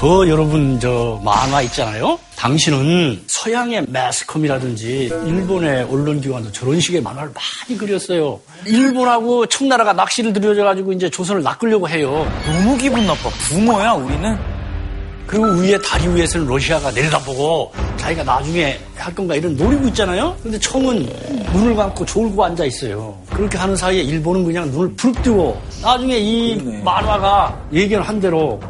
저 0.00 0.28
여러분 0.28 0.78
저 0.78 1.20
만화 1.24 1.60
있잖아요. 1.62 2.20
당신은 2.36 3.20
서양의 3.26 3.86
매스컴이라든지 3.88 5.10
일본의 5.26 5.82
언론기관도 5.90 6.52
저런 6.52 6.78
식의 6.78 7.02
만화를 7.02 7.32
많이 7.34 7.76
그렸어요. 7.76 8.38
일본하고 8.64 9.46
청나라가 9.46 9.92
낚시를 9.92 10.32
들여져가지고 10.32 10.92
이제 10.92 11.10
조선을 11.10 11.42
낚으려고 11.42 11.88
해요. 11.88 12.30
너무 12.46 12.78
기분 12.78 13.08
나빠. 13.08 13.28
부모야, 13.48 13.94
우리는. 13.94 14.38
그리고 15.26 15.46
위에 15.46 15.76
다리 15.78 16.06
위에서는 16.14 16.46
러시아가 16.46 16.92
내려다보고 16.92 17.72
자기가 17.96 18.22
나중에 18.22 18.78
할 18.96 19.12
건가 19.14 19.34
이런 19.34 19.56
노리고 19.56 19.88
있잖아요. 19.88 20.36
근데 20.44 20.58
청은 20.60 21.06
눈을 21.52 21.74
감고 21.74 22.06
졸고 22.06 22.44
앉아 22.44 22.64
있어요. 22.64 23.18
그렇게 23.30 23.58
하는 23.58 23.74
사이에 23.74 24.00
일본은 24.02 24.44
그냥 24.44 24.70
눈을 24.70 24.94
부릅뜨고 24.94 25.60
나중에 25.82 26.16
이 26.16 26.58
그러네. 26.58 26.82
만화가 26.82 27.66
예견한 27.72 28.20
대로 28.20 28.60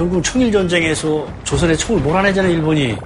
결국 0.00 0.24
청일 0.24 0.50
전쟁에서 0.50 1.26
조선의 1.44 1.76
청을 1.76 2.00
몰아내잖아요, 2.00 2.50
일본이. 2.50 2.96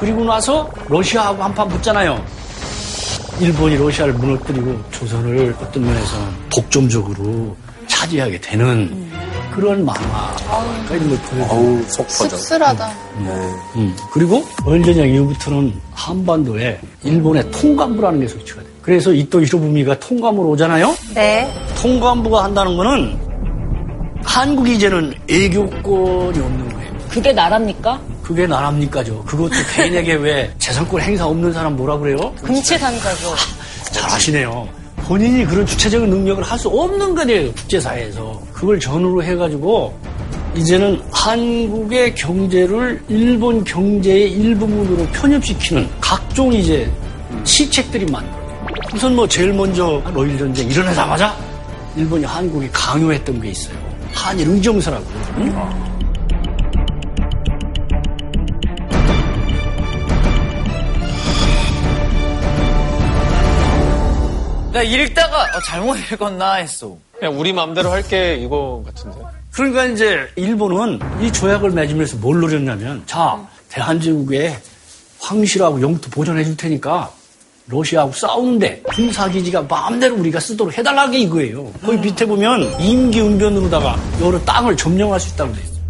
그리고 0.00 0.24
나서 0.24 0.68
러시아하고 0.88 1.44
한판 1.44 1.68
붙잖아요. 1.68 2.20
일본이 3.38 3.76
러시아를 3.76 4.14
무너뜨리고 4.14 4.76
조선을 4.90 5.54
어떤 5.60 5.84
면에서는 5.84 6.26
독점적으로 6.50 7.56
차지하게 7.86 8.40
되는 8.40 9.12
그런 9.54 9.84
만화가 9.84 10.86
이런 10.90 11.10
걸 11.10 11.18
보여줘요. 11.18 11.46
어우, 11.50 11.82
속 11.86 12.08
터져. 12.08 12.36
씁쓸하다. 12.36 12.90
음. 13.76 13.96
그리고 14.12 14.44
원전쟁 14.64 15.08
이후부터는 15.08 15.72
한반도에 15.92 16.80
일본의 17.04 17.48
통감부라는 17.52 18.18
게 18.18 18.26
설치가 18.26 18.60
돼요. 18.60 18.70
그래서 18.82 19.12
이또 19.12 19.40
히로부미가 19.40 20.00
통감으로 20.00 20.48
오잖아요. 20.48 20.96
네. 21.14 21.48
통감부가 21.80 22.42
한다는 22.42 22.76
거는 22.76 23.29
한국이 24.24 24.74
이제는 24.76 25.14
애교권이 25.28 26.38
없는 26.38 26.72
거예요. 26.72 26.90
그게 27.08 27.32
나랍니까? 27.32 28.00
그게 28.22 28.46
나랍니까죠. 28.46 29.24
그것도 29.24 29.50
개인에게 29.74 30.14
왜 30.14 30.52
재산권 30.58 31.00
행사 31.00 31.26
없는 31.26 31.52
사람 31.52 31.76
뭐라 31.76 31.98
그래요? 31.98 32.32
금치산자죠. 32.42 33.34
잘하시네요. 33.92 34.68
본인이 34.98 35.44
그런 35.44 35.66
주체적인 35.66 36.08
능력을 36.08 36.44
할 36.44 36.56
수 36.58 36.68
없는 36.68 37.14
거예요, 37.16 37.52
국제사회에서. 37.52 38.40
그걸 38.52 38.78
전후로 38.78 39.24
해가지고, 39.24 39.98
이제는 40.54 41.00
한국의 41.10 42.14
경제를 42.14 43.02
일본 43.08 43.64
경제의 43.64 44.30
일부분으로 44.30 45.06
편입시키는 45.12 45.88
각종 46.00 46.52
이제 46.52 46.88
시책들이 47.44 48.06
만들어요. 48.06 48.40
우선 48.94 49.16
뭐 49.16 49.26
제일 49.26 49.52
먼저 49.52 50.00
러일 50.14 50.38
전쟁 50.38 50.68
일어나자마자 50.70 51.34
일본이 51.96 52.24
한국이 52.24 52.68
강요했던 52.72 53.40
게 53.40 53.48
있어요. 53.50 53.76
한일 54.14 54.48
의정서라고. 54.48 55.04
응? 55.38 55.90
나 64.72 64.82
읽다가 64.82 65.42
어, 65.42 65.60
잘못 65.66 65.96
읽었나 65.96 66.54
했어. 66.54 66.96
그냥 67.18 67.38
우리 67.38 67.52
마음대로 67.52 67.90
할게 67.90 68.36
이거 68.36 68.82
같은데. 68.86 69.18
그러니까 69.52 69.84
이제 69.86 70.28
일본은 70.36 71.00
이 71.20 71.32
조약을 71.32 71.70
맺으면서 71.70 72.16
뭘 72.18 72.40
노렸냐면 72.40 73.02
자 73.04 73.44
대한제국에 73.68 74.56
황실하고 75.18 75.82
영토 75.82 76.08
보존해 76.08 76.44
줄 76.44 76.56
테니까 76.56 77.12
러시아하고 77.70 78.12
싸우는데 78.12 78.82
군사기지가 78.86 79.62
마음대로 79.62 80.16
우리가 80.16 80.40
쓰도록 80.40 80.76
해달라게 80.76 81.20
이거예요. 81.20 81.72
거기 81.84 81.98
밑에 81.98 82.26
보면 82.26 82.80
임기응변으로다가 82.80 83.96
여러 84.20 84.38
땅을 84.40 84.76
점령할 84.76 85.20
수 85.20 85.34
있다고 85.34 85.52
돼 85.52 85.60
있어요. 85.62 85.80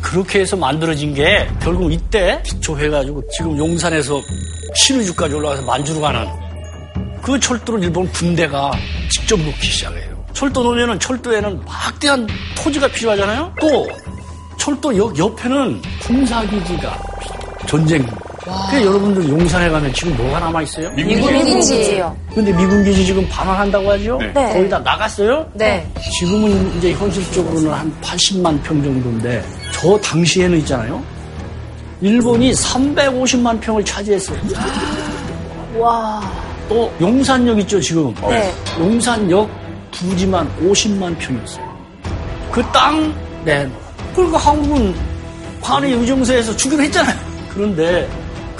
그렇게 0.00 0.40
해서 0.40 0.56
만들어진 0.56 1.14
게 1.14 1.48
결국 1.62 1.92
이때 1.92 2.42
기초해가지고 2.44 3.22
지금 3.30 3.56
용산에서 3.56 4.20
신의주까지 4.74 5.34
올라가서 5.34 5.62
만주로 5.62 6.00
가는 6.00 6.26
그 7.22 7.38
철도를 7.38 7.84
일본 7.84 8.10
군대가 8.10 8.72
직접 9.10 9.38
놓기 9.38 9.66
시작해요. 9.66 10.24
철도 10.32 10.62
놓으면 10.62 10.98
철도에는 10.98 11.60
막대한 11.64 12.26
토지가 12.56 12.88
필요하잖아요. 12.88 13.54
또 13.60 13.86
철도 14.58 14.96
역 14.96 15.16
옆에는 15.18 15.82
군사기지가 16.02 17.02
전쟁. 17.66 18.06
그 18.70 18.84
여러분들 18.84 19.28
용산에 19.28 19.68
가면 19.68 19.92
지금 19.92 20.16
뭐가 20.16 20.40
남아 20.40 20.62
있어요? 20.62 20.90
미군기지요. 20.92 22.16
근데 22.34 22.52
미군 22.52 22.84
기지 22.84 23.06
지금 23.06 23.26
반환한다고 23.28 23.90
하죠? 23.92 24.18
네. 24.18 24.32
네. 24.34 24.52
거의 24.52 24.68
다 24.68 24.78
나갔어요? 24.78 25.46
네. 25.54 25.86
지금은 26.18 26.76
이제 26.76 26.92
현실적으로는 26.92 27.72
한 27.72 27.92
80만 28.00 28.62
평 28.62 28.82
정도인데 28.82 29.44
저 29.72 29.98
당시에는 29.98 30.58
있잖아요. 30.58 31.02
일본이 32.00 32.52
350만 32.52 33.60
평을 33.60 33.84
차지했어요. 33.84 34.38
와. 35.78 36.20
또 36.68 36.92
용산역 37.00 37.58
있죠 37.60 37.80
지금. 37.80 38.14
네. 38.28 38.52
용산역 38.78 39.48
부지만 39.90 40.48
50만 40.60 41.16
평이었어요. 41.18 41.70
그땅 42.52 43.12
내놓아. 43.44 43.70
그러니까 44.14 44.38
한국은 44.38 44.94
관의 45.60 45.92
의정서에서 45.92 46.56
주기로 46.56 46.82
했잖아요. 46.84 47.16
그런데 47.52 48.08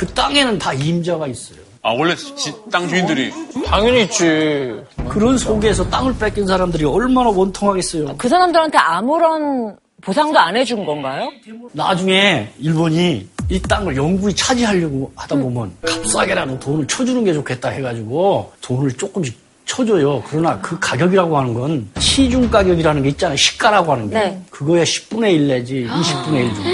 그 0.01 0.07
땅에는 0.15 0.59
다 0.59 0.73
임자가 0.73 1.27
있어요. 1.27 1.59
아, 1.83 1.91
원래 1.93 2.17
지- 2.17 2.55
땅 2.73 2.89
주인들이. 2.89 3.31
당연히 3.67 4.05
있지. 4.05 4.81
그런 5.11 5.37
속에서 5.37 5.87
땅을 5.91 6.17
뺏긴 6.17 6.47
사람들이 6.47 6.87
얼마나 6.87 7.29
원통하겠어요. 7.29 8.17
그 8.17 8.27
사람들한테 8.27 8.79
아무런 8.79 9.77
보상도 10.01 10.39
안 10.39 10.57
해준 10.57 10.87
건가요? 10.87 11.31
나중에 11.73 12.49
일본이 12.59 13.29
이 13.51 13.61
땅을 13.61 13.95
영구히 13.95 14.35
차지하려고 14.35 15.13
하다 15.17 15.37
보면 15.37 15.71
값싸게라도 15.83 16.59
돈을 16.59 16.87
쳐주는 16.87 17.23
게 17.23 17.35
좋겠다 17.35 17.69
해가지고 17.69 18.51
돈을 18.63 18.93
조금씩 18.97 19.39
쳐줘요. 19.71 20.21
그러나 20.29 20.59
그 20.61 20.77
가격이라고 20.81 21.39
하는 21.39 21.55
건 21.55 21.89
시중 22.01 22.51
가격이라는 22.51 23.03
게 23.05 23.11
있잖아요. 23.11 23.37
시가라고 23.37 23.93
하는 23.93 24.11
게. 24.11 24.19
네. 24.19 24.43
그거야 24.51 24.83
10분의 24.83 25.33
1 25.35 25.49
내지 25.49 25.87
20분의 25.89 26.35
1 26.35 26.55
정도. 26.55 26.71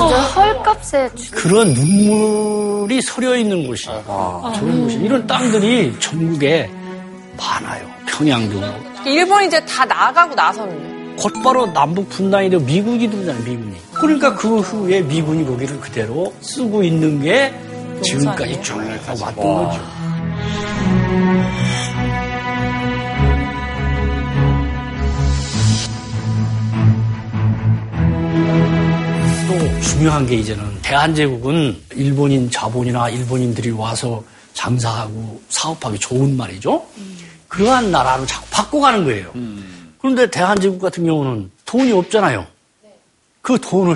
완전 0.00 0.20
헐값에 0.34 1.10
주... 1.14 1.30
그런 1.30 1.72
눈물이 1.72 3.00
서려 3.02 3.36
있는 3.36 3.68
곳이 3.68 3.84
저런 3.84 4.82
곳이 4.82 4.96
이런 4.96 5.24
땅들이 5.28 5.94
전국에 6.00 6.68
많아요. 7.36 7.86
평양도 8.06 8.60
일본이 9.06 9.46
이제 9.46 9.64
다 9.64 9.84
나가고 9.84 10.34
나서는요. 10.34 11.14
곧바로 11.16 11.72
남북 11.72 12.08
분단이 12.08 12.50
되고 12.50 12.64
미국이 12.64 13.08
들잖아요, 13.08 13.44
미군이. 13.44 13.76
그러니까 13.92 14.34
그 14.34 14.58
후에 14.58 15.02
미군이 15.02 15.46
거기를 15.46 15.78
그대로 15.78 16.34
쓰고 16.40 16.82
있는 16.82 17.22
게 17.22 17.54
지금까지 18.02 18.60
쭉 18.60 18.76
왔던 19.06 19.36
거죠. 19.36 19.80
또 29.46 29.80
중요한 29.80 30.26
게 30.26 30.36
이제는 30.36 30.80
대한제국은 30.82 31.82
일본인 31.94 32.50
자본이나 32.50 33.10
일본인들이 33.10 33.70
와서 33.70 34.22
장사하고 34.54 35.40
사업하기 35.48 35.98
좋은 35.98 36.36
말이죠. 36.36 36.84
그러한 37.48 37.90
나라로 37.90 38.24
자꾸 38.26 38.46
바꿔가는 38.50 39.04
거예요. 39.04 39.32
그런데 39.98 40.30
대한제국 40.30 40.80
같은 40.80 41.04
경우는 41.04 41.50
돈이 41.66 41.92
없잖아요. 41.92 42.46
그 43.42 43.58
돈을 43.60 43.94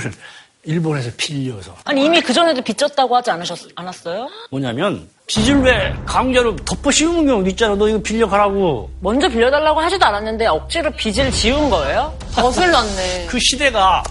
일본에서 0.64 1.10
빌려서 1.16 1.74
아니 1.84 2.04
이미 2.04 2.20
그 2.20 2.32
전에도 2.32 2.60
빚졌다고 2.60 3.16
하지 3.16 3.30
않으셨, 3.30 3.58
않았어요? 3.74 4.28
뭐냐면 4.50 5.08
빚을 5.26 5.62
왜 5.62 5.94
강제로 6.04 6.54
덮어 6.56 6.90
씌우는 6.90 7.26
경우도 7.26 7.48
있잖아. 7.50 7.74
너 7.74 7.88
이거 7.88 7.98
빌려가라고. 8.02 8.90
먼저 9.00 9.28
빌려달라고 9.28 9.80
하지도 9.80 10.04
않았는데 10.04 10.46
억지로 10.46 10.90
빚을 10.90 11.30
지운 11.30 11.70
거예요? 11.70 12.14
넣네. 12.36 13.26
그 13.26 13.38
시대가 13.40 14.02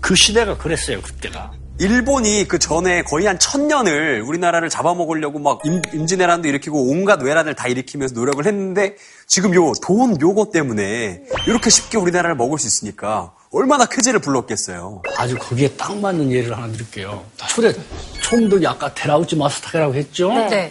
그 0.00 0.14
시대가 0.14 0.56
그랬어요. 0.56 1.00
그때가 1.02 1.52
일본이 1.78 2.46
그 2.46 2.58
전에 2.58 3.02
거의 3.02 3.26
한 3.26 3.38
천년을 3.38 4.22
우리나라를 4.26 4.68
잡아먹으려고 4.68 5.38
막 5.38 5.60
임, 5.64 5.80
임진왜란도 5.94 6.46
일으키고 6.48 6.90
온갖 6.90 7.22
외란을 7.22 7.54
다 7.54 7.68
일으키면서 7.68 8.14
노력을 8.14 8.44
했는데 8.44 8.96
지금 9.26 9.54
요 9.54 9.72
돈 9.82 10.20
요거 10.20 10.50
때문에 10.52 11.22
이렇게 11.46 11.70
쉽게 11.70 11.96
우리나라를 11.96 12.36
먹을 12.36 12.58
수 12.58 12.66
있으니까 12.66 13.32
얼마나 13.50 13.86
쾌재를 13.86 14.20
불렀겠어요. 14.20 15.02
아주 15.16 15.36
거기에 15.38 15.68
딱 15.70 15.96
맞는 15.98 16.30
예를 16.30 16.54
하나 16.56 16.70
드릴게요. 16.70 17.24
초대 17.48 17.72
총독이 18.20 18.66
아까 18.66 18.92
테라우치 18.92 19.36
마스타케라고 19.36 19.94
했죠? 19.94 20.28
네. 20.50 20.70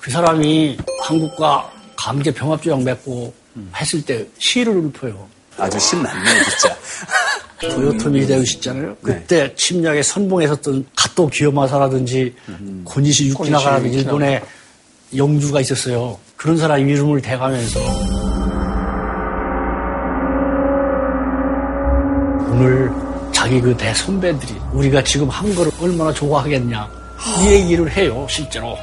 그 0.00 0.10
사람이 0.12 0.78
한국과 1.02 1.72
강제 1.96 2.32
병합조약 2.32 2.82
맺고 2.84 3.34
했을 3.74 4.04
때 4.04 4.26
시를 4.38 4.76
읊어요. 4.76 5.28
아주 5.58 5.78
신났네 5.78 6.24
진짜. 6.44 6.76
도요토미 7.74 8.20
히데요시 8.22 8.56
있잖아요. 8.56 8.96
그때 9.02 9.54
침략에 9.54 10.02
선봉했었던 10.02 10.86
가토 10.94 11.26
기요마사라든지 11.28 12.34
고니시 12.84 13.28
유키나가라든지 13.28 13.98
일본의 14.00 14.42
영주가 15.16 15.60
있었어요. 15.60 16.18
그런 16.36 16.58
사람 16.58 16.86
이름을 16.86 17.22
대가면서 17.22 17.80
오늘 22.50 22.90
자기 23.32 23.60
그 23.60 23.76
대선배들이 23.76 24.54
우리가 24.72 25.02
지금 25.04 25.28
한 25.28 25.54
거를 25.54 25.70
얼마나 25.80 26.12
좋아하겠냐 26.12 26.88
이 27.40 27.46
얘기를 27.48 27.90
해요 27.90 28.26
실제로. 28.28 28.76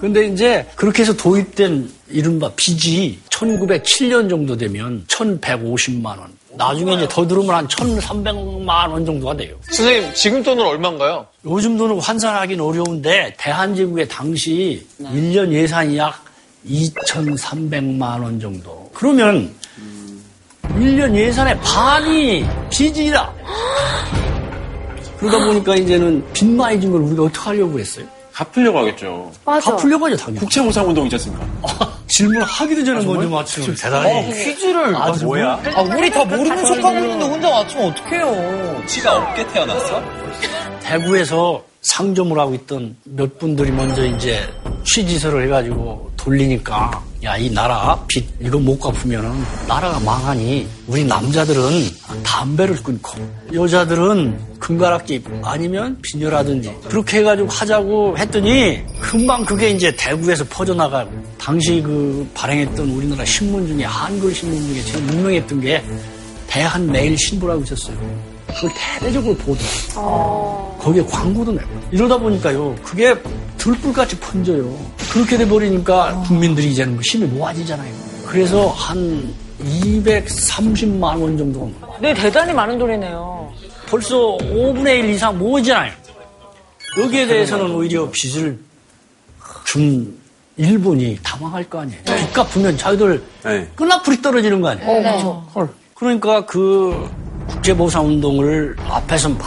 근데 0.00 0.26
이제 0.26 0.66
그렇게 0.76 1.02
해서 1.02 1.12
도입된 1.14 1.90
이른바 2.08 2.50
빚이 2.56 3.18
1907년 3.28 4.28
정도 4.30 4.56
되면 4.56 5.04
1150만 5.08 6.06
원. 6.06 6.40
나중에 6.52 6.94
이제 6.94 7.06
더 7.08 7.26
들으면 7.26 7.54
한 7.54 7.68
1300만 7.68 8.90
원 8.90 9.04
정도가 9.06 9.36
돼요. 9.36 9.54
선생님, 9.70 10.12
지금 10.14 10.42
돈은 10.42 10.64
얼마인가요? 10.64 11.26
요즘 11.44 11.76
돈은 11.76 12.00
환산하기는 12.00 12.64
어려운데 12.64 13.34
대한제국의 13.38 14.08
당시 14.08 14.84
1년 15.00 15.52
예산이 15.52 15.98
약 15.98 16.24
2,300만 16.66 18.22
원 18.22 18.40
정도. 18.40 18.90
그러면 18.94 19.54
1년 20.76 21.14
예산의 21.14 21.58
반이 21.60 22.44
빚이다. 22.70 23.32
그러다 25.18 25.44
보니까 25.46 25.76
이제는 25.76 26.24
빚 26.32 26.46
많이 26.46 26.80
진걸 26.80 27.02
우리가 27.02 27.24
어떻게 27.24 27.38
하려고 27.40 27.78
했어요? 27.78 28.06
갚으려고 28.40 28.78
하겠죠. 28.78 29.30
맞아. 29.44 29.70
갚으려고 29.72 30.06
하죠, 30.06 30.16
당연히. 30.16 30.40
국채무상운동 30.40 31.04
있지 31.04 31.16
않습니까? 31.16 31.46
질문하기도 32.06 32.84
전에 32.84 33.04
먼저 33.04 33.28
맞추면 33.28 33.74
대단히. 33.74 34.32
퀴즈를. 34.32 34.96
아, 34.96 35.12
뭐야? 35.22 35.60
아, 35.74 35.82
우리 35.82 36.10
다 36.10 36.24
모르는 36.24 36.64
척 36.64 36.82
하고 36.84 36.98
있는데 36.98 37.24
혼자 37.26 37.50
맞추면 37.50 37.90
어떡해요. 37.90 38.82
지가 38.86 39.16
없게 39.16 39.46
태어났어? 39.48 40.02
대구에서 40.82 41.62
상점을 41.82 42.38
하고 42.38 42.54
있던 42.54 42.96
몇 43.04 43.38
분들이 43.38 43.70
먼저 43.70 44.04
이제 44.06 44.40
취지서를 44.84 45.44
해가지고 45.44 46.10
돌리니까 46.16 47.02
야 47.22 47.36
이 47.36 47.50
나라 47.50 48.02
빚 48.08 48.26
이거 48.40 48.58
못 48.58 48.78
갚으면은 48.78 49.44
나라가 49.68 50.00
망하니 50.00 50.66
우리 50.86 51.04
남자들은 51.04 51.60
담배를 52.22 52.82
끊고 52.82 53.12
여자들은 53.52 54.58
금가락집 54.58 55.26
아니면 55.42 55.98
비녀라든지 56.00 56.74
그렇게 56.88 57.18
해가지고 57.18 57.48
하자고 57.48 58.16
했더니 58.16 58.80
금방 59.02 59.44
그게 59.44 59.68
이제 59.68 59.94
대구에서 59.96 60.44
퍼져나가고 60.44 61.10
당시 61.38 61.82
그 61.82 62.26
발행했던 62.32 62.88
우리나라 62.88 63.22
신문 63.26 63.66
중에 63.66 63.84
한글 63.84 64.34
신문 64.34 64.58
중에 64.68 64.82
제일 64.82 65.08
유명했던 65.08 65.60
게 65.60 65.84
대한매일 66.46 67.16
신부라고 67.18 67.62
있었어요. 67.62 68.29
그걸 68.54 68.70
대대적으로 68.74 69.34
보도. 69.36 69.60
거기에 70.78 71.04
광고도 71.04 71.52
내고. 71.52 71.68
이러다 71.90 72.18
보니까요, 72.18 72.74
그게 72.82 73.14
들불같이 73.58 74.18
번져요. 74.18 74.74
그렇게 75.12 75.36
돼버리니까 75.36 76.22
국민들이 76.26 76.70
이제는 76.70 76.94
뭐 76.94 77.02
힘이 77.04 77.26
모아지잖아요. 77.26 77.92
그래서 78.26 78.68
한 78.68 79.34
230만 79.62 81.20
원 81.20 81.36
정도. 81.36 81.70
네, 82.00 82.14
대단히 82.14 82.52
많은 82.52 82.78
돈이네요. 82.78 83.52
벌써 83.88 84.36
5분의 84.38 85.00
1 85.00 85.10
이상 85.10 85.38
모이잖아요. 85.38 85.92
여기에 86.98 87.26
대해서는 87.26 87.74
오히려 87.74 88.08
빚을 88.10 88.58
준 89.64 90.18
일본이 90.56 91.18
당황할 91.22 91.68
거 91.68 91.80
아니에요. 91.80 92.00
빚 92.04 92.32
갚으면 92.32 92.76
자기들 92.76 93.22
네. 93.44 93.68
끈앞풀이 93.74 94.22
떨어지는 94.22 94.60
거 94.60 94.68
아니에요. 94.68 95.44
네. 95.54 95.62
그러니까 95.94 96.44
그 96.46 97.08
국제보상운동을 97.50 98.76
앞에서 98.88 99.28
막 99.30 99.40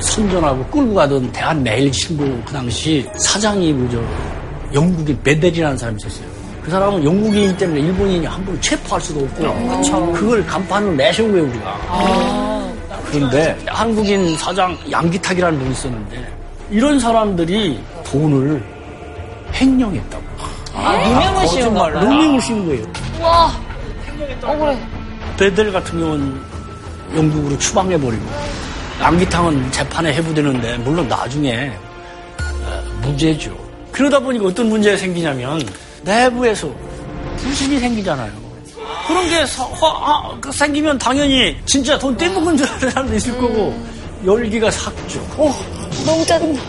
선전하고 0.00 0.64
끌고 0.66 0.94
가던 0.94 1.32
대한매일신부 1.32 2.24
그 2.46 2.52
당시 2.52 3.08
사장이 3.16 3.72
그저 3.72 4.00
영국인 4.72 5.18
베델이라는 5.22 5.76
사람이 5.76 5.98
있었어요. 6.00 6.28
그 6.62 6.70
사람은 6.70 7.02
영국인이기 7.04 7.56
때문에 7.56 7.80
일본인이 7.80 8.26
함부로 8.26 8.60
체포할 8.60 9.00
수도 9.00 9.20
없고 9.20 10.12
그걸 10.12 10.46
간판으로 10.46 10.92
내세운 10.94 11.32
거예요 11.32 11.46
우리가. 11.46 12.68
그런데 13.10 13.58
한국인 13.66 14.36
사장 14.36 14.76
양기탁이라는 14.90 15.58
분이 15.58 15.72
있었는데 15.72 16.32
이런 16.70 17.00
사람들이 17.00 17.80
돈을 18.04 18.62
횡령했다고. 19.54 20.24
아, 20.74 20.92
누명을 21.08 21.48
씌운 21.48 21.74
거 21.74 21.88
농민을 21.88 22.40
씌운 22.42 22.66
거예요. 22.66 22.84
와, 23.20 23.50
억울해. 24.42 24.78
베델 25.38 25.72
같은 25.72 25.98
경우는 25.98 26.38
영국으로 27.14 27.58
추방해버리고 27.58 28.24
양기탕은 29.00 29.70
재판에 29.72 30.12
해부되는데 30.14 30.78
물론 30.78 31.06
나중에 31.08 31.72
어, 32.64 32.82
무죄죠. 33.02 33.56
그러다 33.92 34.18
보니까 34.18 34.46
어떤 34.46 34.68
문제가 34.68 34.96
생기냐면 34.96 35.60
내부에서 36.02 36.70
부심이 37.38 37.78
생기잖아요. 37.78 38.32
그런 39.06 39.28
게 39.30 39.44
서- 39.46 39.64
화- 39.64 39.88
아, 39.88 40.36
그 40.40 40.52
생기면 40.52 40.98
당연히 40.98 41.56
진짜 41.64 41.98
돈 41.98 42.16
떼먹은 42.16 42.56
줄 42.56 42.68
아는 42.68 42.90
사람도 42.90 43.14
있을 43.14 43.38
거고 43.38 43.74
열기가 44.24 44.70
삭죠. 44.70 45.20
어, 45.36 45.54
너무 46.04 46.26
짜증나. 46.26 46.60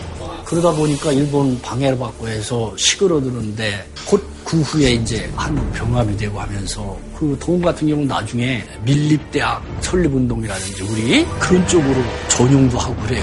그러다 0.50 0.72
보니까 0.72 1.12
일본 1.12 1.60
방해를 1.62 1.96
받고 1.96 2.28
해서 2.28 2.74
시끄러드는데 2.76 3.86
곧 4.06 4.20
그 4.50 4.60
후에 4.62 4.94
이제 4.94 5.30
한국 5.36 5.72
병합이 5.74 6.16
되고 6.16 6.40
하면서 6.40 6.98
그돈 7.16 7.62
같은 7.62 7.86
경우는 7.86 8.08
나중에 8.08 8.64
밀립대학 8.84 9.62
설립운동이라든지 9.80 10.82
우리 10.82 11.24
그런 11.38 11.64
쪽으로 11.68 11.94
전용도 12.26 12.76
하고 12.76 12.96
그래요. 12.96 13.22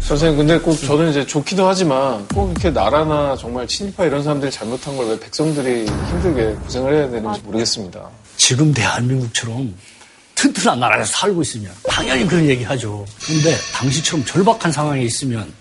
선생님, 0.00 0.38
근데 0.38 0.58
꼭 0.58 0.74
저는 0.74 1.10
이제 1.10 1.24
좋기도 1.24 1.68
하지만 1.68 2.26
꼭 2.28 2.50
이렇게 2.50 2.70
나라나 2.70 3.36
정말 3.36 3.64
친일파 3.68 4.06
이런 4.06 4.24
사람들이 4.24 4.50
잘못한 4.50 4.96
걸 4.96 5.06
왜 5.06 5.20
백성들이 5.20 5.86
힘들게 5.86 6.54
고생을 6.64 6.94
해야 6.94 7.08
되는지 7.08 7.40
모르겠습니다. 7.42 8.08
지금 8.36 8.72
대한민국처럼 8.74 9.72
튼튼한 10.36 10.78
나라에서 10.78 11.04
살고 11.12 11.42
있으면 11.42 11.72
당연히 11.88 12.26
그런 12.26 12.46
얘기 12.46 12.62
하죠. 12.62 13.04
근데 13.26 13.56
당시처럼 13.74 14.24
절박한 14.24 14.70
상황에 14.70 15.02
있으면 15.02 15.52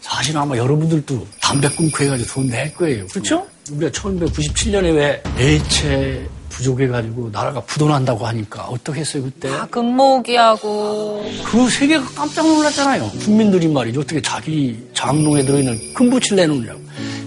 사실 0.00 0.36
아마 0.36 0.56
여러분들도 0.56 1.26
담배 1.40 1.68
끊고 1.68 2.02
해가지고 2.04 2.28
돈 2.32 2.48
낼 2.48 2.72
거예요. 2.74 3.06
그렇죠? 3.08 3.46
우리가 3.70 3.90
1997년에 3.92 4.94
왜 4.96 5.22
애체 5.38 6.26
부족해가지고 6.48 7.30
나라가 7.32 7.60
부도난다고 7.62 8.26
하니까 8.26 8.64
어떻게 8.64 9.00
했어요 9.00 9.22
그때? 9.22 9.48
아, 9.48 9.66
금모기하고 9.66 11.24
그 11.44 11.70
세계가 11.70 12.04
깜짝 12.14 12.46
놀랐잖아요. 12.46 13.10
국민들이 13.24 13.68
말이죠. 13.68 14.00
어떻게 14.00 14.20
자기 14.20 14.76
장롱에 14.94 15.42
들어있는 15.44 15.94
금붙이를 15.94 16.36
내놓느냐고. 16.36 16.80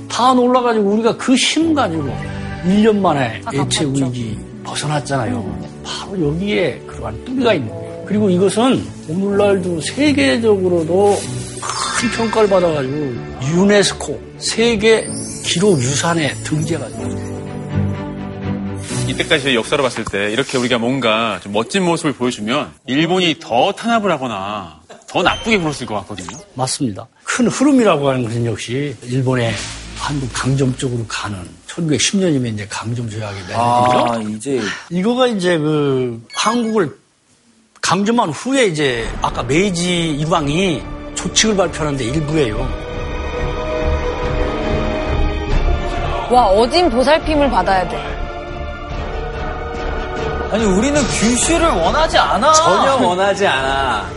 다 0.09 0.33
놀라가지고 0.33 0.89
우리가 0.91 1.17
그 1.17 1.35
힘 1.35 1.73
가지고 1.73 2.03
1년 2.65 2.97
만에 2.97 3.41
애체 3.53 3.85
위기 3.85 4.37
벗어났잖아요. 4.63 5.65
바로 5.83 6.27
여기에 6.27 6.81
그러한 7.05 7.25
뿌리가 7.25 7.53
있는 7.53 7.69
거예요. 7.69 8.03
그리고 8.07 8.29
이것은 8.29 8.83
오늘날도 9.07 9.81
세계적으로도 9.81 11.17
큰 11.99 12.09
평가를 12.11 12.49
받아가지고 12.49 12.95
유네스코 13.53 14.21
세계 14.37 15.07
기록 15.43 15.77
유산에 15.79 16.33
등재가 16.43 16.87
돼요. 16.89 17.35
이때까지 19.07 19.55
역사로 19.55 19.83
봤을 19.83 20.03
때 20.03 20.31
이렇게 20.31 20.57
우리가 20.57 20.77
뭔가 20.77 21.39
좀 21.41 21.53
멋진 21.53 21.83
모습을 21.83 22.13
보여주면 22.13 22.71
일본이 22.87 23.37
더 23.39 23.71
탄압을 23.71 24.11
하거나 24.11 24.81
더 25.07 25.21
나쁘게 25.21 25.59
굴었을 25.59 25.85
것 25.85 25.95
같거든요. 26.01 26.37
맞습니다. 26.55 27.07
큰 27.23 27.47
흐름이라고 27.47 28.09
하는 28.09 28.23
것은 28.23 28.45
역시 28.45 28.95
일본의 29.03 29.53
한국 29.97 30.29
강점 30.33 30.75
쪽으로 30.75 31.05
가는 31.07 31.37
1910년이면 31.75 32.53
이제 32.53 32.67
강점 32.69 33.09
조약이 33.09 33.35
맺어지죠. 33.41 33.57
아, 33.59 34.17
이제. 34.29 34.61
이거가 34.89 35.27
이제 35.27 35.57
그 35.57 36.21
한국을 36.33 36.97
강점한 37.81 38.29
후에 38.29 38.65
이제 38.67 39.07
아까 39.21 39.43
메이지 39.43 40.09
일왕이 40.11 40.81
조칙을 41.15 41.55
발표하는데 41.55 42.03
일부예요. 42.03 42.85
와, 46.31 46.47
어딘 46.47 46.89
보살핌을 46.89 47.49
받아야 47.51 47.87
돼. 47.87 47.97
아니 50.51 50.63
우리는 50.65 50.99
규슈를 51.01 51.67
원하지 51.67 52.17
않아. 52.17 52.53
전혀 52.53 52.95
원하지 53.07 53.45
않아. 53.45 54.09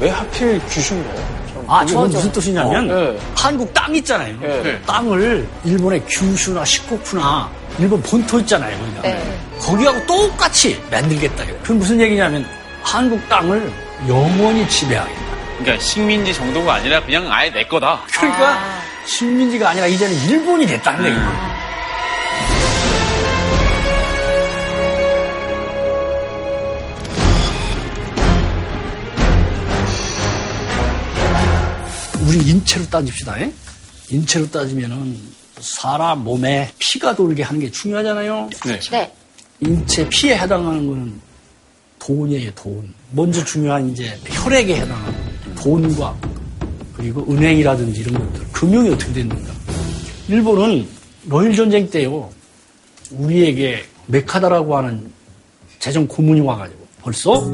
왜 0.00 0.08
하필 0.10 0.60
귀신 0.68 1.02
거예요? 1.04 1.27
아, 1.68 1.84
저건 1.84 2.10
무슨 2.10 2.32
뜻이냐면 2.32 2.90
어, 2.90 2.94
네. 2.94 3.18
한국 3.36 3.72
땅 3.74 3.94
있잖아요. 3.94 4.34
네. 4.40 4.80
땅을 4.86 5.46
일본의 5.64 6.02
규슈나 6.06 6.64
시코쿠나 6.64 7.50
일본 7.78 8.00
본토 8.02 8.40
있잖아요. 8.40 8.76
거기가. 8.78 9.02
네. 9.02 9.38
거기하고 9.60 10.06
똑같이 10.06 10.80
만들겠다. 10.90 11.44
그건 11.62 11.78
무슨 11.78 12.00
얘기냐면 12.00 12.44
한국 12.82 13.20
땅을 13.28 13.70
영원히 14.08 14.66
지배하겠다. 14.68 15.20
그러니까 15.58 15.84
식민지 15.84 16.32
정도가 16.32 16.74
아니라 16.74 17.02
그냥 17.04 17.30
아예 17.30 17.50
내 17.50 17.64
거다. 17.64 18.00
그러니까 18.14 18.58
식민지가 19.04 19.70
아니라 19.70 19.86
이제는 19.86 20.14
일본이 20.28 20.66
됐다는 20.66 21.04
얘기예요. 21.04 21.57
우리 32.28 32.36
인체로 32.46 32.84
따집시다. 32.90 33.40
에? 33.40 33.50
인체로 34.10 34.50
따지면은 34.50 35.18
사람 35.60 36.24
몸에 36.24 36.70
피가 36.78 37.16
돌게 37.16 37.42
하는 37.42 37.58
게 37.58 37.70
중요하잖아요. 37.70 38.50
네. 38.66 38.80
네. 38.90 39.12
인체 39.60 40.06
피에 40.10 40.36
해당하는 40.36 40.86
거는 40.86 41.20
돈이에요, 41.98 42.50
돈. 42.54 42.92
먼저 43.12 43.42
중요한 43.42 43.90
이제 43.90 44.14
혈액에 44.26 44.76
해당하는 44.76 45.14
돈과 45.56 46.14
그리고 46.94 47.24
은행이라든지 47.32 48.00
이런 48.02 48.14
것들. 48.32 48.46
금융이 48.52 48.90
어떻게 48.90 49.10
됐는가. 49.14 49.50
일본은 50.28 50.86
러일 51.28 51.56
전쟁 51.56 51.88
때요, 51.88 52.30
우리에게 53.10 53.84
메카다라고 54.06 54.76
하는 54.76 55.10
재정 55.78 56.06
고문이 56.06 56.42
와가지고 56.42 56.86
벌써 57.00 57.50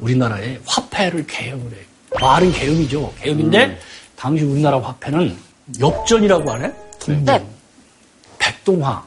우리나라에 0.00 0.58
화폐를 0.66 1.24
개혁을 1.28 1.70
해요. 1.70 1.86
말은 2.20 2.52
개혁이죠. 2.52 3.14
개혁인데 3.20 3.78
당시 4.16 4.44
우리나라 4.44 4.80
화폐는 4.80 5.36
엽전이라고 5.80 6.50
하네? 6.52 6.72
돈. 6.98 7.24
네. 7.24 7.46
백동화 8.38 9.04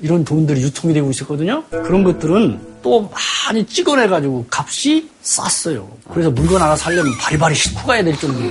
이런 0.00 0.24
돈들이 0.24 0.62
유통이 0.62 0.94
되고 0.94 1.10
있었거든요. 1.10 1.64
그런 1.70 2.04
것들은 2.04 2.78
또 2.82 3.10
많이 3.48 3.64
찍어내가지고 3.66 4.46
값이 4.50 5.08
쌌어요. 5.22 5.88
그래서 6.10 6.30
물건 6.30 6.62
하나 6.62 6.76
사려면 6.76 7.12
바리바리 7.18 7.54
싣고 7.54 7.86
가야 7.86 8.02
될 8.04 8.16
정도로. 8.18 8.50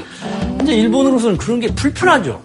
근데 0.57 0.73
일본으로서는 0.75 1.37
그런 1.37 1.59
게 1.59 1.67
불편하죠. 1.73 2.41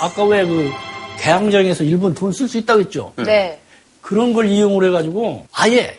아까 0.00 0.24
왜그 0.24 0.70
개항장에서 1.18 1.84
일본 1.84 2.14
돈 2.14 2.32
쓸 2.32 2.48
수 2.48 2.58
있다고 2.58 2.80
했죠. 2.80 3.12
네. 3.16 3.60
그런 4.00 4.32
걸 4.32 4.46
이용을 4.48 4.86
해가지고 4.88 5.46
아예 5.52 5.96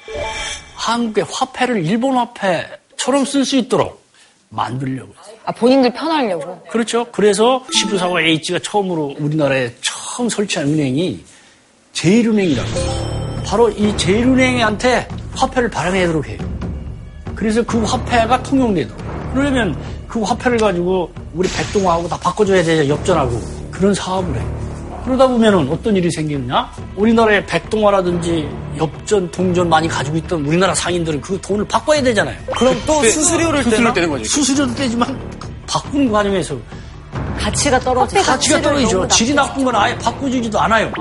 한국의 0.75 1.25
화폐를 1.29 1.85
일본 1.85 2.17
화폐처럼 2.17 3.25
쓸 3.25 3.45
수 3.45 3.55
있도록 3.57 4.02
만들려고. 4.53 5.13
아, 5.45 5.51
본인들 5.51 5.93
편하려고. 5.93 6.61
그렇죠. 6.69 7.05
그래서 7.11 7.65
시부사와 7.71 8.21
H가 8.21 8.59
처음으로 8.59 9.15
우리나라에 9.19 9.71
처음 9.81 10.29
설치한 10.29 10.67
은행이 10.69 11.23
제일은행이라고. 11.93 12.69
바로 13.45 13.69
이 13.69 13.95
제일은행한테 13.97 15.07
화폐를 15.35 15.69
발행하도록 15.69 16.27
해요. 16.27 16.37
그래서 17.35 17.63
그 17.63 17.83
화폐가 17.83 18.41
통용되도록. 18.43 19.33
그러려면 19.33 19.75
그 20.07 20.21
화폐를 20.21 20.57
가지고 20.59 21.11
우리 21.33 21.49
백동화하고 21.49 22.07
다 22.07 22.17
바꿔줘야 22.19 22.63
되죠. 22.63 22.87
엽전하고. 22.87 23.39
그런 23.71 23.93
사업을 23.93 24.35
해요. 24.39 24.62
그러다 25.03 25.27
보면은 25.27 25.69
어떤 25.69 25.95
일이 25.95 26.09
생기느냐? 26.11 26.69
우리나라에 26.95 27.45
백동화라든지 27.45 28.47
엽전, 28.77 29.29
동전 29.31 29.67
많이 29.69 29.87
가지고 29.87 30.17
있던 30.17 30.45
우리나라 30.45 30.73
상인들은 30.73 31.19
그 31.21 31.39
돈을 31.41 31.65
바꿔야 31.65 32.01
되잖아요. 32.01 32.37
그럼 32.57 32.75
또 32.85 33.03
수수료를 33.03 33.63
수수료? 33.63 33.93
떼는 33.93 34.09
거지. 34.09 34.25
수수료도 34.25 34.73
떼지만 34.75 35.19
바꾸는 35.67 36.11
과정에서 36.11 36.55
가치가 37.37 37.79
떨어져. 37.79 38.21
가치가 38.21 38.61
떨어지죠. 38.61 39.07
질이 39.09 39.33
나쁜 39.33 39.65
건 39.65 39.75
아예 39.75 39.97
바꿔주지도 39.97 40.59
않아요. 40.61 40.91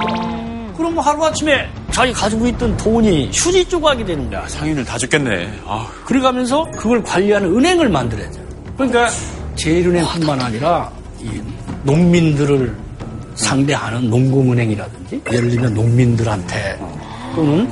그럼 0.77 0.95
뭐 0.95 1.05
하루아침에 1.05 1.69
자기 1.93 2.13
가지고 2.13 2.47
있던 2.49 2.77
돈이 2.79 3.31
휴지 3.33 3.65
조각이 3.67 4.05
되는 4.05 4.29
거야. 4.29 4.49
상인을 4.49 4.85
다 4.85 4.99
죽겠네. 4.99 5.61
아, 5.67 5.87
그래가면서 6.05 6.65
그걸 6.73 7.03
관리하는 7.05 7.55
은행을 7.57 7.89
만들어야죠. 7.89 8.41
그러니까 8.77 9.09
제일은행뿐만 9.55 10.41
아니라 10.41 10.91
이 11.21 11.41
농민들을 11.85 12.75
상대하는 13.43 14.09
농공은행이라든지 14.09 15.23
예를 15.33 15.51
들면 15.51 15.75
농민들한테 15.75 16.79
또는 17.35 17.71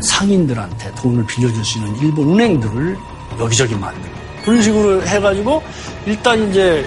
상인들한테 0.00 0.94
돈을 0.96 1.26
빌려줄 1.26 1.64
수 1.64 1.78
있는 1.78 1.96
일본 2.00 2.34
은행들을 2.34 2.96
여기저기 3.40 3.74
만들고 3.74 4.16
그런 4.44 4.62
식으로 4.62 5.02
해가지고 5.06 5.62
일단 6.06 6.48
이제 6.50 6.84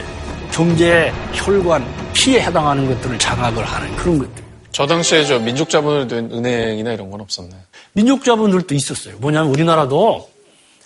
경제 0.52 1.12
혈관 1.34 1.86
피에 2.14 2.42
해당하는 2.42 2.88
것들을 2.88 3.18
장악을 3.18 3.64
하는 3.64 3.96
그런 3.96 4.20
것들. 4.20 4.44
저 4.72 4.86
당시에 4.86 5.26
저 5.26 5.40
민족 5.40 5.70
자본으로 5.70 6.08
된 6.08 6.30
은행이나 6.32 6.94
이런 6.94 7.10
건 7.12 7.22
없었나요? 7.22 7.62
민족 7.94 8.24
자본들도 8.24 8.74
있었어요. 8.74 9.16
뭐냐면 9.20 9.50
우리나라도 9.52 10.30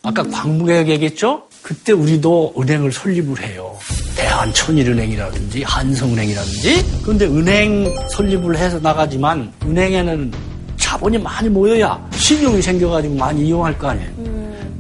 아까 0.03 0.23
광무개혁 0.23 0.89
얘기했죠? 0.89 1.43
그때 1.65 1.93
우리도 1.93 2.53
은행을 2.59 2.91
설립을 2.91 3.41
해요. 3.41 3.75
대한천일은행이라든지 4.15 5.63
한성은행이라든지. 5.63 7.01
그런데 7.01 7.25
은행 7.25 7.91
설립을 8.11 8.55
해서 8.55 8.77
나가지만 8.79 9.51
은행에는 9.65 10.31
자본이 10.77 11.17
많이 11.17 11.49
모여야 11.49 11.99
신용이 12.13 12.61
생겨가지고 12.61 13.15
많이 13.15 13.47
이용할 13.47 13.75
거 13.79 13.87
아니에요. 13.87 14.11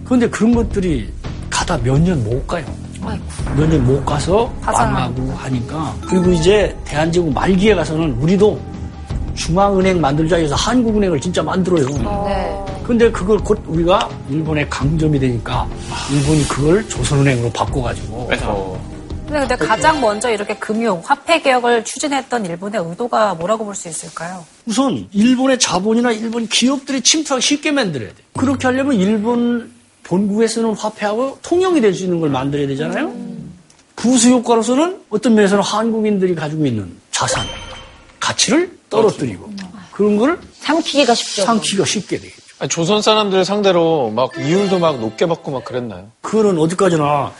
그런데 0.03 0.29
그런 0.29 0.53
것들이 0.53 1.09
가다 1.49 1.75
몇 1.79 1.97
년 1.99 2.23
못 2.23 2.45
가요. 2.45 2.63
몇 3.57 3.67
년 3.67 3.83
못 3.83 4.05
가서 4.05 4.53
망하고 4.61 5.31
하니까. 5.37 5.95
그리고 6.07 6.31
이제 6.33 6.77
대한제국 6.85 7.33
말기에 7.33 7.73
가서는 7.73 8.11
우리도 8.11 8.61
중앙은행 9.35 9.99
만들자 10.01 10.37
해서 10.37 10.55
한국은행을 10.55 11.19
진짜 11.19 11.43
만들어요. 11.43 11.87
네. 12.25 12.65
근데 12.83 13.11
그걸 13.11 13.37
곧 13.39 13.61
우리가 13.67 14.09
일본의 14.29 14.69
강점이 14.69 15.19
되니까 15.19 15.67
일본이 16.11 16.47
그걸 16.47 16.87
조선은행으로 16.87 17.51
바꿔가지고 17.51 18.27
뺏어. 18.27 18.79
근데, 19.27 19.39
근데 19.39 19.55
가장 19.55 19.99
먼저 19.99 20.29
이렇게 20.29 20.55
금융, 20.57 21.01
화폐 21.03 21.41
개혁을 21.41 21.83
추진했던 21.83 22.45
일본의 22.45 22.81
의도가 22.85 23.33
뭐라고 23.33 23.65
볼 23.65 23.73
수 23.75 23.89
있을까요? 23.89 24.45
우선 24.67 25.07
일본의 25.11 25.57
자본이나 25.59 26.11
일본 26.11 26.47
기업들이 26.47 27.01
침투하기 27.01 27.43
쉽게 27.43 27.71
만들어야 27.71 28.09
돼. 28.09 28.15
그렇게 28.37 28.67
하려면 28.67 28.93
일본 28.95 29.71
본국에 30.03 30.47
쓰는 30.47 30.75
화폐하고 30.75 31.39
통용이 31.41 31.81
될 31.81 31.93
수 31.95 32.03
있는 32.03 32.19
걸 32.19 32.29
만들어야 32.29 32.67
되잖아요. 32.67 33.11
부수 33.95 34.29
효과로서는 34.29 34.99
어떤 35.09 35.33
면에서는 35.33 35.63
한국인들이 35.63 36.35
가지고 36.35 36.65
있는 36.67 36.95
자산, 37.09 37.43
가치를 38.19 38.74
떨어뜨리고 38.89 39.51
그런 39.91 40.17
걸 40.17 40.39
삼키기가 40.61 41.13
쉽죠. 41.15 41.43
삼키기가 41.43 41.85
쉽게 41.85 42.17
되겠죠. 42.17 42.41
아니, 42.59 42.69
조선 42.69 43.01
사람들 43.01 43.43
상대로 43.45 44.09
막 44.11 44.31
이율도 44.37 44.79
막 44.79 44.99
높게 44.99 45.25
받고 45.25 45.51
막 45.51 45.65
그랬나요? 45.65 46.07
그거는 46.21 46.57
어디까지나 46.59 47.31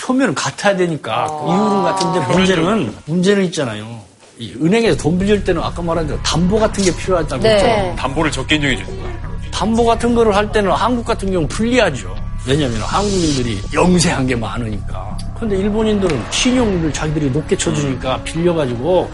표면은 0.00 0.34
같아야 0.34 0.76
되니까 0.76 1.26
이유는 1.46 1.82
같은데 1.82 2.20
문제는 2.32 2.94
문제는 3.06 3.44
있잖아요. 3.46 4.00
이 4.38 4.52
은행에서 4.60 4.96
돈 4.96 5.18
빌릴 5.18 5.44
때는 5.44 5.62
아까 5.62 5.82
말한 5.82 6.06
대로 6.06 6.20
담보 6.22 6.58
같은 6.58 6.82
게 6.82 6.94
필요하다고 6.96 7.42
네. 7.42 7.54
했죠. 7.54 7.96
담보를 7.96 8.32
적게 8.32 8.56
인정해 8.56 8.76
주는. 8.76 9.12
담보 9.52 9.84
같은 9.84 10.14
거를 10.14 10.34
할 10.34 10.50
때는 10.50 10.72
한국 10.72 11.04
같은 11.04 11.28
경우는 11.28 11.48
불리하죠. 11.48 12.14
왜냐하면 12.46 12.80
한국인들이 12.80 13.60
영세한 13.72 14.26
게 14.26 14.34
많으니까. 14.34 15.16
근데 15.38 15.56
일본인들은 15.58 16.24
신용을 16.30 16.92
자기들이 16.92 17.30
높게 17.30 17.56
쳐주니까 17.56 18.22
빌려가지고 18.24 19.08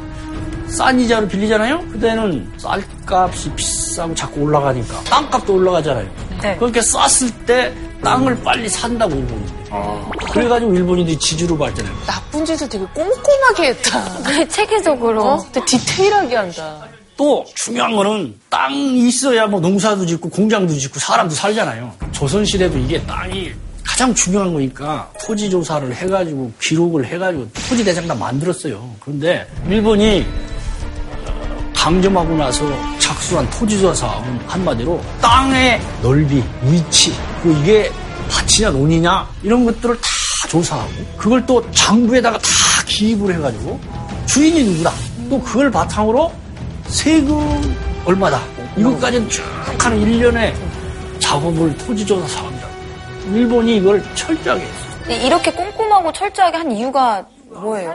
싼 0.68 1.00
이자로 1.00 1.26
빌리잖아요? 1.28 1.80
그때는 1.92 2.50
쌀값이 2.58 3.50
비싸고 3.54 4.14
자꾸 4.14 4.40
올라가니까 4.42 5.02
땅값도 5.04 5.54
올라가잖아요. 5.54 6.08
네. 6.42 6.56
그렇게 6.56 6.80
쌌을 6.82 7.30
때 7.46 7.72
땅을 8.02 8.42
빨리 8.42 8.68
산다고 8.68 9.14
일본인들이. 9.14 9.58
그래가지고 10.32 10.74
일본인들이 10.74 11.18
지주로 11.18 11.56
발전해요. 11.58 11.92
나쁜 12.06 12.44
짓을 12.44 12.68
되게 12.68 12.84
꼼꼼하게 12.94 13.68
했다. 13.68 14.22
네, 14.22 14.46
체계적으로. 14.46 15.24
어? 15.24 15.46
되게 15.52 15.66
디테일하게 15.66 16.36
한다. 16.36 16.78
또 17.16 17.44
중요한 17.56 17.96
거는 17.96 18.34
땅이 18.48 19.08
있어야 19.08 19.46
뭐 19.46 19.58
농사도 19.58 20.06
짓고 20.06 20.30
공장도 20.30 20.74
짓고 20.74 21.00
사람도 21.00 21.34
살잖아요. 21.34 21.92
조선시대도 22.12 22.78
이게 22.78 23.04
땅이 23.06 23.50
가장 23.82 24.14
중요한 24.14 24.52
거니까 24.52 25.10
토지 25.20 25.50
조사를 25.50 25.92
해가지고 25.92 26.52
기록을 26.60 27.04
해가지고 27.06 27.48
토지 27.68 27.84
대장단 27.84 28.16
만들었어요. 28.16 28.88
그런데 29.00 29.48
일본이 29.68 30.24
어, 30.24 30.57
강점하고 31.78 32.34
나서 32.36 32.64
착수한 32.98 33.48
토지 33.50 33.80
조사는 33.80 34.40
한마디로 34.48 35.00
땅의 35.22 35.80
넓이, 36.02 36.42
위치, 36.64 37.14
그 37.42 37.52
이게 37.62 37.90
밭이냐 38.28 38.70
논이냐 38.70 39.26
이런 39.42 39.64
것들을 39.64 39.94
다 39.96 40.08
조사하고 40.48 40.90
그걸 41.16 41.46
또 41.46 41.64
장부에다가 41.70 42.36
다 42.38 42.48
기입을 42.86 43.34
해가지고 43.36 43.78
주인이 44.26 44.64
누구다 44.64 44.92
또 45.30 45.40
그걸 45.40 45.70
바탕으로 45.70 46.32
세금 46.88 47.76
얼마다 48.04 48.40
이것까지는 48.76 49.28
쭉한 49.28 50.00
1년의 50.00 50.52
작업을 51.20 51.76
토지조사 51.78 52.26
사업이라고. 52.26 52.74
일본이 53.34 53.76
이걸 53.76 54.02
철저하게 54.14 54.62
했어요. 54.64 55.26
이렇게 55.26 55.52
꼼꼼하고 55.52 56.12
철저하게 56.12 56.56
한 56.56 56.72
이유가 56.72 57.24
뭐예요? 57.50 57.94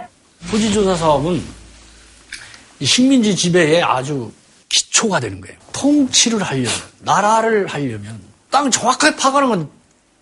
토지조사 0.49 0.95
사업은 0.95 1.33
이 1.33 1.43
식민지 2.85 3.35
지배에 3.35 3.81
아주 3.81 4.31
기초가 4.69 5.19
되는 5.19 5.39
거예요. 5.41 5.55
통치를 5.71 6.41
하려면, 6.41 6.71
나라를 6.99 7.67
하려면 7.67 8.19
땅 8.49 8.69
정확하게 8.69 9.15
파가는 9.15 9.49
건 9.49 9.69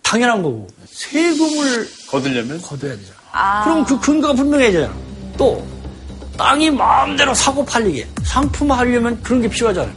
당연한 0.02 0.42
거고 0.42 0.66
세금을 0.86 1.88
거들려면 2.08 2.60
거둬야 2.60 2.96
되잖아. 2.96 3.64
그럼 3.64 3.84
그 3.84 3.98
근거가 3.98 4.34
분명해져요. 4.34 4.94
또 5.38 5.66
땅이 6.36 6.70
마음대로 6.70 7.34
사고 7.34 7.64
팔리게 7.64 8.06
상품화하려면 8.24 9.22
그런 9.22 9.42
게 9.42 9.48
필요하잖아요. 9.48 9.94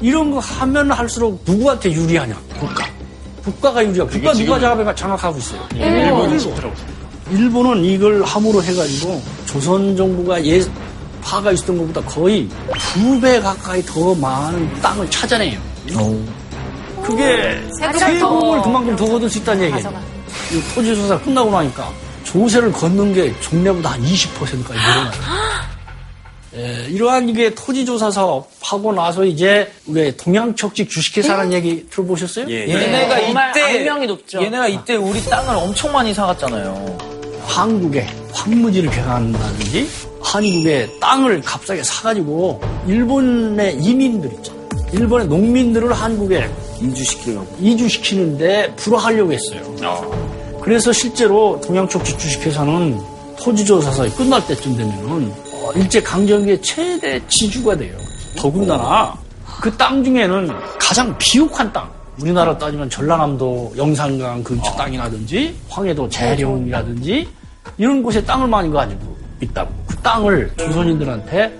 이런 0.00 0.30
거 0.30 0.38
하면 0.38 0.90
할수록 0.92 1.42
누구한테 1.44 1.92
유리하냐? 1.92 2.40
국가. 2.58 2.86
국가가 3.42 3.84
유리하고 3.84 4.10
국가 4.10 4.32
누가 4.32 4.60
장악해 4.60 4.94
장악하고 4.94 5.38
있어요. 5.38 5.68
일본이 5.74 6.40
좋더라고. 6.40 6.74
일본은 7.30 7.84
이걸 7.84 8.22
함으로 8.22 8.62
해가지고 8.62 9.22
조선 9.46 9.96
정부가 9.96 10.42
예 10.44 10.60
파가 11.28 11.52
있었던 11.52 11.76
것보다 11.78 12.00
거의 12.08 12.48
두 12.78 13.20
배 13.20 13.40
가까이 13.40 13.82
더 13.82 14.14
많은 14.14 14.80
땅을 14.80 15.10
찾아내요. 15.10 15.58
그게 17.02 17.60
세금을 17.78 18.62
그만큼 18.62 18.96
더 18.96 19.06
거둘 19.06 19.28
수 19.30 19.38
있다는 19.38 19.64
얘기예요. 19.64 19.92
이 20.52 20.74
토지 20.74 20.94
조사 20.94 21.18
끝나고 21.18 21.50
나니까 21.50 21.90
조세를 22.24 22.72
걷는 22.72 23.12
게 23.14 23.38
종래보다 23.40 23.90
한 23.92 24.02
20%까지 24.02 24.78
늘어나요. 24.78 25.10
예, 26.56 26.86
이러한 26.88 27.28
이게 27.28 27.54
토지 27.54 27.84
조사 27.84 28.10
사업 28.10 28.48
하고 28.62 28.92
나서 28.92 29.24
이제 29.24 29.70
우리 29.86 30.16
동양척직 30.16 30.88
주식회사라는 30.90 31.52
얘기 31.52 31.86
들어보셨어요? 31.90 32.46
예, 32.48 32.66
예. 32.66 32.72
얘네가 32.74 33.20
정말 33.20 33.50
이때 33.50 33.62
악명이 33.80 34.06
높죠. 34.06 34.42
얘네가 34.42 34.68
이때 34.68 34.96
우리 34.96 35.22
땅을 35.24 35.54
엄청 35.56 35.92
많이 35.92 36.12
사갔잖아요. 36.14 36.98
한국에 37.46 38.06
황무지를 38.32 38.90
개간한다든지 38.90 39.88
한국에 40.32 40.98
땅을 41.00 41.40
값싸게 41.42 41.82
사가지고 41.82 42.60
일본의 42.86 43.78
이민들 43.78 44.30
있잖아요. 44.34 44.68
일본의 44.92 45.26
농민들을 45.26 45.90
한국에 45.92 46.48
인주시키려고. 46.80 47.46
이주시키는데 47.60 48.74
불화하려고 48.76 49.32
했어요. 49.32 49.62
어. 49.84 50.60
그래서 50.62 50.92
실제로 50.92 51.58
동양촉지 51.62 52.18
주식회사는 52.18 53.00
토지조사사에 53.40 54.10
끝날 54.10 54.46
때쯤 54.46 54.76
되면은 54.76 55.32
어, 55.54 55.72
일제 55.74 56.02
강점기의 56.02 56.60
최대 56.62 57.20
지주가 57.28 57.74
돼요. 57.76 57.96
더군다나 58.36 59.14
그 59.62 59.74
땅 59.76 60.04
중에는 60.04 60.50
가장 60.78 61.16
비옥한 61.18 61.72
땅. 61.72 61.90
우리나라 62.20 62.56
따지면 62.58 62.90
전라남도 62.90 63.72
영산강 63.76 64.42
근처 64.42 64.70
땅이라든지 64.72 65.54
황해도 65.68 66.08
재령이라든지 66.08 67.28
이런 67.78 68.02
곳에 68.02 68.22
땅을 68.24 68.46
많이 68.48 68.70
가지고 68.70 69.16
있다고. 69.40 69.72
그 69.86 69.96
땅을 69.96 70.52
조선인들한테 70.56 71.58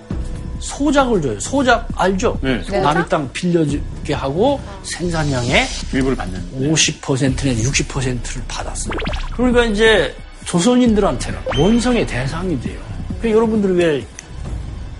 소작을 0.59 1.21
줘요. 1.21 1.39
소작 1.39 1.87
알죠? 1.95 2.37
네. 2.41 2.61
남의 2.81 3.07
땅 3.07 3.31
빌려주게 3.31 4.13
하고 4.13 4.59
생산량의 4.83 5.65
일부를 5.93 6.17
받는. 6.17 6.39
50%는 6.59 7.55
60%를 7.55 8.43
받았어요. 8.47 8.93
그러니까 9.35 9.65
이제 9.65 10.13
조선인들한테는 10.45 11.39
원성의 11.57 12.05
대상이 12.07 12.59
돼요. 12.59 12.79
그 13.21 13.29
여러분들이 13.31 13.73
왜 13.73 14.05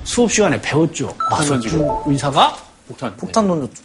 수업 0.04 0.32
시간에 0.32 0.60
배웠죠? 0.62 1.14
마석주. 1.30 2.04
의사가 2.06 2.56
폭탄. 2.88 3.16
폭탄 3.18 3.48
던졌죠. 3.48 3.84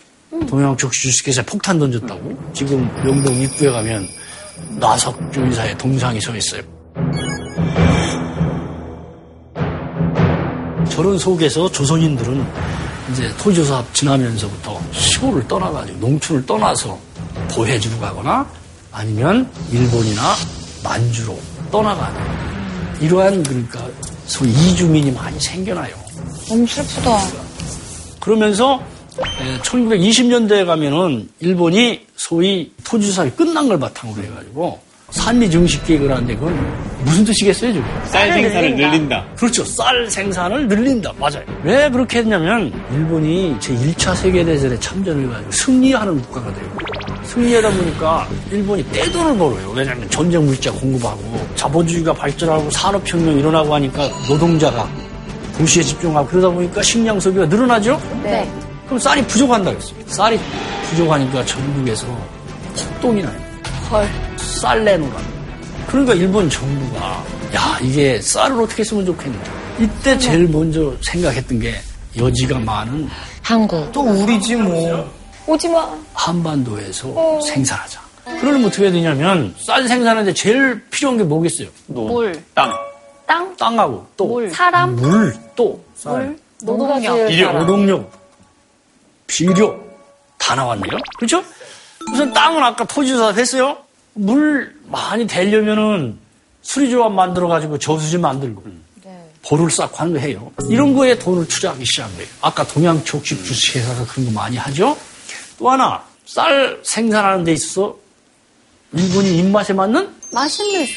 동양적 0.49 0.91
주식회사에 0.93 1.45
폭탄 1.45 1.79
던졌다고. 1.79 2.53
지금 2.53 2.89
명동 3.05 3.35
입구에 3.35 3.71
가면 3.71 4.07
나석주 4.79 5.41
의사의 5.41 5.77
동상이 5.79 6.21
서 6.21 6.35
있어요. 6.37 6.63
저런 10.95 11.19
속에서 11.19 11.69
조선인들은 11.73 12.47
이제 13.11 13.29
토지조사 13.37 13.85
지나면서부터 13.93 14.81
시골을 14.93 15.49
떠나가지고 15.49 15.99
농촌을 15.99 16.47
떠나서 16.47 16.97
보해주로 17.51 17.99
가거나 17.99 18.49
아니면 18.93 19.51
일본이나 19.73 20.35
만주로 20.85 21.37
떠나가는 21.73 22.21
이러한 23.01 23.43
그러니까 23.43 23.89
소위 24.27 24.51
이주민이 24.53 25.11
많이 25.11 25.39
생겨나요. 25.41 25.97
너무 26.49 26.65
슬프다. 26.65 27.19
그러면서 28.21 28.81
1920년대에 29.63 30.65
가면은 30.65 31.29
일본이 31.41 32.07
소위 32.15 32.73
토지사업이 32.85 33.33
끝난 33.33 33.67
걸 33.69 33.81
바탕으로 33.81 34.23
해가지고 34.23 34.81
산미 35.15 35.49
증식 35.49 35.85
계획을 35.87 36.11
하는데 36.11 36.35
그건 36.35 36.55
무슨 37.05 37.25
뜻이겠어요, 37.25 37.73
지금? 37.73 37.87
쌀 38.05 38.33
생산을 38.33 38.75
늘린다. 38.77 39.25
그렇죠. 39.37 39.65
쌀 39.65 40.11
생산을 40.11 40.67
늘린다. 40.69 41.13
맞아요. 41.19 41.45
왜 41.63 41.89
그렇게 41.89 42.19
했냐면 42.19 42.73
일본이 42.93 43.57
제1차 43.61 44.17
세계대전에 44.17 44.79
참전을 44.81 45.27
해가지고 45.27 45.51
승리하는 45.53 46.21
국가가 46.23 46.53
돼요. 46.53 46.67
승리하다 47.23 47.71
보니까 47.71 48.29
일본이 48.51 48.85
떼돈을 48.91 49.39
벌어요. 49.39 49.73
왜냐하면 49.75 50.09
전쟁 50.11 50.45
물자 50.47 50.73
공급하고 50.73 51.47
자본주의가 51.55 52.13
발전하고 52.13 52.71
산업혁명 52.71 53.39
일어나고 53.39 53.75
하니까 53.75 54.09
노동자가 54.29 54.89
도시에 55.57 55.83
집중하고 55.83 56.27
그러다 56.27 56.49
보니까 56.51 56.83
식량 56.83 57.21
소비가 57.21 57.47
늘어나죠? 57.47 58.01
네. 58.23 58.51
그럼 58.87 58.99
쌀이 58.99 59.25
부족한다 59.27 59.71
그랬어요. 59.71 59.95
쌀이 60.07 60.39
부족하니까 60.91 61.45
전국에서 61.45 62.07
폭동이 62.77 63.23
나요. 63.23 63.44
헐. 63.91 64.09
쌀 64.39 64.85
내놓으라. 64.85 65.17
그러니까 65.87 66.15
일본 66.15 66.49
정부가 66.49 67.25
야 67.55 67.79
이게 67.83 68.21
쌀을 68.21 68.61
어떻게 68.63 68.83
쓰면 68.83 69.05
좋겠냐. 69.07 69.39
이때 69.79 70.19
제일 70.19 70.49
먼저 70.49 70.95
생각했던 71.03 71.61
게 71.61 71.75
여지가 72.17 72.59
많은 72.61 73.09
한국. 73.43 73.91
또 73.93 74.01
우리지 74.03 74.57
뭐. 74.57 75.11
오지 75.47 75.69
마. 75.69 75.89
한반도에서 76.15 77.41
생산하자. 77.43 78.01
그러려면 78.41 78.67
어떻게 78.67 78.85
해야 78.85 78.93
되냐면 78.93 79.55
쌀 79.59 79.87
생산하는데 79.87 80.33
제일 80.33 80.83
필요한 80.91 81.19
게 81.19 81.25
뭐겠어요? 81.25 81.69
물, 81.87 82.43
땅. 82.55 82.73
땅, 83.27 83.55
땅하고 83.57 84.07
또 84.17 84.27
물, 84.27 84.51
사람, 84.51 84.97
물, 84.97 85.35
또 85.57 85.83
쌀, 85.95 86.37
노동력. 86.63 87.31
일용. 87.31 87.59
노동력, 87.59 88.11
비료 89.27 89.79
다 90.39 90.55
나왔네요. 90.55 90.99
그렇죠? 91.19 91.43
우선 92.13 92.33
땅은 92.33 92.63
아까 92.63 92.85
토지조사 92.85 93.33
했어요. 93.39 93.77
물 94.15 94.75
많이 94.87 95.27
되려면은 95.27 96.19
수리조합 96.63 97.13
만들어가지고 97.13 97.79
저수지 97.79 98.19
만들고 98.19 98.63
보를 99.47 99.71
쌓고 99.71 99.97
하는 99.97 100.15
거 100.15 100.19
해요. 100.21 100.51
이런 100.71 100.95
거에 100.95 101.19
돈을 101.19 101.47
투자하기 101.47 101.85
시작한 101.85 102.15
거예요. 102.15 102.29
아까 102.41 102.67
동양촉식 102.67 103.45
주식회사가 103.45 104.07
그런 104.07 104.27
거 104.27 104.33
많이 104.33 104.57
하죠. 104.57 104.97
또 105.59 105.71
하나 105.71 106.03
쌀 106.25 106.79
생산하는 106.83 107.45
데 107.45 107.53
있어서 107.53 107.97
일본이 108.93 109.39
입맛에 109.39 109.73
맞는 109.73 110.15
맛있는 110.33 110.87
쌀. 110.87 110.95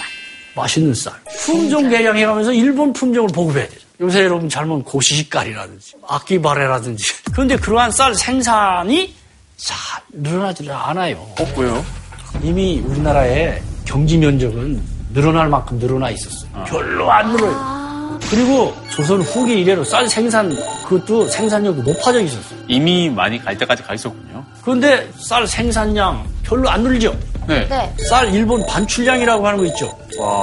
맛있는 0.55 0.93
쌀. 0.93 1.13
품종 1.41 1.89
개량해가면서 1.89 2.53
일본 2.53 2.93
품종을 2.93 3.29
보급해야 3.33 3.67
되죠. 3.67 3.85
요새 3.99 4.23
여러분 4.23 4.47
잘못 4.47 4.83
고시식깔이라든지 4.85 5.93
아끼바레라든지. 6.07 7.03
그런데 7.33 7.57
그러한 7.57 7.91
쌀 7.91 8.15
생산이 8.15 9.13
잘 9.57 9.77
늘어나지를 10.13 10.71
않아요. 10.71 11.17
어, 11.17 11.53
왜요? 11.57 11.83
이미 12.43 12.79
우리나라의 12.85 13.61
경지 13.85 14.17
면적은 14.17 14.81
늘어날 15.13 15.47
만큼 15.49 15.79
늘어나 15.79 16.09
있었어요. 16.11 16.63
별로 16.65 17.11
안 17.11 17.31
늘어요. 17.31 17.77
그리고 18.29 18.75
조선 18.91 19.21
후기 19.21 19.61
이래로 19.61 19.83
쌀 19.83 20.07
생산 20.09 20.55
그것도 20.87 21.27
생산력도 21.29 21.81
높아져 21.83 22.21
있었어요. 22.21 22.59
이미 22.67 23.09
많이 23.09 23.43
갈 23.43 23.57
때까지 23.57 23.83
가 23.83 23.93
있었군요. 23.95 24.43
그런데 24.61 25.09
쌀 25.17 25.47
생산량 25.47 26.27
별로 26.43 26.69
안 26.69 26.83
늘죠. 26.83 27.17
네. 27.47 27.65
네. 27.69 27.95
쌀 28.09 28.31
일본 28.33 28.63
반출량이라고 28.65 29.45
하는 29.47 29.59
거 29.59 29.65
있죠. 29.67 29.97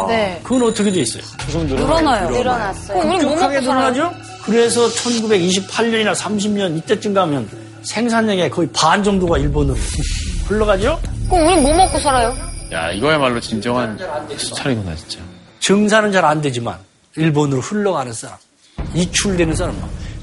네. 0.09 0.41
그건 0.43 0.69
어떻게 0.69 0.91
돼 0.91 1.01
있어요? 1.01 1.23
늘어나요. 1.53 2.31
늘어났어요. 2.31 3.37
살아요? 3.37 3.61
늘어나죠? 3.61 4.13
그래서 4.45 4.89
1928년이나 4.89 6.15
30년 6.15 6.77
이때쯤 6.79 7.13
가면 7.15 7.64
생산량의 7.85 8.51
거의 8.51 8.69
반 8.73 9.03
정도가 9.03 9.39
일본으로 9.39 9.77
흘러가죠? 10.47 11.01
그럼 11.29 11.47
우리 11.47 11.61
뭐 11.61 11.75
먹고 11.75 11.99
살아요? 11.99 12.35
야, 12.73 12.91
이거야말로 12.91 13.41
진정한 13.41 13.99
수차리구나, 14.37 14.95
진짜. 14.97 15.19
증산은 15.61 16.13
잘 16.13 16.25
안 16.25 16.41
되지만 16.41 16.79
일본으로 17.17 17.61
흘러가는 17.61 18.13
사람, 18.13 18.37
이출되는 18.95 19.55
사람. 19.55 19.77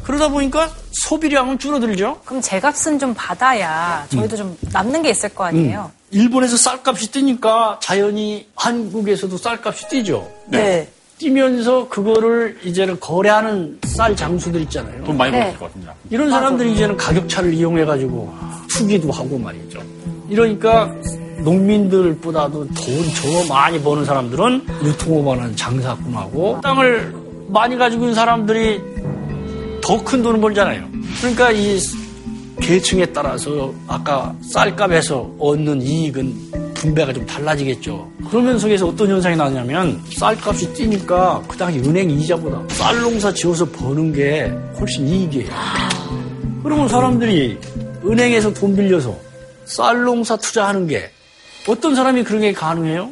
그러다 0.04 0.28
보니까 0.30 0.70
소비량은 1.04 1.60
줄어들죠. 1.60 2.22
그럼 2.26 2.42
제값은 2.42 3.00
좀 3.00 3.14
받아야 3.14 4.06
저희도 4.12 4.36
좀 4.36 4.58
남는 4.74 5.04
게 5.04 5.12
있을 5.12 5.30
거 5.30 5.46
아니에요? 5.46 5.92
일본에서 6.10 6.58
쌀값이 6.58 7.12
뛰니까 7.12 7.80
자연히 7.82 8.48
한국에서도 8.56 9.38
쌀값이 9.38 9.88
뛰죠. 9.90 10.30
네. 10.48 10.90
뛰면서 11.22 11.88
그거를 11.88 12.58
이제는 12.64 13.00
거래하는 13.00 13.78
쌀 13.84 14.16
장수들 14.16 14.60
있잖아요. 14.62 15.04
돈 15.04 15.16
많이 15.18 15.32
네. 15.32 15.38
벌었을 15.40 15.60
것 15.60 15.66
같습니다. 15.68 15.94
이런 16.10 16.32
사람들이 16.32 16.74
이제는 16.74 16.98
가격차를 16.98 17.54
이용해가지고 17.54 18.34
투기도 18.70 19.12
하고 19.12 19.38
말이죠. 19.38 19.80
이러니까 20.30 20.92
농민들보다도 21.44 22.68
돈 22.68 22.74
저 22.74 23.54
많이 23.54 23.80
버는 23.80 24.04
사람들은 24.04 24.66
유통업하는 24.84 25.56
장사꾼하고 25.56 26.60
땅을 26.64 27.14
많이 27.50 27.78
가지고 27.78 28.04
있는 28.04 28.16
사람들이 28.16 28.82
더 29.84 30.04
큰 30.04 30.24
돈을 30.24 30.40
벌잖아요. 30.42 30.88
그러니까 31.20 31.52
이 31.52 31.78
계층에 32.60 33.06
따라서 33.08 33.72
아까 33.88 34.34
쌀값에서 34.42 35.30
얻는 35.38 35.82
이익은 35.84 36.34
분배가 36.82 37.14
좀 37.14 37.26
달라지겠죠. 37.26 38.12
그러면 38.30 38.58
속에서 38.58 38.88
어떤 38.88 39.10
현상이 39.10 39.36
나냐면 39.36 40.02
쌀값이 40.18 40.74
뛰니까 40.74 41.44
그 41.48 41.56
당시 41.56 41.80
은행 41.80 42.10
이자보다 42.10 42.64
쌀 42.74 43.00
농사 43.02 43.32
지어서 43.32 43.70
버는 43.70 44.12
게 44.12 44.52
훨씬 44.80 45.08
이익이에요. 45.08 45.50
그러면 46.64 46.90
사람들이 46.90 47.60
은행에서 48.04 48.54
돈 48.54 48.76
빌려서 48.76 49.16
쌀 49.66 50.02
농사 50.02 50.36
투자하는 50.36 50.88
게 50.88 51.12
어떤 51.68 51.96
사람이 51.96 52.24
그런 52.24 52.42
게 52.42 52.52
가능해요? 52.52 53.12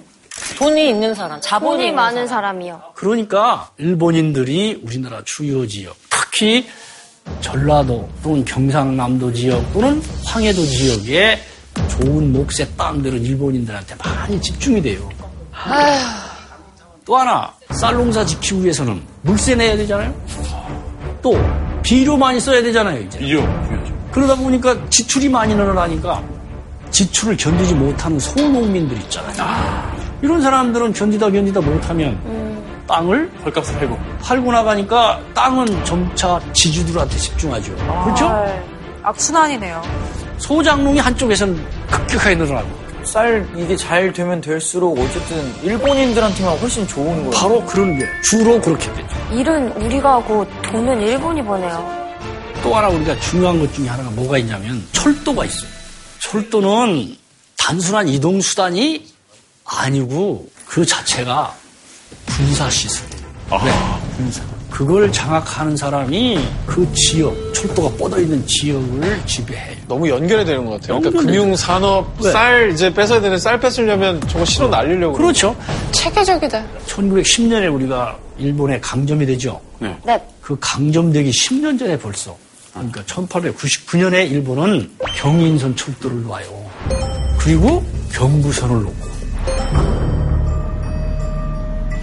돈이 0.58 0.90
있는 0.90 1.14
사람, 1.14 1.40
자본이 1.40 1.72
돈이 1.74 1.84
있는 1.86 1.96
많은 1.96 2.28
사람. 2.28 2.58
사람 2.58 2.62
이요. 2.64 2.82
그러니까 2.96 3.70
일본인들이 3.78 4.82
우리나라 4.84 5.22
주요 5.24 5.68
지역, 5.68 5.96
특히 6.10 6.66
전라도 7.42 8.10
또는 8.24 8.44
경상남도 8.44 9.34
지역 9.34 9.74
또는 9.74 10.02
황해도 10.26 10.66
지역에 10.66 11.40
좋은 11.90 12.32
녹색 12.32 12.76
땅들은 12.78 13.22
일본인들한테 13.24 13.96
많이 14.04 14.42
집중이 14.42 14.82
돼요. 14.82 15.10
또 17.06 17.18
하나 17.18 17.52
쌀 17.72 17.96
농사 17.96 18.24
지키기 18.26 18.62
위해서는 18.64 19.02
물세 19.22 19.56
내야 19.56 19.76
되잖아요. 19.76 20.14
또 21.22 21.38
비료 21.82 22.16
많이 22.16 22.40
써야 22.40 22.62
되잖아요. 22.62 23.02
이제. 23.02 23.20
중요하죠. 23.20 24.00
그러다 24.12 24.36
보니까 24.36 24.78
지출이 24.90 25.28
많이 25.30 25.54
늘어나니까 25.56 26.22
지출을 26.92 27.38
견디지 27.38 27.74
못하는 27.76 28.20
소농민들 28.20 28.98
있잖아요. 29.02 29.90
이런 30.22 30.42
사람들은 30.42 30.94
견디다 30.94 31.30
견디다 31.32 31.62
못하면 31.62 32.18
땅을 32.88 33.32
헐값을 33.46 33.80
팔고. 33.80 33.98
팔고 34.22 34.52
나가니까 34.52 35.20
땅은 35.34 35.86
점차 35.86 36.40
지주들한테 36.54 37.16
집중하죠. 37.18 37.76
그렇죠? 37.76 38.32
악순환이네요. 39.04 39.82
소장농이 40.40 41.00
한쪽에서는 41.00 41.56
급격하게 41.90 42.36
늘어나고 42.36 42.70
쌀 43.04 43.48
이게 43.56 43.76
잘 43.76 44.12
되면 44.12 44.42
될수록 44.42 44.98
어쨌든 45.00 45.64
일본인들한테만 45.64 46.58
훨씬 46.60 46.88
좋은 46.88 47.16
거예요. 47.16 47.30
바로 47.32 47.66
그런 47.66 47.98
게 47.98 48.06
주로 48.24 48.60
그렇게 48.62 48.92
되죠. 48.94 49.18
일은 49.32 49.72
우리가 49.74 50.14
하고 50.16 50.46
돈은 50.64 51.02
일본이 51.02 51.44
버네요. 51.44 52.10
또 52.62 52.76
하나 52.76 52.90
우리가 52.90 53.18
중요한 53.20 53.60
것 53.60 53.74
중에 53.74 53.88
하나가 53.88 54.10
뭐가 54.12 54.38
있냐면 54.40 54.86
철도가 54.92 55.46
있어요. 55.46 55.70
철도는 56.20 57.16
단순한 57.58 58.08
이동 58.10 58.42
수단이 58.42 59.08
아니고 59.66 60.48
그 60.66 60.86
자체가 60.86 61.56
군사 62.28 62.70
시설이에요. 62.70 63.26
네. 63.64 63.72
군사. 64.18 64.59
그걸 64.70 65.12
장악하는 65.12 65.76
사람이 65.76 66.40
그 66.66 66.88
지역, 66.94 67.36
철도가 67.54 67.98
뻗어 67.98 68.20
있는 68.20 68.46
지역을 68.46 69.26
지배해요. 69.26 69.76
너무 69.88 70.08
연결이 70.10 70.46
되는 70.46 70.66
것 70.66 70.80
같아요. 70.80 71.00
그러니까. 71.00 71.24
금융 71.24 71.56
산업 71.56 72.16
네. 72.22 72.32
쌀 72.32 72.72
이제 72.72 72.94
뺏어야 72.94 73.20
되는 73.20 73.38
쌀 73.38 73.60
뺏으려면 73.60 74.22
저거 74.28 74.46
실어 74.46 74.68
날리려고. 74.68 75.14
그렇죠. 75.18 75.56
체계적이다. 75.92 76.64
1910년에 76.88 77.74
우리가 77.74 78.18
일본에 78.38 78.80
강점이 78.80 79.26
되죠. 79.26 79.60
네. 79.80 79.98
그 80.42 80.56
강점되기 80.60 81.30
10년 81.30 81.78
전에 81.78 81.98
벌써 81.98 82.38
그러니까 82.74 83.02
1899년에 83.04 84.32
일본은 84.32 84.90
경인선 85.18 85.76
철도를 85.76 86.24
놔요. 86.24 86.70
그리고 87.40 87.84
경부선을 88.14 88.84
놓고 88.84 89.09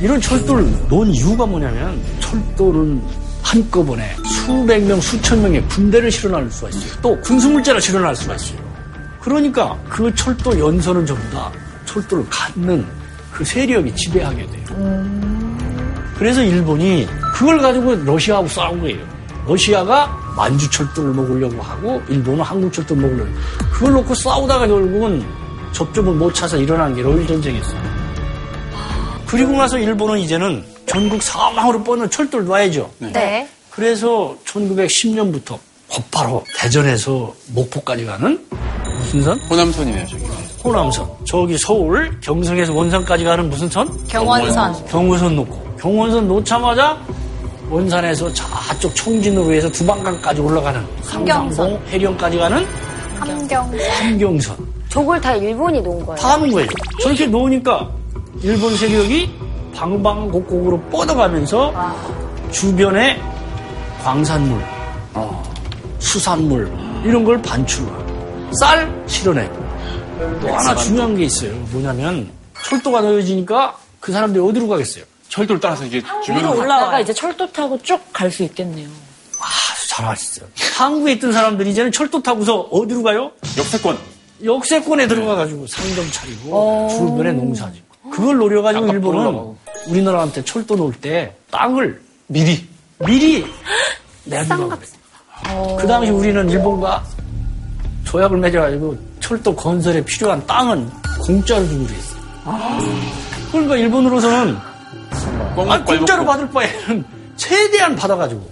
이런 0.01 0.21
철도를 0.21 0.67
놓은 0.89 1.09
이유가 1.09 1.47
뭐냐면 1.47 2.01
철도는 2.21 3.03
한꺼번에 3.43 4.15
수백 4.25 4.83
명, 4.85 5.01
수천 5.01 5.41
명의 5.41 5.63
군대를 5.69 6.11
실어날 6.11 6.51
수가 6.51 6.69
있어요. 6.69 7.01
또 7.01 7.21
군수물자를 7.21 7.81
실어날 7.81 8.15
수가 8.15 8.35
있어요. 8.35 8.59
그러니까 9.21 9.77
그 9.89 10.13
철도 10.15 10.59
연선은 10.59 11.07
전부 11.07 11.31
다 11.31 11.51
철도를 11.85 12.27
갖는 12.29 12.85
그 13.33 13.45
세력이 13.45 13.95
지배하게 13.95 14.47
돼요. 14.47 14.65
그래서 16.19 16.43
일본이 16.43 17.07
그걸 17.35 17.59
가지고 17.59 17.95
러시아하고 17.95 18.49
싸운 18.49 18.81
거예요. 18.81 18.99
러시아가 19.47 20.15
만주 20.37 20.69
철도를 20.71 21.15
먹으려고 21.15 21.63
하고 21.63 22.03
일본은 22.09 22.43
한국 22.43 22.73
철도를 22.73 23.03
먹으려고 23.03 23.31
해요. 23.31 23.39
그걸 23.73 23.93
놓고 23.95 24.15
싸우다가 24.15 24.67
결국은 24.67 25.25
접점을 25.73 26.15
못 26.15 26.35
찾아 26.35 26.57
일어난 26.57 26.95
게 26.95 27.03
러일 27.03 27.27
전쟁이었어요. 27.27 27.96
그리고 29.27 29.53
나서 29.53 29.79
일본은 29.79 30.19
이제는 30.21 30.65
전국 30.87 31.23
사방으로 31.23 31.83
뻗는 31.83 32.11
철도를 32.11 32.47
놔야죠. 32.47 32.91
네. 32.99 33.49
그래서 33.71 34.37
1910년부터 34.47 35.59
곧바로 35.89 36.45
대전에서 36.57 37.35
목포까지 37.49 38.05
가는 38.07 38.45
무슨 38.99 39.23
선? 39.23 39.39
호남선이네요, 39.41 40.07
저기. 40.07 40.25
호남선. 40.65 41.09
저기 41.25 41.57
서울 41.59 42.19
경성에서 42.21 42.73
원산까지 42.73 43.25
가는 43.25 43.51
무슨 43.51 43.69
선? 43.69 44.07
경원선. 44.09 44.87
경원선 44.87 45.37
놓고 45.37 45.77
경원선 45.81 46.29
놓자마자 46.29 46.99
원산에서 47.69 48.33
저쪽 48.33 48.95
청진으로 48.95 49.53
해서 49.53 49.71
두방강까지 49.71 50.41
올라가는 50.41 50.85
삼강봉 51.03 51.81
해령까지 51.91 52.39
가는 52.39 52.67
함경. 53.19 53.73
함경선 54.01 54.57
저걸 54.89 55.21
다 55.21 55.35
일본이 55.35 55.81
놓은 55.81 56.07
거예요. 56.07 56.17
다 56.17 56.33
하는 56.35 56.51
거예요. 56.51 56.69
저렇게 57.03 57.27
놓으니까 57.27 57.91
일본 58.43 58.77
세력이 58.77 59.31
방방곡곡으로 59.75 60.81
뻗어가면서 60.91 61.73
주변에 62.53 63.21
광산물, 64.03 64.63
수산물 65.99 66.73
이런 67.05 67.25
걸 67.25 67.41
반출하고 67.43 68.51
쌀 68.61 69.05
실어내고 69.07 69.55
또 70.41 70.49
하나 70.49 70.75
중요한 70.77 71.17
게 71.17 71.25
있어요. 71.25 71.53
뭐냐면 71.73 72.31
철도가 72.65 73.01
놓여지니까 73.01 73.77
그 74.01 74.13
사람들이 74.13 74.43
어디로 74.45 74.69
가겠어요? 74.69 75.05
철도를 75.29 75.61
따라서 75.61 75.85
위로 75.85 76.03
주변으로 76.25 76.57
올라가 76.59 76.91
가 76.91 77.01
이제 77.01 77.13
철도 77.13 77.51
타고 77.53 77.79
쭉 77.83 78.01
갈 78.13 78.31
수 78.31 78.43
있겠네요. 78.45 78.89
아주 79.41 79.89
잘하셨어요. 79.91 80.49
한국에 80.77 81.13
있던 81.13 81.33
사람들이 81.33 81.71
이제는 81.71 81.93
철도 81.93 82.23
타고서 82.23 82.61
어디로 82.61 83.03
가요? 83.03 83.33
역세권. 83.59 83.99
역세권에 84.45 85.07
들어가가지고 85.09 85.67
상점 85.67 86.11
차리고 86.13 86.89
주변에 86.91 87.33
농사 87.33 87.71
짓고 87.73 87.86
그걸 88.13 88.37
노려가지고 88.39 88.87
일본은 88.89 89.55
우리나라한테 89.89 90.45
철도 90.45 90.77
놓을 90.77 90.93
때 90.95 91.35
땅을 91.51 92.01
미리. 92.29 92.67
미리 93.07 93.45
그래요. 94.25 94.71
그 95.79 95.87
당시 95.87 96.11
우리는 96.11 96.49
일본과 96.49 97.05
조약을 98.05 98.39
맺어가지고 98.39 98.97
철도 99.21 99.55
건설에 99.55 100.03
필요한 100.05 100.45
땅은 100.47 100.89
공짜로 101.25 101.67
주기로 101.69 101.91
했어요. 101.95 102.21
그러니까 103.53 103.77
일본으로서는 103.77 104.57
아, 105.69 105.85
공짜로 105.85 106.25
받을 106.25 106.49
바에는 106.51 107.05
최대한 107.37 107.95
받아가지고 107.97 108.51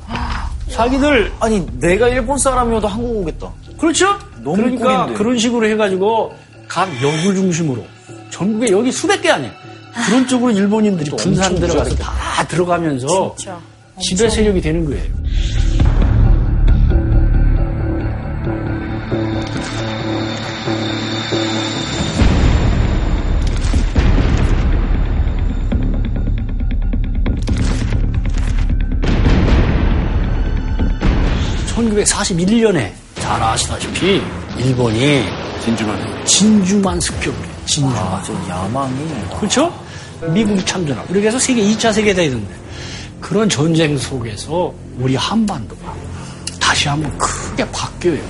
자기들 0.70 1.32
아니 1.40 1.64
내가 1.78 2.08
일본 2.08 2.36
사람이어도 2.38 2.86
한국 2.86 3.18
오겠다. 3.22 3.50
그렇죠? 3.78 4.18
너무 4.42 4.56
그러니까 4.56 5.04
꿀인데. 5.04 5.18
그런 5.18 5.38
식으로 5.38 5.66
해가지고 5.68 6.34
각 6.68 6.88
역을 7.02 7.34
중심으로 7.34 7.84
전국에 8.34 8.68
여기 8.72 8.90
수백 8.90 9.22
개 9.22 9.30
아니에요. 9.30 9.52
그런 10.06 10.26
쪽으로 10.26 10.50
일본인들이 10.50 11.08
분산 11.16 11.54
들어가서 11.54 11.94
다 11.94 12.44
들어가면서 12.48 13.36
지배 14.00 14.28
세력이 14.28 14.60
되는 14.60 14.84
거예요. 14.84 15.04
(1941년에) 31.76 32.92
잘 33.14 33.42
아시다시피 33.42 34.20
일본이 34.58 35.22
진주만. 35.64 36.24
진주만 36.24 36.98
습격을 37.00 37.46
해요. 37.46 37.53
진주만. 37.66 37.96
아, 37.96 38.22
저 38.24 38.32
야망이. 38.48 38.94
그렇죠? 39.38 39.72
미국이 40.28 40.64
참전하고. 40.64 41.08
그렇게 41.08 41.28
해서 41.28 41.38
세계 41.38 41.62
2차 41.62 41.92
세계대전인데 41.92 42.54
그런 43.20 43.48
전쟁 43.48 43.96
속에서 43.96 44.72
우리 44.98 45.16
한반도가 45.16 45.94
다시 46.60 46.88
한번 46.88 47.16
크게 47.18 47.68
바뀌어요. 47.70 48.20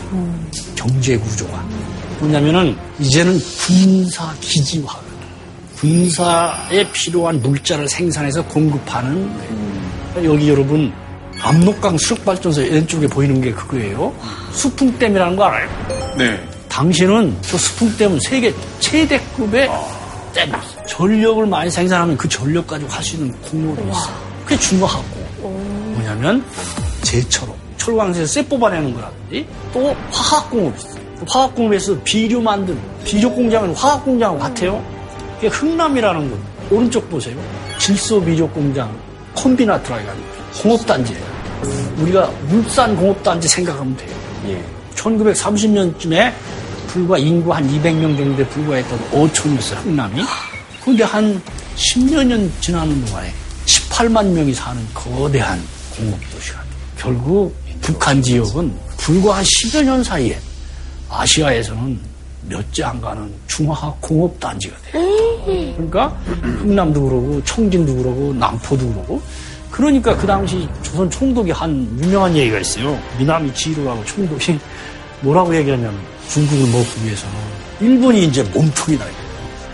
경제 0.74 1.16
구조가. 1.16 1.64
뭐냐면은 2.20 2.76
이제는 2.99 3.39
군사 3.66 4.32
기지화. 4.41 4.89
군사에 5.78 6.89
필요한 6.93 7.41
물자를 7.43 7.89
생산해서 7.89 8.43
공급하는 8.47 9.30
여기 10.24 10.49
여러분 10.49 10.93
압록강 11.43 11.99
수력발전소 11.99 12.62
왼쪽에 12.62 13.07
보이는 13.07 13.41
게 13.41 13.53
그거예요. 13.53 14.14
수풍댐이라는 14.53 15.37
거 15.37 15.45
알아요? 15.45 15.68
네. 16.16 16.41
당신은 16.75 17.37
저 17.43 17.57
스풍 17.57 17.97
때문에 17.97 18.18
세계 18.20 18.53
최대급의 18.81 19.70
댐이 20.35 20.51
있어. 20.51 20.87
전력을 20.89 21.47
많이 21.47 21.70
생산하면 21.70 22.16
그 22.16 22.29
전력 22.29 22.66
가지고 22.66 22.91
할 22.91 23.05
수 23.05 23.14
있는 23.14 23.33
공업이 23.43 23.81
있어. 23.91 24.11
그게 24.45 24.59
중화하고 24.59 25.05
뭐냐면 25.41 26.45
제철로 27.03 27.55
철광석에서 27.77 28.27
쇠 28.33 28.45
뽑아내는 28.49 28.93
거라든지 28.93 29.47
또 29.72 29.95
화학공업이 30.11 30.77
있어. 30.77 30.89
그 31.20 31.25
화학공업에서 31.29 31.97
비료 32.03 32.41
만든 32.41 32.77
비료 33.05 33.31
공장은 33.33 33.72
화학 33.77 34.05
공장하고 34.05 34.41
같아요. 34.41 34.85
그게 35.37 35.47
흥남이라는 35.47 36.29
거 36.29 36.37
오른쪽 36.75 37.09
보세요. 37.09 37.37
질소 37.79 38.25
비료 38.25 38.49
공장 38.49 38.91
콤비나트라 39.37 39.99
해가지고 39.99 40.27
공업단지예요. 40.61 41.22
우리가 41.99 42.29
물산 42.49 42.97
공업단지 42.97 43.47
생각하면 43.47 43.97
돼요. 43.97 44.11
1930년쯤에 44.97 46.33
불과 46.95 47.18
인구 47.18 47.53
한 47.53 47.66
200명 47.68 48.16
정도에 48.16 48.47
불과했던 48.47 48.99
어촌이었어요, 49.12 49.80
흥남이. 49.80 50.22
근데 50.84 51.03
한 51.03 51.42
10여 51.74 52.24
년 52.24 52.51
지나는 52.61 53.05
동안에 53.07 53.32
18만 53.66 54.26
명이 54.28 54.55
사는 54.55 54.80
거대한 54.95 55.61
공업도시가. 55.97 56.62
결국 56.97 57.53
북한 57.80 58.22
지역은 58.22 58.72
불과 58.97 59.38
한 59.38 59.45
10여 59.45 59.82
년 59.84 60.05
사이에 60.05 60.38
아시아에서는 61.11 61.99
몇 62.49 62.62
째 62.72 62.84
안 62.84 63.01
가는 63.01 63.28
중화학 63.49 64.01
공업 64.01 64.38
단지가 64.38 64.76
돼요. 64.84 65.03
그러니까 65.74 66.09
흥남도 66.42 67.03
그러고 67.03 67.42
청진도 67.45 67.92
그러고 67.97 68.32
남포도 68.34 68.86
그러고 68.92 69.20
그러니까 69.70 70.16
그 70.16 70.26
당시 70.28 70.68
조선 70.82 71.11
총독이 71.11 71.51
한 71.51 71.70
유명한 72.01 72.36
얘기가 72.36 72.61
있어요. 72.61 72.97
미남이 73.18 73.53
지루하고 73.53 74.05
총독이 74.05 74.61
뭐라고 75.25 75.57
얘기하냐면 75.57 75.99
중국을 76.29 76.66
먹기 76.70 77.05
위해서는 77.05 77.35
일본이 77.81 78.25
이제 78.25 78.43
몸통이다. 78.43 79.05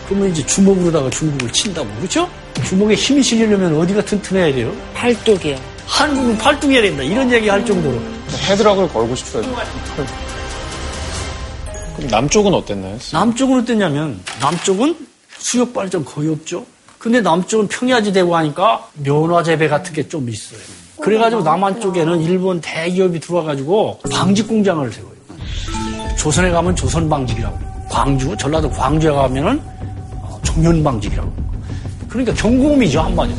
그러면 0.08 0.30
이제 0.30 0.44
주먹으로다가 0.46 1.10
중국을 1.10 1.52
친다고 1.52 1.88
그렇죠? 1.96 2.28
주먹에 2.64 2.94
힘이 2.94 3.22
실리려면 3.22 3.76
어디가 3.78 4.04
튼튼해야 4.04 4.54
돼요? 4.54 4.72
팔뚝이요. 4.94 5.56
한국은 5.86 6.38
팔뚝해야 6.38 6.82
된다. 6.82 7.02
이런 7.02 7.30
얘기 7.32 7.48
할 7.48 7.64
정도로. 7.64 8.00
헤드락을 8.48 8.88
걸고 8.88 9.14
싶어요. 9.16 9.42
그럼 11.96 12.10
남쪽은 12.10 12.54
어땠나요? 12.54 12.96
남쪽은 13.12 13.60
어땠냐면 13.60 14.20
남쪽은 14.40 14.96
수력 15.38 15.72
발전 15.74 16.04
거의 16.04 16.28
없죠. 16.30 16.64
근데 16.98 17.20
남쪽은 17.20 17.68
평야지 17.68 18.12
되고 18.12 18.36
하니까 18.36 18.88
면화 18.94 19.42
재배 19.42 19.68
같은 19.68 19.92
게 19.92 20.06
좀 20.08 20.28
있어요. 20.28 20.60
그래가지고 21.00 21.42
남한 21.42 21.80
쪽에는 21.80 22.20
일본 22.20 22.60
대기업이 22.60 23.20
들어와가지고 23.20 24.00
방직 24.12 24.46
공장을 24.46 24.92
세워요. 24.92 25.09
조선에 26.20 26.50
가면 26.50 26.76
조선방직이라고. 26.76 27.58
광주, 27.88 28.36
전라도 28.36 28.68
광주에 28.68 29.10
가면은 29.10 29.58
어, 30.20 30.38
종현방직이라고. 30.42 31.32
그러니까 32.10 32.34
경공업이죠 32.34 33.00
한마디로. 33.00 33.38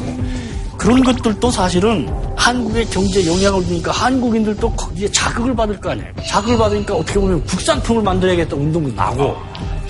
그런 0.80 1.04
것들도 1.04 1.52
사실은 1.52 2.10
한국의 2.36 2.88
경제에 2.88 3.28
영향을 3.28 3.64
주니까 3.66 3.92
한국인들도 3.92 4.72
거기에 4.72 5.12
자극을 5.12 5.56
받을 5.56 5.80
거 5.80 5.92
아니에요. 5.92 6.10
자극을 6.28 6.58
받으니까 6.58 6.96
어떻게 6.96 7.20
보면 7.20 7.44
국산품을 7.46 8.02
만들어야겠다 8.02 8.56
운동도 8.56 8.92
나고. 8.96 9.36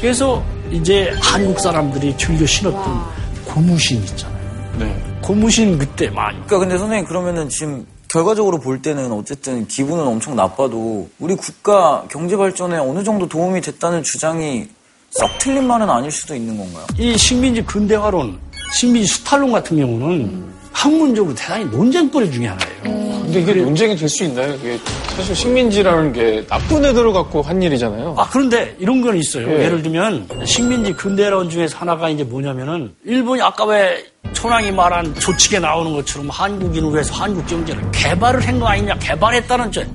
그래서 0.02 0.44
이제 0.70 1.16
한국 1.22 1.62
사람들이 1.62 2.18
즐겨 2.18 2.46
신었던 2.46 3.02
고무신 3.46 4.04
있잖아요. 4.04 4.42
네. 4.80 5.04
고무신 5.22 5.78
그때 5.78 6.10
많이. 6.10 6.36
그러니까 6.46 6.60
근데 6.60 6.78
선생님 6.78 7.06
그러면은 7.06 7.48
지금 7.48 7.86
결과적으로 8.12 8.60
볼 8.60 8.82
때는 8.82 9.10
어쨌든 9.14 9.66
기분은 9.68 10.06
엄청 10.06 10.36
나빠도 10.36 11.10
우리 11.18 11.34
국가 11.34 12.04
경제 12.10 12.36
발전에 12.36 12.78
어느 12.78 13.06
정도 13.06 13.26
도움이 13.26 13.62
됐다는 13.62 14.04
주장이 14.04 14.68
썩 15.12 15.30
틀린 15.40 15.66
말은 15.66 15.90
아닐 15.90 16.12
수도 16.12 16.36
있는 16.36 16.58
건가요? 16.58 16.86
이 16.98 17.18
식민지 17.18 17.64
근대화론, 17.64 18.38
식민지 18.74 19.08
수탈론 19.14 19.54
같은 19.54 19.78
경우는 19.78 20.61
학문적으로 20.74 21.34
대단히 21.36 21.66
논쟁거리 21.66 22.32
중에 22.32 22.48
하나예요. 22.48 23.02
근데 23.24 23.42
이게 23.42 23.54
논쟁이 23.54 23.96
될 23.96 24.10
수 24.10 24.24
있나요? 24.26 24.54
이게 24.56 24.78
사실 25.16 25.36
식민지라는 25.36 26.12
게 26.14 26.46
나쁜 26.48 26.84
애들을 26.84 27.14
갖고 27.14 27.42
한 27.42 27.62
일이잖아요. 27.62 28.16
아, 28.18 28.28
그런데 28.32 28.76
이런 28.80 29.02
건 29.02 29.16
있어요. 29.18 29.48
예. 29.52 29.66
예를 29.66 29.82
들면 29.82 30.28
식민지 30.46 30.94
근대론 30.94 31.50
중에서 31.50 31.78
하나가 31.78 32.10
이제 32.10 32.24
뭐냐면은 32.24 32.94
일본이 33.06 33.42
아까 33.42 33.66
왜 33.66 34.04
천황이 34.34 34.72
말한 34.72 35.16
조칙에 35.16 35.60
나오는 35.60 35.94
것처럼 35.94 36.30
한국인을 36.30 36.92
위해서 36.92 37.14
한국 37.14 37.46
경제를 37.48 37.84
개발을 37.92 38.46
한 38.48 38.60
거 38.60 38.68
아니냐, 38.68 38.96
개발했다는 39.00 39.72
점. 39.72 39.86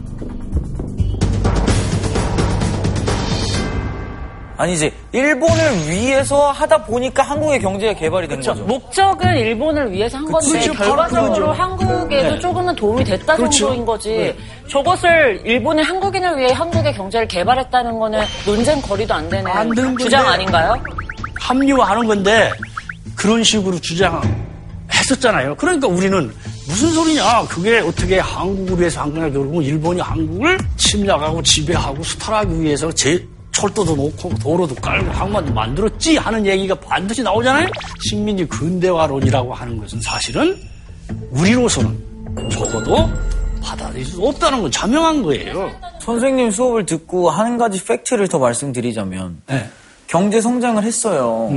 아니 4.59 4.73
이제 4.73 4.91
일본을 5.13 5.89
위해서 5.89 6.51
하다 6.51 6.85
보니까 6.87 7.23
한국의 7.23 7.61
경제가 7.61 7.93
개발이 7.95 8.27
된 8.27 8.41
거죠. 8.41 8.55
목적은 8.65 9.37
일본을 9.37 9.93
위해서 9.93 10.17
한 10.19 10.25
건데. 10.25 10.71
바로 10.73 10.97
결과적으로. 10.97 11.53
한국에도 11.53 12.07
네. 12.35 12.39
조금은 12.41 12.75
도움이 12.75 13.05
됐다 13.05 13.37
그렇죠. 13.37 13.59
정도인 13.59 13.85
거지. 13.85 14.11
네. 14.11 14.37
저것을 14.69 15.43
일본이 15.45 15.83
한국인을 15.83 16.39
위해 16.39 16.53
한국의 16.53 16.95
경제를 16.95 17.29
개발했다는 17.29 17.99
거는 17.99 18.21
논쟁 18.47 18.81
거리도 18.81 19.13
안 19.15 19.29
되는 19.29 19.47
안 19.51 19.71
주장. 19.99 20.27
아닌가요? 20.27 20.75
합리화하는 21.41 22.07
건데 22.07 22.51
그런 23.15 23.45
식으로 23.45 23.79
주장했었잖아요. 23.81 25.55
그러니까 25.57 25.87
우리는 25.87 26.33
무슨 26.67 26.91
소리냐? 26.93 27.45
그게 27.49 27.79
어떻게 27.79 28.19
한국을 28.19 28.81
위해서 28.81 29.03
한 29.03 29.13
거냐? 29.13 29.31
결국은 29.31 29.63
일본이 29.63 30.01
한국을 30.01 30.59
침략하고 30.77 31.43
지배하고 31.43 32.03
수탈하기 32.03 32.61
위해서 32.61 32.91
제 32.93 33.25
철도도 33.57 33.97
놓고 33.97 34.35
도로도 34.39 34.75
깔고 34.75 35.11
항만도 35.13 35.55
만들었지 35.55 36.19
하는 36.19 36.45
얘기가 36.45 36.75
반드시 36.75 37.23
나오잖아요. 37.23 37.67
식민지 38.07 38.47
근대화론이라고 38.47 39.55
하는 39.55 39.79
것은 39.79 40.01
사실은 40.03 40.61
우리로서는 41.31 42.49
적어도 42.51 43.09
받아들일 43.63 44.05
수 44.05 44.23
없다는 44.23 44.61
건 44.61 44.71
자명한 44.71 45.23
거예요. 45.23 45.71
선생님 46.03 46.51
수업을 46.51 46.85
듣고 46.85 47.31
한 47.31 47.57
가지 47.57 47.83
팩트를 47.83 48.29
더 48.29 48.39
말씀드리자면 48.39 49.41
네. 49.47 49.67
경제 50.07 50.41
성장을 50.41 50.83
했어요. 50.83 51.51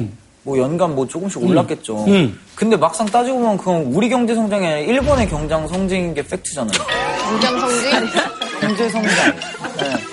뭐 0.43 0.57
연간 0.57 0.95
뭐 0.95 1.05
조금씩 1.05 1.43
올랐겠죠. 1.43 2.05
음. 2.05 2.39
근데 2.55 2.77
막상 2.77 3.05
따지고 3.07 3.39
보면 3.39 3.57
그건 3.57 3.81
우리 3.93 4.07
경제 4.07 4.33
성장이 4.33 4.65
아니라 4.65 4.79
일본의 4.79 5.27
경장 5.27 5.67
성장인 5.67 6.13
게 6.13 6.23
팩트잖아요. 6.23 6.79
공장 7.29 7.59
성징? 7.59 7.91
경제 8.61 8.89
성장. 8.89 9.35
네. 9.77 10.08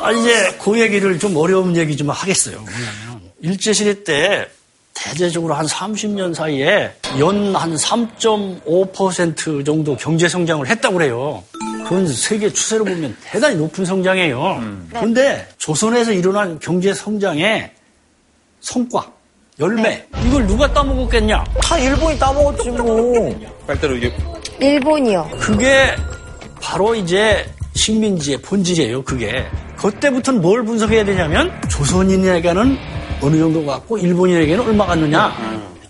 아, 0.00 0.12
이제 0.12 0.56
그 0.62 0.80
얘기를 0.80 1.18
좀 1.18 1.36
어려운 1.36 1.76
얘기 1.76 1.96
좀 1.96 2.10
하겠어요. 2.10 2.56
뭐냐면, 2.56 3.30
일제시대 3.40 4.04
때 4.04 4.48
대대적으로 4.94 5.54
한 5.54 5.66
30년 5.66 6.34
사이에 6.34 6.92
연 7.18 7.54
한 7.56 7.74
3.5% 7.74 9.64
정도 9.64 9.96
경제 9.96 10.28
성장을 10.28 10.66
했다고 10.66 10.96
그래요. 10.96 11.42
그건 11.84 12.06
세계 12.06 12.52
추세로 12.52 12.84
보면 12.84 13.16
대단히 13.24 13.56
높은 13.56 13.84
성장이에요. 13.84 14.62
그런데 14.90 15.48
조선에서 15.58 16.12
일어난 16.12 16.58
경제 16.60 16.92
성장의 16.94 17.72
성과, 18.60 19.10
열매, 19.58 20.06
이걸 20.26 20.46
누가 20.46 20.70
따먹었겠냐? 20.72 21.44
다 21.62 21.78
일본이 21.78 22.18
따먹었지 22.18 22.70
뭐. 22.70 23.40
빨대로 23.66 23.96
이게 23.96 24.12
일본이요. 24.60 25.30
그게 25.40 25.96
바로 26.60 26.94
이제 26.94 27.50
식민지의 27.74 28.42
본질이에요, 28.42 29.02
그게. 29.02 29.44
그때부터는 29.80 30.42
뭘 30.42 30.62
분석해야 30.64 31.04
되냐면, 31.04 31.50
조선인에게는 31.68 32.76
어느 33.22 33.38
정도 33.38 33.64
갖고, 33.64 33.96
일본인에게는 33.96 34.64
얼마 34.64 34.86
갔느냐. 34.86 35.32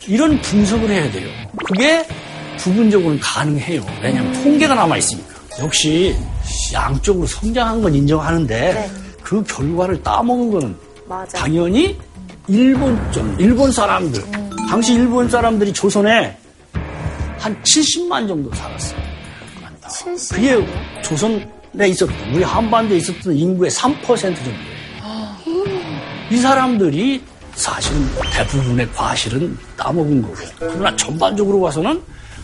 이런 0.07 0.41
분석을 0.41 0.89
해야 0.89 1.11
돼요. 1.11 1.29
그게 1.65 2.07
부분적으로는 2.59 3.19
가능해요. 3.21 3.85
왜냐하면 4.03 4.33
통계가 4.43 4.75
남아 4.75 4.97
있으니까. 4.99 5.35
역시 5.61 6.15
양쪽으로 6.73 7.27
성장한 7.27 7.83
건 7.83 7.95
인정하는데, 7.95 8.91
그 9.23 9.43
결과를 9.43 10.03
따먹은 10.03 10.51
거는. 10.51 10.77
당연히 11.33 11.99
일본 12.47 13.13
쪽, 13.13 13.41
일본 13.41 13.73
사람들. 13.73 14.23
당시 14.69 14.95
일본 14.95 15.29
사람들이 15.29 15.73
조선에 15.73 16.37
한 17.39 17.63
70만 17.63 18.29
정도 18.29 18.55
살았어요. 18.55 19.01
그게 20.31 20.65
조선에 21.03 21.49
있었던, 21.87 22.17
우리 22.35 22.43
한반도에 22.43 22.97
있었던 22.99 23.35
인구의 23.37 23.71
3% 23.71 24.05
정도예요. 24.05 24.81
이 26.31 26.37
사람들이 26.37 27.23
사실은 27.55 28.07
대부분의 28.33 28.89
과실은 28.93 29.57
따먹은 29.77 30.23
거고요. 30.23 30.49
그러나 30.59 30.95
전반적으로 30.97 31.61
봐서는 31.61 32.01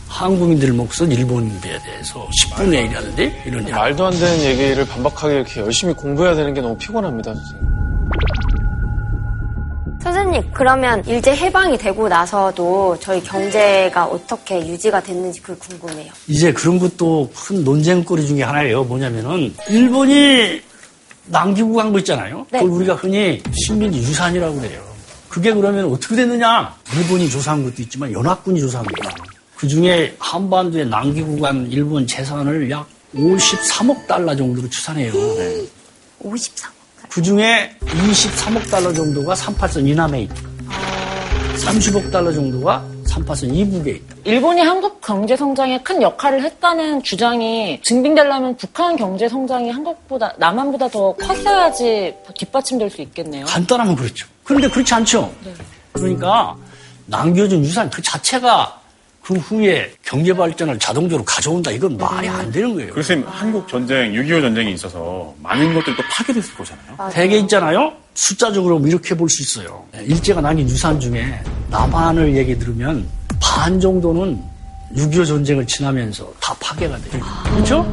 한국인들 0.09 0.73
몫은 0.73 1.11
일본인들에 1.11 1.79
대해서 1.83 2.29
10분의 2.29 2.91
1이라든지 2.91 3.33
이런. 3.47 3.65
말도 3.65 4.07
안 4.07 4.13
되는 4.13 4.45
얘기를 4.45 4.87
반박하게 4.87 5.35
이렇게 5.37 5.61
열심히 5.61 5.95
공부해야 5.95 6.35
되는 6.35 6.55
게 6.55 6.61
너무 6.61 6.77
피곤합니다. 6.77 7.35
선생님. 10.13 10.51
그러면 10.55 11.05
일제 11.07 11.35
해방이 11.35 11.77
되고 11.79 12.09
나서도 12.09 12.97
저희 13.01 13.23
경제가 13.23 14.07
어떻게 14.07 14.67
유지가 14.67 15.03
됐는지 15.03 15.41
그게 15.43 15.59
궁금해요. 15.59 16.13
이제 16.29 16.53
그런 16.53 16.79
것도 16.79 17.31
큰 17.35 17.65
논쟁거리 17.65 18.27
중에 18.27 18.43
하나예요. 18.43 18.85
뭐냐면은 18.85 19.53
일본이 19.69 20.61
남기고 21.27 21.75
간 21.75 21.93
거 21.93 21.99
있잖아요. 21.99 22.47
네. 22.51 22.61
그걸 22.61 22.77
우리가 22.77 22.95
흔히 22.95 23.43
식민지 23.53 23.99
유산이라고 23.99 24.61
그래요. 24.61 24.81
그게 25.29 25.53
그러면 25.53 25.91
어떻게 25.93 26.15
됐느냐? 26.17 26.73
일본이 26.97 27.29
조사한 27.29 27.65
것도 27.65 27.83
있지만 27.83 28.13
연합군이 28.13 28.61
조사한 28.61 28.87
거예요. 28.87 29.15
그 29.57 29.67
중에 29.67 30.15
한반도에 30.19 30.85
남기고 30.85 31.41
간 31.41 31.67
일본 31.71 32.07
재산을 32.07 32.71
약 32.71 32.87
53억 33.15 34.07
달러 34.07 34.37
정도로 34.37 34.69
추산해요. 34.71 35.13
53. 36.21 36.71
그 37.09 37.23
중에 37.23 37.71
23억 37.81 38.71
달러 38.71 38.93
정도가 38.93 39.35
38선 39.35 39.87
이남에 39.87 40.23
있고, 40.23 40.35
30억 41.57 42.11
달러 42.13 42.33
정도가 42.33 42.85
38선 43.07 43.55
이북에 43.55 43.93
있다. 43.93 44.17
일본이 44.25 44.61
한국 44.61 45.01
경제 45.01 45.37
성장에 45.37 45.79
큰 45.83 46.03
역할을 46.03 46.43
했다는 46.43 47.03
주장이 47.03 47.81
증빙되려면 47.83 48.57
북한 48.57 48.97
경제 48.97 49.29
성장이 49.29 49.71
한국보다 49.71 50.35
남한보다 50.39 50.89
더 50.89 51.13
컸어야지 51.15 52.15
뒷받침될 52.35 52.91
수 52.91 53.01
있겠네요. 53.03 53.47
간단하면 53.47 53.97
그렇죠. 53.97 54.27
그런데 54.45 54.69
그렇지 54.69 54.93
않죠. 54.95 55.33
그러니까 55.93 56.55
남겨준 57.07 57.65
유산 57.65 57.89
그 57.89 58.03
자체가 58.03 58.81
그 59.27 59.35
후에 59.35 59.91
경제 60.05 60.33
발전을 60.33 60.79
자동적으로 60.79 61.25
가져온다. 61.25 61.73
이건 61.73 61.97
말이 61.97 62.29
안 62.29 62.49
되는 62.53 62.73
거예요. 62.75 62.93
그래서 62.93 63.13
한국 63.27 63.67
전쟁, 63.67 64.13
6.25 64.13 64.41
전쟁이 64.41 64.73
있어서 64.75 65.35
많은 65.43 65.75
것들이 65.75 65.97
또 65.97 66.03
파괴됐을 66.13 66.55
거잖아요. 66.55 67.11
대개 67.13 67.37
있잖아요. 67.39 67.93
숫자적으로 68.15 68.79
이렇게 68.87 69.17
볼 69.17 69.29
수 69.29 69.43
있어요. 69.43 69.85
일제가 70.01 70.41
남긴 70.41 70.69
유산 70.69 71.01
중에 71.01 71.41
남한을 71.71 72.37
얘기 72.37 72.57
들으면 72.57 73.05
반 73.41 73.81
정도는 73.81 74.41
6.25 74.95 75.27
전쟁을 75.27 75.67
지나면서 75.67 76.33
다 76.41 76.55
파괴가 76.61 76.97
돼요. 76.99 77.25
그렇죠? 77.53 77.93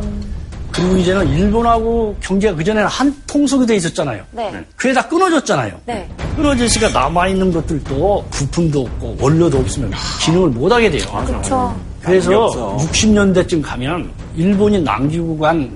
그리고 0.73 0.97
이제는 0.97 1.29
일본하고 1.29 2.15
경제가 2.19 2.55
그전에는 2.55 2.87
한 2.87 3.15
통속이 3.27 3.65
돼 3.65 3.75
있었잖아요. 3.75 4.23
네. 4.31 4.65
그게 4.75 4.91
다 4.91 5.07
끊어졌잖아요. 5.07 5.79
네. 5.85 6.09
끊어졌으니까 6.35 6.89
남아있는 6.99 7.53
것들도 7.53 8.25
부품도 8.31 8.81
없고 8.81 9.17
원료도 9.19 9.59
없으면 9.59 9.91
기능을 10.21 10.49
못하게 10.49 10.89
돼요. 10.89 11.23
그렇죠. 11.25 11.79
그래서 12.01 12.45
없어. 12.45 12.77
60년대쯤 12.77 13.61
가면 13.61 14.11
일본이 14.35 14.81
남기고 14.81 15.37
간이 15.37 15.69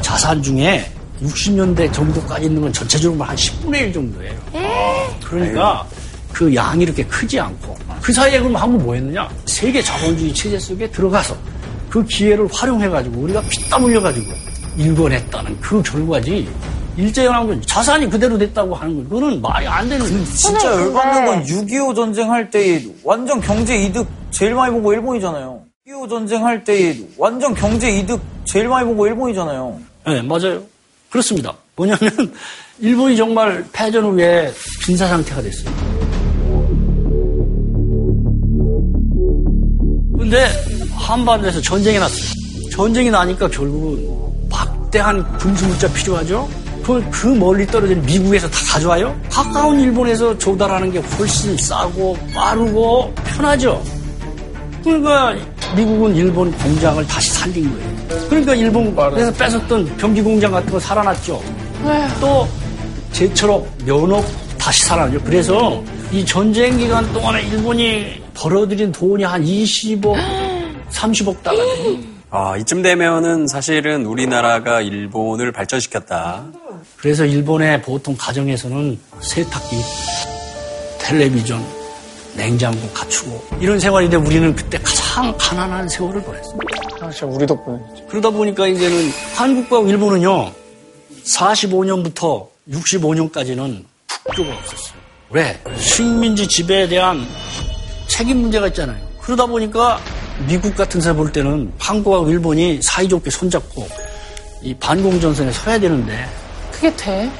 자산 0.00 0.42
중에 0.42 0.90
60년대 1.22 1.92
정도까지 1.92 2.46
있는 2.46 2.62
건 2.62 2.72
전체적으로 2.72 3.22
한 3.22 3.36
10분의 3.36 3.80
1 3.82 3.92
정도예요. 3.92 4.32
그러니까 5.24 5.86
그 6.32 6.52
양이 6.54 6.82
이렇게 6.82 7.04
크지 7.04 7.38
않고 7.38 7.76
그 8.02 8.12
사이에 8.12 8.40
그럼 8.40 8.56
한국 8.56 8.82
뭐 8.82 8.94
했느냐? 8.94 9.28
세계 9.46 9.80
자본주의 9.80 10.34
체제 10.34 10.58
속에 10.58 10.90
들어가서 10.90 11.36
그 11.90 12.04
기회를 12.04 12.46
활용해가지고 12.52 13.20
우리가 13.20 13.42
피땀 13.42 13.84
흘려가지고 13.84 14.32
일궈냈다는 14.78 15.60
그 15.60 15.82
결과지 15.82 16.48
일제연합군 16.96 17.62
자산이 17.66 18.08
그대로 18.08 18.38
됐다고 18.38 18.74
하는 18.74 18.96
건 18.96 19.08
그거는 19.08 19.40
말이 19.40 19.66
안 19.66 19.88
되는 19.88 20.06
거예요. 20.08 20.24
진짜 20.26 20.70
열받는 20.72 21.26
건 21.26 21.44
6.25 21.44 21.94
전쟁 21.94 22.30
할 22.30 22.50
때 22.50 22.82
완전 23.04 23.40
경제 23.40 23.76
이득 23.76 24.06
제일 24.30 24.54
많이 24.54 24.72
본거 24.72 24.92
일본이잖아요. 24.94 25.62
6.25 25.88 26.08
전쟁 26.08 26.44
할 26.46 26.62
때 26.64 26.96
완전 27.18 27.54
경제 27.54 27.90
이득 27.90 28.20
제일 28.44 28.68
많이 28.68 28.86
본거 28.86 29.06
일본이잖아요. 29.08 29.80
네, 30.06 30.22
맞아요. 30.22 30.62
그렇습니다. 31.10 31.54
뭐냐면, 31.76 32.10
일본이 32.80 33.16
정말 33.16 33.64
패전 33.72 34.04
후에 34.04 34.52
빈사 34.84 35.06
상태가 35.08 35.42
됐어요. 35.42 35.70
근데 40.18 40.46
한반도에서 41.10 41.60
전쟁이 41.60 41.98
났어요. 41.98 42.22
전쟁이 42.70 43.10
나니까 43.10 43.48
결국은 43.48 44.08
막대한 44.48 45.38
군수 45.38 45.66
물자 45.66 45.92
필요하죠? 45.92 46.48
그걸 46.82 47.04
그 47.10 47.26
멀리 47.26 47.66
떨어진 47.66 48.00
미국에서 48.02 48.48
다 48.48 48.58
가져와요? 48.72 49.18
가까운 49.28 49.80
일본에서 49.80 50.36
조달하는 50.38 50.90
게 50.90 50.98
훨씬 50.98 51.56
싸고 51.56 52.16
빠르고 52.34 53.12
편하죠? 53.24 53.82
그러니까 54.82 55.34
미국은 55.76 56.14
일본 56.16 56.50
공장을 56.52 57.06
다시 57.06 57.30
살린 57.32 57.70
거예요. 57.70 58.28
그러니까 58.28 58.54
일본에서 58.54 59.32
뺏었던 59.32 59.96
병기 59.96 60.22
공장 60.22 60.52
같은 60.52 60.70
거 60.70 60.80
살아났죠. 60.80 61.42
또 62.20 62.48
제철업, 63.12 63.66
면업 63.84 64.24
다시 64.58 64.84
살아났죠. 64.84 65.20
그래서 65.24 65.82
이 66.12 66.24
전쟁 66.24 66.78
기간 66.78 67.12
동안에 67.12 67.42
일본이 67.42 68.22
벌어들인 68.34 68.90
돈이 68.90 69.22
한 69.22 69.44
20억, 69.44 70.16
30억 70.92 71.42
달러. 71.42 71.58
아, 72.32 72.56
이쯤 72.58 72.82
되면은 72.82 73.48
사실은 73.48 74.06
우리나라가 74.06 74.80
일본을 74.80 75.50
발전시켰다. 75.52 76.44
그래서 76.96 77.24
일본의 77.24 77.82
보통 77.82 78.14
가정에서는 78.16 78.98
세탁기, 79.20 79.76
텔레비전, 81.00 81.60
냉장고 82.36 82.88
갖추고 82.90 83.58
이런 83.60 83.80
생활인데 83.80 84.16
우리는 84.16 84.54
그때 84.54 84.78
가장 84.78 85.36
가난한 85.36 85.88
세월을 85.88 86.22
보냈습니다. 86.22 86.76
사실 87.00 87.24
우리 87.24 87.44
덕분에. 87.46 87.78
그러다 88.08 88.30
보니까 88.30 88.68
이제는 88.68 89.10
한국과 89.34 89.80
일본은요, 89.80 90.52
45년부터 91.24 92.46
65년까지는 92.70 93.84
국교가 94.24 94.56
없었어요. 94.56 95.00
왜? 95.30 95.60
식민지 95.78 96.46
지배에 96.46 96.86
대한 96.88 97.26
책임 98.06 98.38
문제가 98.38 98.68
있잖아요. 98.68 98.98
그러다 99.20 99.46
보니까 99.46 100.00
미국 100.46 100.74
같은 100.74 101.00
데볼 101.00 101.32
때는 101.32 101.72
한국하고 101.78 102.28
일본이 102.30 102.80
사이좋게 102.82 103.30
손잡고 103.30 103.86
이 104.62 104.74
반공전선에 104.74 105.52
서야 105.52 105.78
되는데 105.78 106.26
그게 106.72 106.94
돼? 106.96 107.30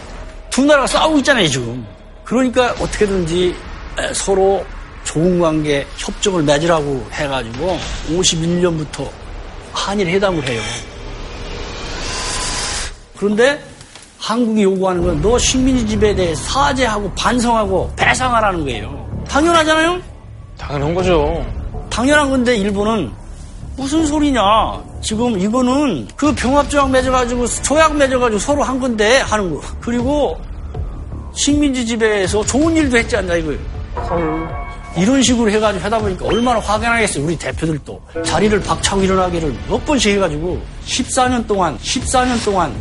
두 0.50 0.64
나라가 0.64 0.86
싸우고 0.86 1.18
있잖아요, 1.18 1.48
지금. 1.48 1.86
그러니까 2.24 2.72
어떻게든지 2.78 3.54
에, 3.98 4.14
서로 4.14 4.64
좋은 5.04 5.38
관계, 5.40 5.86
협정을 5.96 6.42
맺으라고 6.42 7.06
해가지고 7.12 7.78
51년부터 8.10 9.08
한일 9.72 10.08
회담을 10.08 10.46
해요. 10.46 10.60
그런데 13.16 13.62
한국이 14.18 14.62
요구하는 14.62 15.02
건 15.02 15.20
너 15.22 15.38
식민지 15.38 15.86
지배에 15.88 16.14
대해 16.14 16.34
사죄하고 16.34 17.10
반성하고 17.14 17.92
배상하라는 17.96 18.64
거예요. 18.64 19.24
당연하잖아요? 19.28 20.00
당연한 20.58 20.94
거죠. 20.94 21.44
당연한 21.90 22.30
건데 22.30 22.56
일본은 22.56 23.10
무슨 23.76 24.06
소리냐. 24.06 24.42
지금 25.02 25.38
이거는 25.38 26.06
그 26.16 26.34
병합조약 26.34 26.90
맺어가지고 26.90 27.46
조약 27.46 27.96
맺어가지고 27.96 28.38
서로 28.38 28.62
한 28.62 28.78
건데 28.78 29.20
하는 29.20 29.54
거. 29.54 29.60
그리고 29.80 30.38
식민지 31.34 31.86
지배에서 31.86 32.44
좋은 32.44 32.76
일도 32.76 32.96
했지 32.98 33.16
않나 33.16 33.34
이거예요. 33.36 33.58
이런 34.96 35.22
식으로 35.22 35.50
해가지고 35.50 35.84
하다 35.84 35.98
보니까 35.98 36.26
얼마나 36.26 36.58
화가 36.60 36.88
나겠어요. 36.90 37.24
우리 37.24 37.36
대표들도. 37.36 38.00
자리를 38.24 38.60
박차고 38.60 39.02
일어나기를 39.02 39.54
몇 39.68 39.84
번씩 39.86 40.12
해가지고 40.12 40.60
14년 40.86 41.46
동안, 41.46 41.78
14년 41.78 42.44
동안 42.44 42.74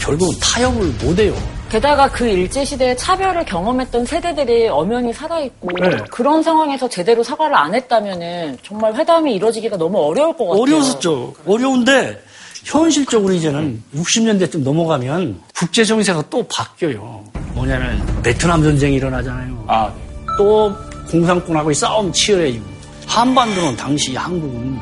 결국은 0.00 0.34
타협을 0.40 0.92
못해요. 1.02 1.34
게다가 1.70 2.08
그 2.08 2.26
일제시대에 2.26 2.96
차별을 2.96 3.44
경험했던 3.44 4.06
세대들이 4.06 4.68
엄연히 4.68 5.12
살아있고 5.12 5.68
네. 5.80 5.96
그런 6.10 6.42
상황에서 6.42 6.88
제대로 6.88 7.22
사과를 7.22 7.54
안 7.54 7.74
했다면은 7.74 8.58
정말 8.62 8.94
회담이 8.94 9.34
이루어지기가 9.34 9.76
너무 9.76 9.98
어려울 9.98 10.36
것 10.36 10.46
같아요. 10.46 10.62
어려웠었죠. 10.62 11.34
어려운데 11.46 12.22
현실적으로 12.64 13.32
이제는 13.34 13.82
60년대쯤 13.94 14.62
넘어가면 14.62 15.40
국제 15.54 15.84
정세가 15.84 16.24
또 16.30 16.42
바뀌어요. 16.44 17.22
뭐냐면 17.54 18.22
베트남 18.22 18.62
전쟁이 18.62 18.96
일어나잖아요. 18.96 19.64
아, 19.66 19.92
또 20.38 20.72
공산권하고의 21.10 21.74
싸움 21.74 22.12
치열해지고 22.12 22.64
한반도는 23.06 23.76
당시 23.76 24.14
한국은 24.16 24.78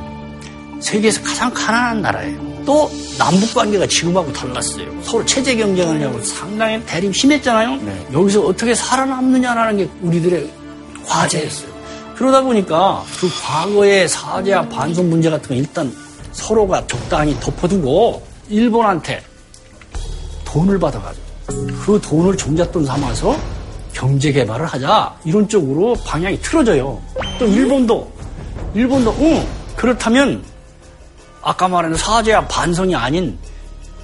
세계에서 0.80 1.22
가장 1.22 1.52
가난한 1.52 2.02
나라예요. 2.02 2.45
또 2.66 2.90
남북 3.16 3.54
관계가 3.54 3.86
지금하고 3.86 4.30
달랐어요. 4.32 4.86
서로 5.02 5.24
체제 5.24 5.56
경쟁을 5.56 6.02
하고 6.04 6.20
상당히 6.20 6.84
대립 6.84 7.16
심했잖아요. 7.16 7.78
여기서 8.12 8.42
어떻게 8.42 8.74
살아남느냐라는 8.74 9.76
게 9.78 9.88
우리들의 10.02 10.50
과제였어요. 11.06 11.70
그러다 12.16 12.42
보니까 12.42 13.04
그 13.20 13.30
과거의 13.42 14.08
사죄와 14.08 14.68
반성 14.68 15.08
문제 15.08 15.30
같은 15.30 15.48
건 15.48 15.56
일단 15.58 15.96
서로가 16.32 16.86
적당히 16.86 17.38
덮어두고 17.40 18.22
일본한테 18.48 19.22
돈을 20.44 20.78
받아가지고 20.78 21.24
그 21.84 22.00
돈을 22.02 22.36
종잣돈 22.36 22.84
삼아서 22.84 23.36
경제 23.92 24.32
개발을 24.32 24.66
하자 24.66 25.14
이런 25.24 25.48
쪽으로 25.48 25.94
방향이 26.04 26.40
틀어져요. 26.40 27.00
또 27.38 27.46
일본도 27.46 28.12
일본도 28.74 29.16
응 29.20 29.46
그렇다면 29.76 30.42
아까 31.46 31.68
말한 31.68 31.94
사죄와 31.94 32.44
반성이 32.48 32.96
아닌 32.96 33.38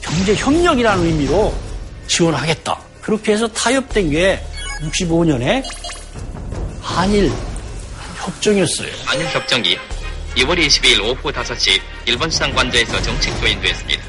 경제 0.00 0.32
협력이라는 0.32 1.04
의미로 1.04 1.52
지원하겠다. 2.06 2.78
그렇게 3.00 3.32
해서 3.32 3.48
타협된 3.48 4.10
게 4.10 4.40
65년에 4.80 5.64
한일 6.80 7.32
협정이었어요. 8.18 8.92
한일 9.04 9.26
협정이 9.26 9.76
2월 10.36 10.66
22일 10.66 11.00
오후 11.04 11.32
5시 11.32 11.80
일본 12.06 12.30
수상관저에서 12.30 13.02
정식 13.02 13.36
조인됐습니다. 13.40 14.02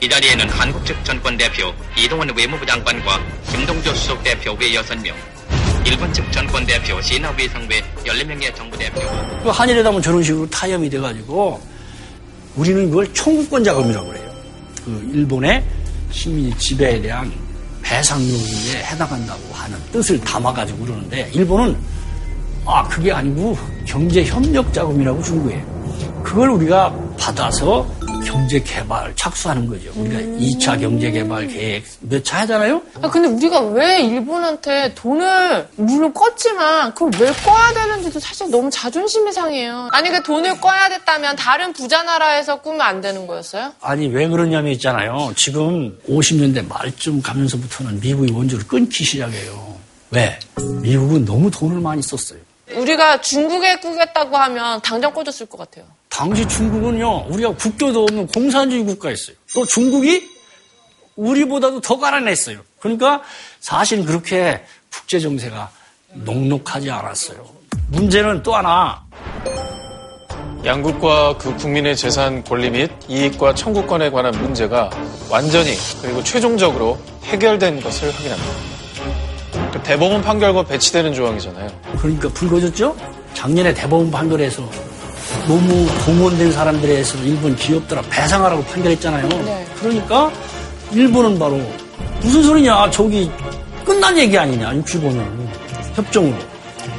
이 0.00 0.08
자리에는 0.08 0.48
한국 0.48 0.86
측 0.86 1.04
전권 1.04 1.36
대표 1.36 1.70
이동원 1.98 2.34
외무부 2.34 2.64
장관과 2.64 3.20
김동조 3.50 3.94
수석 3.94 4.24
대표 4.24 4.56
외 4.58 4.72
6명, 4.72 5.12
일본 5.84 6.10
측 6.14 6.32
전권 6.32 6.64
대표 6.64 6.98
시나 7.02 7.30
위 7.32 7.46
상배 7.46 7.82
14명의 8.06 8.56
정부 8.56 8.78
대표, 8.78 9.00
그 9.42 9.50
한일회담은 9.50 10.00
저런 10.00 10.22
식으로 10.22 10.48
타협이 10.48 10.88
돼가지고 10.88 11.60
우리는 12.56 12.88
그걸 12.88 13.12
청구권 13.12 13.64
자금이라고 13.64 14.08
그래요. 14.08 14.30
그 14.84 15.10
일본의 15.14 15.64
식민 16.10 16.56
지배에 16.58 17.00
대한 17.00 17.30
배상 17.82 18.20
요구에 18.20 18.82
해당한다고 18.84 19.40
하는 19.52 19.78
뜻을 19.92 20.20
담아가지고 20.20 20.84
그러는데 20.84 21.30
일본은 21.32 21.76
아 22.64 22.86
그게 22.88 23.12
아니고 23.12 23.56
경제 23.84 24.24
협력 24.24 24.72
자금이라고 24.72 25.22
준 25.22 25.44
거예요. 25.44 26.22
그걸 26.22 26.50
우리가 26.50 26.94
받아서 27.18 27.86
경제 28.24 28.60
개발 28.62 29.14
착수하는 29.16 29.66
거죠. 29.66 29.90
우리가 29.96 30.18
2차 30.20 30.78
경제 30.80 31.10
개발 31.10 31.46
계획 31.46 31.84
몇 32.00 32.22
차 32.22 32.40
하잖아요. 32.40 32.82
아, 33.02 33.10
근데 33.10 33.28
우리가 33.28 33.60
왜 33.60 34.00
일본한테 34.02 34.94
돈을 34.94 35.68
물론 35.76 36.12
껐지만 36.12 36.94
그걸 36.94 37.10
왜 37.20 37.32
꺼야 37.32 37.72
되는지도 37.74 38.20
사실 38.20 38.50
너무 38.50 38.70
자존심이 38.70 39.32
상해요. 39.32 39.88
만약에 39.92 40.22
돈을 40.22 40.60
꺼야 40.60 40.88
됐다면 40.88 41.36
다른 41.36 41.72
부자 41.72 42.02
나라에서 42.02 42.60
꾸면 42.60 42.80
안 42.82 43.00
되는 43.00 43.26
거였어요? 43.26 43.72
아니 43.80 44.06
왜 44.08 44.28
그러냐면 44.28 44.72
있잖아요. 44.72 45.32
지금 45.36 45.98
50년대 46.08 46.68
말쯤 46.68 47.22
가면서부터는 47.22 48.00
미국이 48.00 48.32
원조를 48.32 48.66
끊기 48.66 49.04
시작해요. 49.04 49.78
왜? 50.10 50.38
미국은 50.82 51.24
너무 51.24 51.50
돈을 51.50 51.80
많이 51.80 52.02
썼어요. 52.02 52.38
우리가 52.74 53.20
중국에 53.20 53.76
꾸겠다고 53.80 54.36
하면 54.36 54.80
당장 54.82 55.12
꽂았을 55.12 55.46
것 55.46 55.58
같아요. 55.58 55.84
당시 56.20 56.46
중국은요, 56.46 57.28
우리가 57.30 57.54
국교도 57.54 58.02
없는 58.02 58.26
공산주의 58.26 58.84
국가였어요. 58.84 59.34
또 59.54 59.64
중국이 59.64 60.28
우리보다도 61.16 61.80
더 61.80 61.98
가난했어요. 61.98 62.58
그러니까 62.78 63.22
사실 63.60 64.04
그렇게 64.04 64.62
국제 64.92 65.18
정세가 65.18 65.70
녹록하지 66.12 66.90
않았어요. 66.90 67.42
문제는 67.88 68.42
또 68.42 68.54
하나. 68.54 69.02
양국과 70.62 71.38
그 71.38 71.56
국민의 71.56 71.96
재산 71.96 72.44
권리 72.44 72.68
및 72.68 72.90
이익과 73.08 73.54
청구권에 73.54 74.10
관한 74.10 74.38
문제가 74.42 74.90
완전히 75.30 75.70
그리고 76.02 76.22
최종적으로 76.22 76.98
해결된 77.22 77.80
것을 77.80 78.14
확인합니다. 78.14 79.72
그 79.72 79.82
대법원 79.82 80.20
판결과 80.20 80.64
배치되는 80.64 81.14
조항이잖아요. 81.14 81.70
그러니까 81.96 82.28
불거졌죠? 82.28 82.94
작년에 83.32 83.72
대법원 83.72 84.10
판결에서 84.10 84.89
너무 85.50 85.84
공무원된 86.06 86.52
사람들에 86.52 86.92
대해서 86.92 87.18
일본 87.24 87.56
기업들아 87.56 88.00
배상하라고 88.02 88.62
판결했잖아요. 88.66 89.28
네. 89.28 89.66
그러니까 89.80 90.32
일본은 90.92 91.36
바로 91.40 91.60
무슨 92.22 92.44
소리냐 92.44 92.88
저기 92.92 93.28
끝난 93.84 94.16
얘기 94.16 94.38
아니냐 94.38 94.72
65년 94.74 95.26
협정으로. 95.94 96.36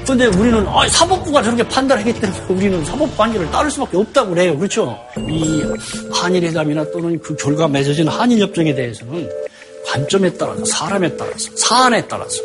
근데 0.06 0.26
우리는 0.26 0.68
아, 0.68 0.86
사법부가 0.90 1.42
저렇게 1.42 1.66
판단하기 1.66 2.12
때문에 2.20 2.46
우리는 2.50 2.84
사법 2.84 3.16
판결을 3.16 3.50
따를 3.52 3.72
수밖에 3.72 3.96
없다고 3.96 4.32
그래요. 4.32 4.58
그렇죠? 4.58 5.00
이 5.30 5.64
한일회담이나 6.12 6.92
또는 6.92 7.18
그 7.20 7.34
결과 7.38 7.70
맺어진 7.70 8.10
한일협정에 8.10 8.76
대해서는 8.76 9.30
관점에 9.86 10.30
따라서 10.34 10.66
사람에 10.66 11.16
따라서 11.16 11.50
사안에 11.56 12.06
따라서 12.06 12.42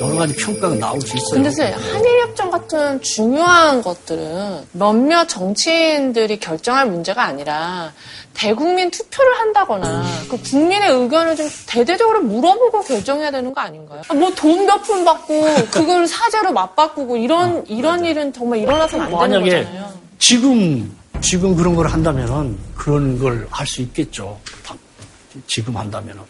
여러 0.00 0.16
가지 0.16 0.34
평가가 0.36 0.74
나올 0.76 1.00
수 1.00 1.16
있어요. 1.16 1.34
근데 1.34 1.50
선생님, 1.50 1.94
한일협정 1.94 2.50
같은 2.50 3.00
중요한 3.02 3.82
것들은 3.82 4.66
몇몇 4.72 5.26
정치인들이 5.28 6.38
결정할 6.40 6.86
문제가 6.86 7.24
아니라 7.24 7.92
대국민 8.34 8.90
투표를 8.90 9.38
한다거나 9.38 10.04
그 10.30 10.40
국민의 10.40 10.90
의견을 10.90 11.36
좀 11.36 11.48
대대적으로 11.66 12.22
물어보고 12.22 12.80
결정해야 12.82 13.30
되는 13.30 13.52
거 13.52 13.60
아닌가요? 13.60 14.02
뭐 14.14 14.30
돈 14.34 14.66
몇 14.66 14.82
푼 14.82 15.04
받고 15.04 15.44
그걸 15.70 16.06
사제로 16.06 16.52
맞바꾸고 16.52 17.16
이런 17.18 17.64
이런 17.68 18.04
일은 18.04 18.32
정말 18.32 18.58
일어나서는 18.60 19.04
안 19.04 19.10
되는 19.30 19.44
거잖아요. 19.44 19.92
지금 20.18 20.96
지금 21.20 21.54
그런 21.54 21.74
걸 21.76 21.86
한다면은 21.88 22.58
그런 22.74 23.18
걸 23.18 23.46
할 23.50 23.66
수 23.66 23.82
있겠죠. 23.82 24.38
다- 24.66 24.74
지금 25.46 25.76
한다면은. 25.76 26.20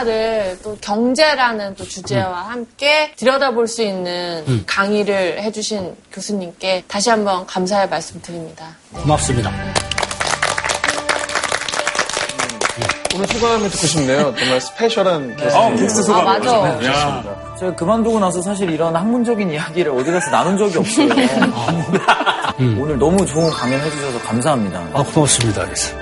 또 0.00 0.10
역사를 0.10 0.58
또 0.62 0.76
경제라는 0.80 1.74
또 1.76 1.84
주제와 1.84 2.48
함께 2.48 3.12
들여다볼 3.16 3.66
수 3.66 3.82
있는 3.82 4.44
음. 4.48 4.62
강의를 4.66 5.42
해주신 5.42 5.94
교수님께 6.12 6.84
다시 6.88 7.10
한번 7.10 7.46
감사의 7.46 7.88
말씀 7.88 8.20
드립니다. 8.22 8.76
고맙습니다. 8.94 9.52
오늘 13.14 13.26
소감을 13.26 13.70
듣고 13.70 13.86
싶네요. 13.86 14.34
정말 14.36 14.60
스페셜한 14.60 15.36
아, 15.52 15.70
게스트 15.74 16.02
소감. 16.04 16.28
아, 16.28 16.38
맞아. 16.38 16.86
야. 16.86 17.56
제가 17.58 17.74
그만두고 17.74 18.18
나서 18.20 18.40
사실 18.40 18.70
이런 18.70 18.94
학문적인 18.96 19.50
이야기를 19.50 19.92
어디 19.92 20.10
가서 20.10 20.30
나눈 20.30 20.56
적이 20.56 20.78
없어요. 20.78 21.08
오늘 22.80 22.98
너무 22.98 23.26
좋은 23.26 23.50
강연 23.50 23.80
해주셔서 23.80 24.20
감사합니다. 24.20 24.80
아, 24.94 25.02
고맙습니다. 25.02 25.64
그래서. 25.64 25.94
네, 25.96 25.99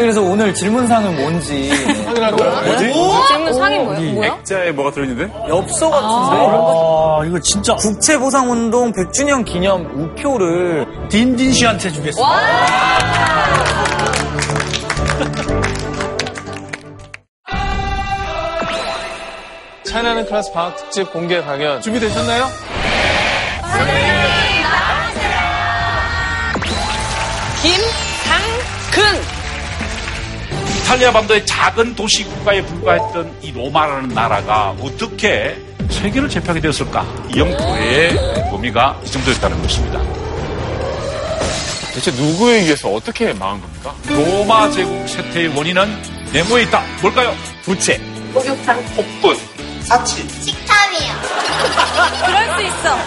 그래서 0.00 0.22
오늘 0.22 0.54
질문상은 0.54 1.14
뭔지. 1.20 1.70
뭐지? 2.64 2.92
질문 3.28 3.52
상이 3.52 3.78
뭐예요? 3.80 4.12
뭐야? 4.14 4.28
액자에 4.38 4.72
뭐가 4.72 4.90
들어있는데? 4.92 5.30
엽서 5.48 5.90
같은데 5.90 6.36
아, 6.42 7.22
이거 7.26 7.38
진짜 7.40 7.74
국채보상운동 7.74 8.92
100주년 8.92 9.44
기념 9.44 9.84
우표를 9.94 10.86
딘딘 11.10 11.52
씨한테 11.52 11.90
주겠습니다. 11.92 12.30
차이나는 19.84 20.24
클래스 20.26 20.52
방학 20.52 20.76
특집 20.76 21.12
공개 21.12 21.40
강연 21.42 21.80
준비되셨나요? 21.82 22.46
이탈리아 30.90 31.12
반도의 31.12 31.46
작은 31.46 31.94
도시 31.94 32.24
국가에 32.24 32.60
불과했던 32.62 33.38
이 33.42 33.52
로마라는 33.52 34.08
나라가 34.08 34.70
어떻게 34.80 35.56
세계를 35.88 36.28
제패하게 36.28 36.60
되었을까? 36.60 37.06
이 37.32 37.38
영토의 37.38 38.16
범위가 38.50 39.00
이 39.04 39.06
정도였다는 39.06 39.62
것입니다. 39.62 40.02
대체 41.94 42.10
누구에 42.10 42.62
의해서 42.62 42.88
어떻게 42.88 43.32
망한 43.32 43.60
겁니까? 43.60 43.94
로마 44.08 44.68
제국 44.68 45.08
쇠퇴의 45.08 45.56
원인은 45.56 45.96
네모에 46.32 46.62
있다. 46.64 46.82
뭘까요? 47.02 47.36
부채, 47.62 47.96
목욕탕 48.32 48.84
폭군, 48.96 49.36
사치. 49.82 50.26
그럴 52.24 52.56
수 52.56 52.62
있어. 52.62 52.98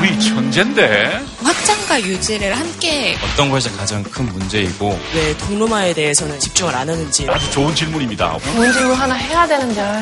우리 0.00 0.20
천재인데. 0.20 1.24
확장과 1.42 2.00
유지를 2.02 2.58
함께 2.58 3.16
어떤 3.22 3.50
것이 3.50 3.70
가장 3.76 4.02
큰 4.02 4.26
문제이고 4.26 4.98
왜 5.14 5.36
동로마에 5.38 5.94
대해서는 5.94 6.38
집중을 6.40 6.74
안 6.74 6.88
하는지 6.88 7.26
아주 7.28 7.50
좋은 7.50 7.74
질문입니다. 7.74 8.38
좋은 8.38 8.72
질문 8.72 8.94
하나 8.94 9.14
해야 9.14 9.46
되는데 9.46 10.00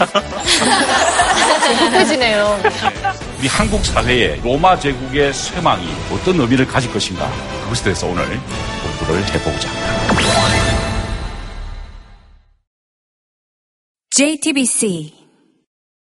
급해지네요. 1.78 2.60
우리 3.38 3.48
한국 3.48 3.84
사회에 3.84 4.40
로마 4.42 4.78
제국의 4.78 5.32
쇠망이 5.32 5.86
어떤 6.12 6.40
의미를 6.40 6.66
가질 6.66 6.92
것인가? 6.92 7.30
그것에 7.64 7.84
대해서 7.84 8.06
오늘 8.06 8.24
공부를 8.98 9.24
해보고자 9.34 9.68
합니다. 9.68 10.74
JTBC 14.10 15.23